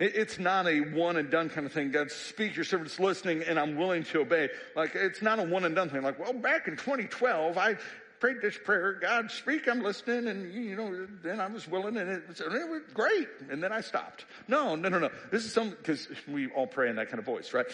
It's 0.01 0.39
not 0.39 0.67
a 0.67 0.81
one 0.81 1.17
and 1.17 1.31
done 1.31 1.49
kind 1.49 1.67
of 1.67 1.73
thing. 1.73 1.91
God, 1.91 2.11
speak, 2.11 2.57
your 2.57 2.65
servant's 2.65 2.99
listening, 2.99 3.43
and 3.43 3.59
I'm 3.59 3.77
willing 3.77 4.05
to 4.05 4.21
obey. 4.21 4.49
Like, 4.75 4.95
it's 4.95 5.23
not 5.23 5.39
a 5.39 5.43
one 5.43 5.65
and 5.65 5.75
done 5.75 5.91
thing. 5.91 6.03
Like, 6.03 6.19
well, 6.19 6.33
back 6.33 6.67
in 6.69 6.77
2012, 6.77 7.59
I 7.59 7.77
prayed 8.23 8.41
this 8.41 8.57
prayer, 8.57 8.93
God, 8.93 9.33
speak, 9.33 9.67
I'm 9.67 9.83
listening, 9.83 10.29
and, 10.29 10.55
you 10.55 10.77
know, 10.77 11.09
then 11.25 11.41
I 11.41 11.49
was 11.49 11.67
willing, 11.67 11.97
and 11.97 12.09
it 12.09 12.29
was, 12.29 12.41
it 12.41 12.47
was 12.47 12.83
great, 12.95 13.27
and 13.51 13.61
then 13.61 13.73
I 13.73 13.81
stopped. 13.81 14.27
No, 14.47 14.77
no, 14.77 14.89
no, 14.89 15.01
no. 15.01 15.11
This 15.33 15.45
is 15.45 15.53
some, 15.53 15.71
because 15.71 16.07
we 16.29 16.49
all 16.51 16.69
pray 16.69 16.89
in 16.89 16.95
that 16.97 17.09
kind 17.09 17.19
of 17.19 17.25
voice, 17.25 17.53
right? 17.53 17.67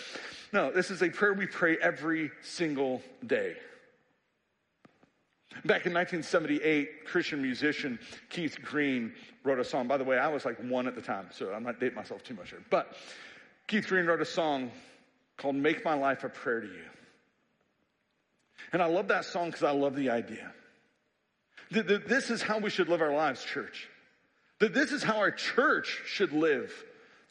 No, 0.51 0.73
this 0.73 0.91
is 0.91 1.03
a 1.03 1.11
prayer 1.11 1.35
we 1.35 1.47
pray 1.47 1.77
every 1.83 2.31
single 2.41 3.03
day. 3.27 3.57
Back 5.65 5.87
in 5.87 5.93
1978, 5.93 7.05
Christian 7.05 7.43
musician 7.43 7.99
Keith 8.31 8.59
Green 8.63 9.13
wrote 9.45 9.59
a 9.59 9.65
song. 9.65 9.89
By 9.89 9.97
the 9.97 10.05
way, 10.05 10.19
I 10.19 10.29
was 10.29 10.45
like 10.45 10.59
one 10.59 10.87
at 10.87 10.95
the 10.95 11.03
time, 11.03 11.29
so 11.33 11.53
I'm 11.53 11.65
not 11.65 11.81
dating 11.81 11.97
myself 11.97 12.23
too 12.23 12.35
much 12.35 12.51
here. 12.51 12.63
But 12.71 12.97
Keith 13.67 13.87
Green 13.87 14.07
wrote 14.07 14.21
a 14.21 14.27
song 14.27 14.71
called 15.37 15.57
Make 15.57 15.85
My 15.85 15.95
Life 15.95 16.25
a 16.25 16.29
Prayer 16.29 16.61
to 16.61 16.67
You. 16.67 16.85
And 18.73 18.83
I 18.83 18.87
love 18.87 19.09
that 19.09 19.25
song 19.25 19.47
because 19.47 19.63
I 19.63 19.71
love 19.71 19.97
the 19.97 20.11
idea. 20.11 20.53
That 21.71 22.09
this 22.09 22.31
is 22.31 22.43
how 22.43 22.59
we 22.59 22.71
should 22.71 22.89
live 22.89 23.03
our 23.03 23.13
lives, 23.13 23.45
church. 23.45 23.89
That 24.59 24.75
this 24.75 24.93
is 24.93 25.03
how 25.03 25.19
our 25.19 25.31
church 25.31 26.03
should 26.07 26.33
live. 26.33 26.73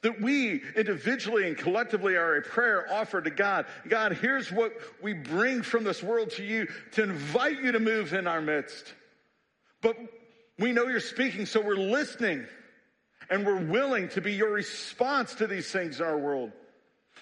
That 0.04 0.22
we 0.22 0.62
individually 0.76 1.48
and 1.48 1.58
collectively 1.58 2.16
are 2.16 2.36
a 2.36 2.42
prayer 2.42 2.86
offered 2.92 3.24
to 3.24 3.32
God. 3.32 3.66
God, 3.88 4.14
here's 4.14 4.52
what 4.52 4.74
we 5.02 5.14
bring 5.14 5.64
from 5.64 5.84
this 5.84 6.04
world 6.04 6.32
to 6.32 6.44
you 6.44 6.68
to 6.92 7.04
invite 7.04 7.62
you 7.62 7.72
to 7.72 7.80
move 7.80 8.14
in 8.14 8.28
our 8.28 8.42
midst. 8.42 8.94
But 9.82 9.98
we 10.60 10.72
know 10.72 10.88
you're 10.88 11.00
speaking, 11.00 11.46
so 11.46 11.62
we're 11.62 11.76
listening 11.76 12.46
and 13.30 13.46
we're 13.46 13.66
willing 13.66 14.10
to 14.10 14.22
be 14.22 14.34
your 14.34 14.52
response 14.52 15.36
to 15.36 15.48
these 15.48 15.70
things 15.72 16.00
in 16.00 16.06
our 16.06 16.18
world. 16.18 16.52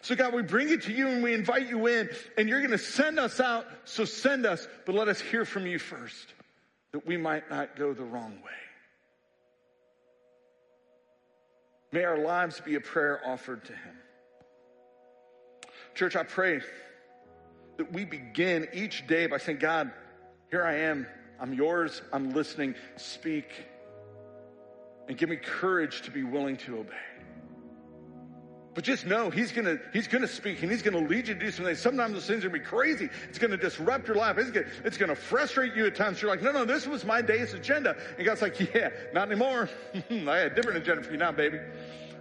So 0.02 0.16
God, 0.16 0.34
we 0.34 0.44
bring 0.44 0.70
it 0.70 0.84
to 0.84 0.94
you 0.94 1.08
and 1.08 1.24
we 1.24 1.34
invite 1.34 1.68
you 1.68 1.88
in 1.88 2.10
and 2.38 2.48
you're 2.48 2.60
going 2.60 2.72
to 2.72 2.78
send 2.78 3.20
us 3.20 3.40
out. 3.40 3.66
So 3.86 4.06
send 4.06 4.46
us, 4.46 4.68
but 4.86 4.96
let 4.96 5.08
us 5.08 5.20
hear 5.20 5.46
from 5.46 5.66
you 5.66 5.80
first 5.80 6.34
that 6.92 7.08
we 7.08 7.18
might 7.18 7.50
not 7.50 7.76
go 7.76 7.94
the 7.94 8.04
wrong 8.04 8.34
way. 8.44 8.65
May 11.92 12.04
our 12.04 12.18
lives 12.18 12.60
be 12.62 12.76
a 12.76 12.82
prayer 12.82 13.22
offered 13.26 13.64
to 13.66 13.74
Him. 13.74 13.96
Church, 15.94 16.16
I 16.16 16.24
pray 16.24 16.62
that 17.78 17.92
we 17.92 18.06
begin 18.06 18.68
each 18.74 19.08
day 19.08 19.28
by 19.28 19.38
saying, 19.38 19.60
God, 19.60 19.92
here 20.52 20.64
I 20.64 20.76
am. 20.76 21.08
I'm 21.40 21.54
yours. 21.54 22.02
I'm 22.12 22.34
listening. 22.34 22.76
Speak. 22.98 23.50
And 25.08 25.18
give 25.18 25.30
me 25.30 25.38
courage 25.38 26.02
to 26.04 26.12
be 26.12 26.24
willing 26.24 26.58
to 26.58 26.80
obey. 26.80 27.15
But 28.76 28.84
just 28.84 29.06
know 29.06 29.30
he's 29.30 29.54
gonna, 29.54 29.80
he's 29.94 30.10
gonna 30.10 30.28
speak 30.28 30.62
and 30.62 30.70
he's 30.70 30.82
gonna 30.82 31.00
lead 31.00 31.30
you 31.30 31.34
to 31.34 31.40
do 31.40 31.50
something. 31.50 31.76
Sometimes 31.76 32.14
those 32.14 32.28
things 32.28 32.44
are 32.44 32.50
gonna 32.50 32.60
be 32.60 32.66
crazy. 32.66 33.10
It's 33.30 33.40
gonna 33.40 33.56
disrupt 33.56 34.06
your 34.06 34.18
life. 34.18 34.38
It's 34.38 34.52
gonna, 34.52 34.68
it's 34.84 34.98
gonna 34.98 35.16
frustrate 35.16 35.76
you 35.76 35.86
at 35.86 35.96
times. 35.96 36.22
You're 36.22 36.30
like, 36.30 36.42
no, 36.42 36.52
no, 36.52 36.66
this 36.66 36.86
was 36.86 37.06
my 37.06 37.22
day's 37.22 37.54
agenda. 37.54 37.96
And 38.18 38.26
God's 38.26 38.42
like, 38.42 38.60
yeah, 38.76 38.90
not 39.14 39.32
anymore. 39.32 39.70
I 39.94 40.38
had 40.38 40.52
a 40.52 40.56
different 40.56 40.80
agenda 40.80 41.04
for 41.04 41.12
you 41.14 41.18
now, 41.18 41.32
baby. 41.32 41.60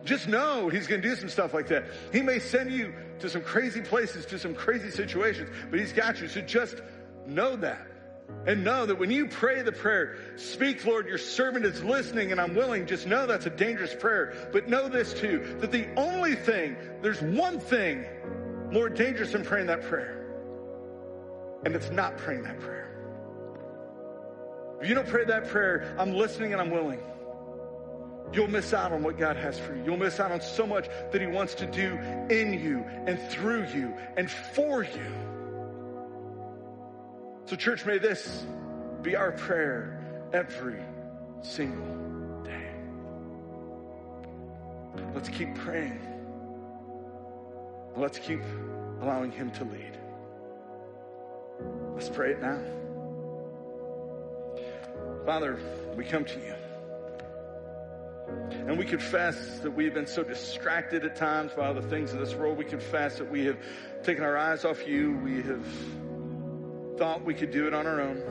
Just 0.05 0.29
know 0.29 0.69
he's 0.69 0.87
gonna 0.87 1.03
do 1.03 1.17
some 1.17 1.29
stuff 1.29 1.55
like 1.55 1.67
that. 1.69 1.87
He 2.13 2.23
may 2.23 2.39
send 2.39 2.71
you 2.71 2.95
to 3.19 3.29
some 3.29 3.43
crazy 3.43 3.81
places, 3.81 4.25
to 4.27 4.39
some 4.39 4.55
crazy 4.55 4.93
situations, 4.93 5.51
but 5.71 5.81
he's 5.81 5.93
got 5.93 6.21
you. 6.21 6.29
So 6.29 6.41
just 6.41 6.83
know 7.27 7.57
that. 7.57 7.85
And 8.47 8.63
know 8.63 8.85
that 8.85 8.99
when 8.99 9.11
you 9.11 9.27
pray 9.27 9.63
the 9.63 9.73
prayer, 9.73 10.17
speak, 10.37 10.85
Lord, 10.85 11.09
your 11.09 11.19
servant 11.19 11.65
is 11.65 11.83
listening 11.83 12.31
and 12.31 12.41
I'm 12.41 12.55
willing. 12.55 12.87
Just 12.87 13.07
know 13.07 13.27
that's 13.27 13.47
a 13.47 13.51
dangerous 13.51 13.95
prayer. 13.95 14.51
But 14.53 14.69
know 14.69 14.89
this 14.89 15.15
too, 15.15 15.57
that 15.61 15.73
the 15.73 15.89
only 15.97 16.35
thing, 16.35 16.77
there's 17.01 17.23
one 17.23 17.59
thing 17.59 18.05
more 18.71 18.91
dangerous 18.91 19.33
than 19.33 19.45
praying 19.45 19.69
that 19.69 19.83
prayer. 19.83 20.27
And 21.65 21.75
it's 21.75 21.91
not 21.91 22.19
praying 22.19 22.43
that 22.43 22.61
prayer. 22.61 22.91
If 24.83 24.89
you 24.89 24.95
don't 24.95 25.09
pray 25.09 25.25
that 25.25 25.49
prayer, 25.49 25.95
I'm 25.99 26.13
listening 26.13 26.53
and 26.53 26.61
I'm 26.61 26.71
willing. 26.71 27.01
You'll 28.35 28.49
miss 28.49 28.75
out 28.75 28.93
on 28.93 29.03
what 29.03 29.17
God 29.17 29.37
has 29.37 29.59
for 29.59 29.75
you. 29.75 29.85
You'll 29.85 29.97
miss 29.97 30.21
out 30.21 30.33
on 30.33 30.41
so 30.43 30.67
much 30.67 30.89
that 31.13 31.21
He 31.21 31.27
wants 31.27 31.55
to 31.55 31.67
do 31.67 31.95
in 32.29 32.53
you 32.53 32.85
and 33.07 33.19
through 33.31 33.69
you 33.69 33.95
and 34.17 34.31
for 34.31 34.83
you. 34.83 35.34
So, 37.47 37.57
church, 37.57 37.85
may 37.85 37.99
this 37.99 38.47
be 39.03 39.17
our 39.17 39.33
prayer 39.33 40.01
every 40.33 40.81
single 41.43 42.43
day. 42.43 42.71
Let's 45.15 45.29
keep 45.29 45.55
praying. 45.57 46.01
Let's 47.97 48.19
keep 48.19 48.41
allowing 49.03 49.31
Him 49.31 49.51
to 49.53 49.65
lead. 49.65 49.99
Let's 51.95 52.09
pray 52.09 52.31
it 52.31 52.41
now. 52.41 52.61
Father, 55.27 55.61
we 55.97 56.05
come 56.05 56.25
to 56.25 56.39
you. 56.39 56.55
And 58.67 58.79
we 58.79 58.87
confess 58.87 59.59
that 59.61 59.71
we've 59.71 59.93
been 59.93 60.07
so 60.07 60.23
distracted 60.23 61.05
at 61.05 61.15
times 61.17 61.53
by 61.53 61.75
the 61.75 61.83
things 61.83 62.15
of 62.15 62.21
this 62.21 62.35
world. 62.35 62.57
We 62.57 62.65
confess 62.65 63.19
that 63.19 63.31
we 63.31 63.45
have 63.45 63.59
taken 64.03 64.25
our 64.25 64.39
eyes 64.39 64.65
off 64.65 64.89
you. 64.89 65.19
We 65.23 65.43
have 65.43 65.67
thought 66.97 67.25
we 67.25 67.35
could 67.35 67.51
do 67.51 67.67
it 67.67 67.75
on 67.75 67.87
our 67.87 68.01
own. 68.01 68.23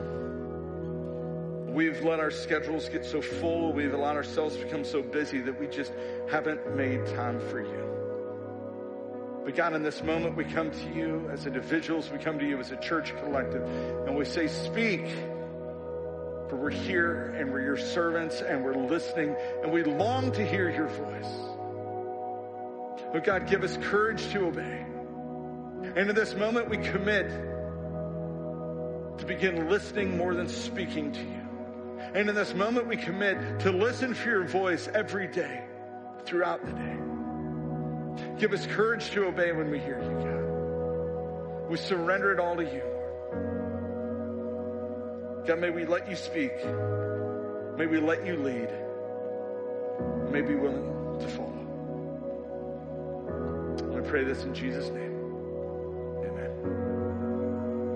We've 1.74 2.02
let 2.04 2.20
our 2.20 2.30
schedules 2.30 2.88
get 2.88 3.04
so 3.04 3.20
full. 3.20 3.72
We've 3.72 3.92
allowed 3.92 4.16
ourselves 4.16 4.56
to 4.56 4.64
become 4.64 4.84
so 4.84 5.02
busy 5.02 5.40
that 5.40 5.58
we 5.58 5.66
just 5.66 5.92
haven't 6.30 6.76
made 6.76 7.04
time 7.06 7.40
for 7.50 7.60
you. 7.60 9.42
But 9.44 9.56
God, 9.56 9.74
in 9.74 9.82
this 9.82 10.02
moment, 10.02 10.36
we 10.36 10.44
come 10.44 10.70
to 10.70 10.94
you 10.94 11.28
as 11.32 11.46
individuals. 11.46 12.10
We 12.10 12.18
come 12.18 12.38
to 12.38 12.46
you 12.46 12.58
as 12.58 12.70
a 12.70 12.76
church 12.76 13.14
collective 13.16 13.62
and 14.06 14.16
we 14.16 14.24
say, 14.24 14.46
speak. 14.46 15.06
For 16.48 16.56
we're 16.56 16.70
here 16.70 17.34
and 17.38 17.50
we're 17.50 17.62
your 17.62 17.76
servants 17.76 18.40
and 18.40 18.64
we're 18.64 18.76
listening 18.76 19.34
and 19.62 19.72
we 19.72 19.82
long 19.82 20.30
to 20.32 20.46
hear 20.46 20.70
your 20.70 20.88
voice. 20.88 21.32
But 23.12 23.24
God, 23.24 23.48
give 23.48 23.64
us 23.64 23.76
courage 23.82 24.26
to 24.30 24.46
obey. 24.46 24.86
And 25.96 26.08
in 26.08 26.14
this 26.14 26.34
moment, 26.34 26.70
we 26.70 26.78
commit 26.78 27.30
to 29.18 29.26
begin 29.26 29.68
listening 29.68 30.16
more 30.16 30.34
than 30.34 30.48
speaking 30.48 31.12
to 31.12 31.20
you. 31.20 31.40
And 32.14 32.28
in 32.28 32.34
this 32.34 32.54
moment, 32.54 32.86
we 32.86 32.96
commit 32.96 33.60
to 33.60 33.72
listen 33.72 34.14
for 34.14 34.28
your 34.28 34.44
voice 34.44 34.88
every 34.94 35.26
day, 35.26 35.64
throughout 36.24 36.64
the 36.64 36.72
day. 36.72 36.96
Give 38.38 38.52
us 38.52 38.66
courage 38.66 39.10
to 39.10 39.26
obey 39.26 39.52
when 39.52 39.70
we 39.70 39.78
hear 39.78 39.98
you, 39.98 40.10
God. 40.10 41.70
We 41.70 41.76
surrender 41.76 42.32
it 42.32 42.38
all 42.38 42.56
to 42.56 42.62
you. 42.62 42.82
God, 45.46 45.60
may 45.60 45.70
we 45.70 45.84
let 45.84 46.08
you 46.08 46.16
speak. 46.16 46.52
May 47.76 47.86
we 47.86 47.98
let 48.00 48.24
you 48.26 48.36
lead. 48.36 48.70
May 50.30 50.42
we 50.42 50.48
be 50.48 50.54
willing 50.54 51.18
to 51.20 51.28
follow. 51.28 51.60
I 53.96 54.00
pray 54.08 54.24
this 54.24 54.44
in 54.44 54.54
Jesus' 54.54 54.90
name. 54.90 55.13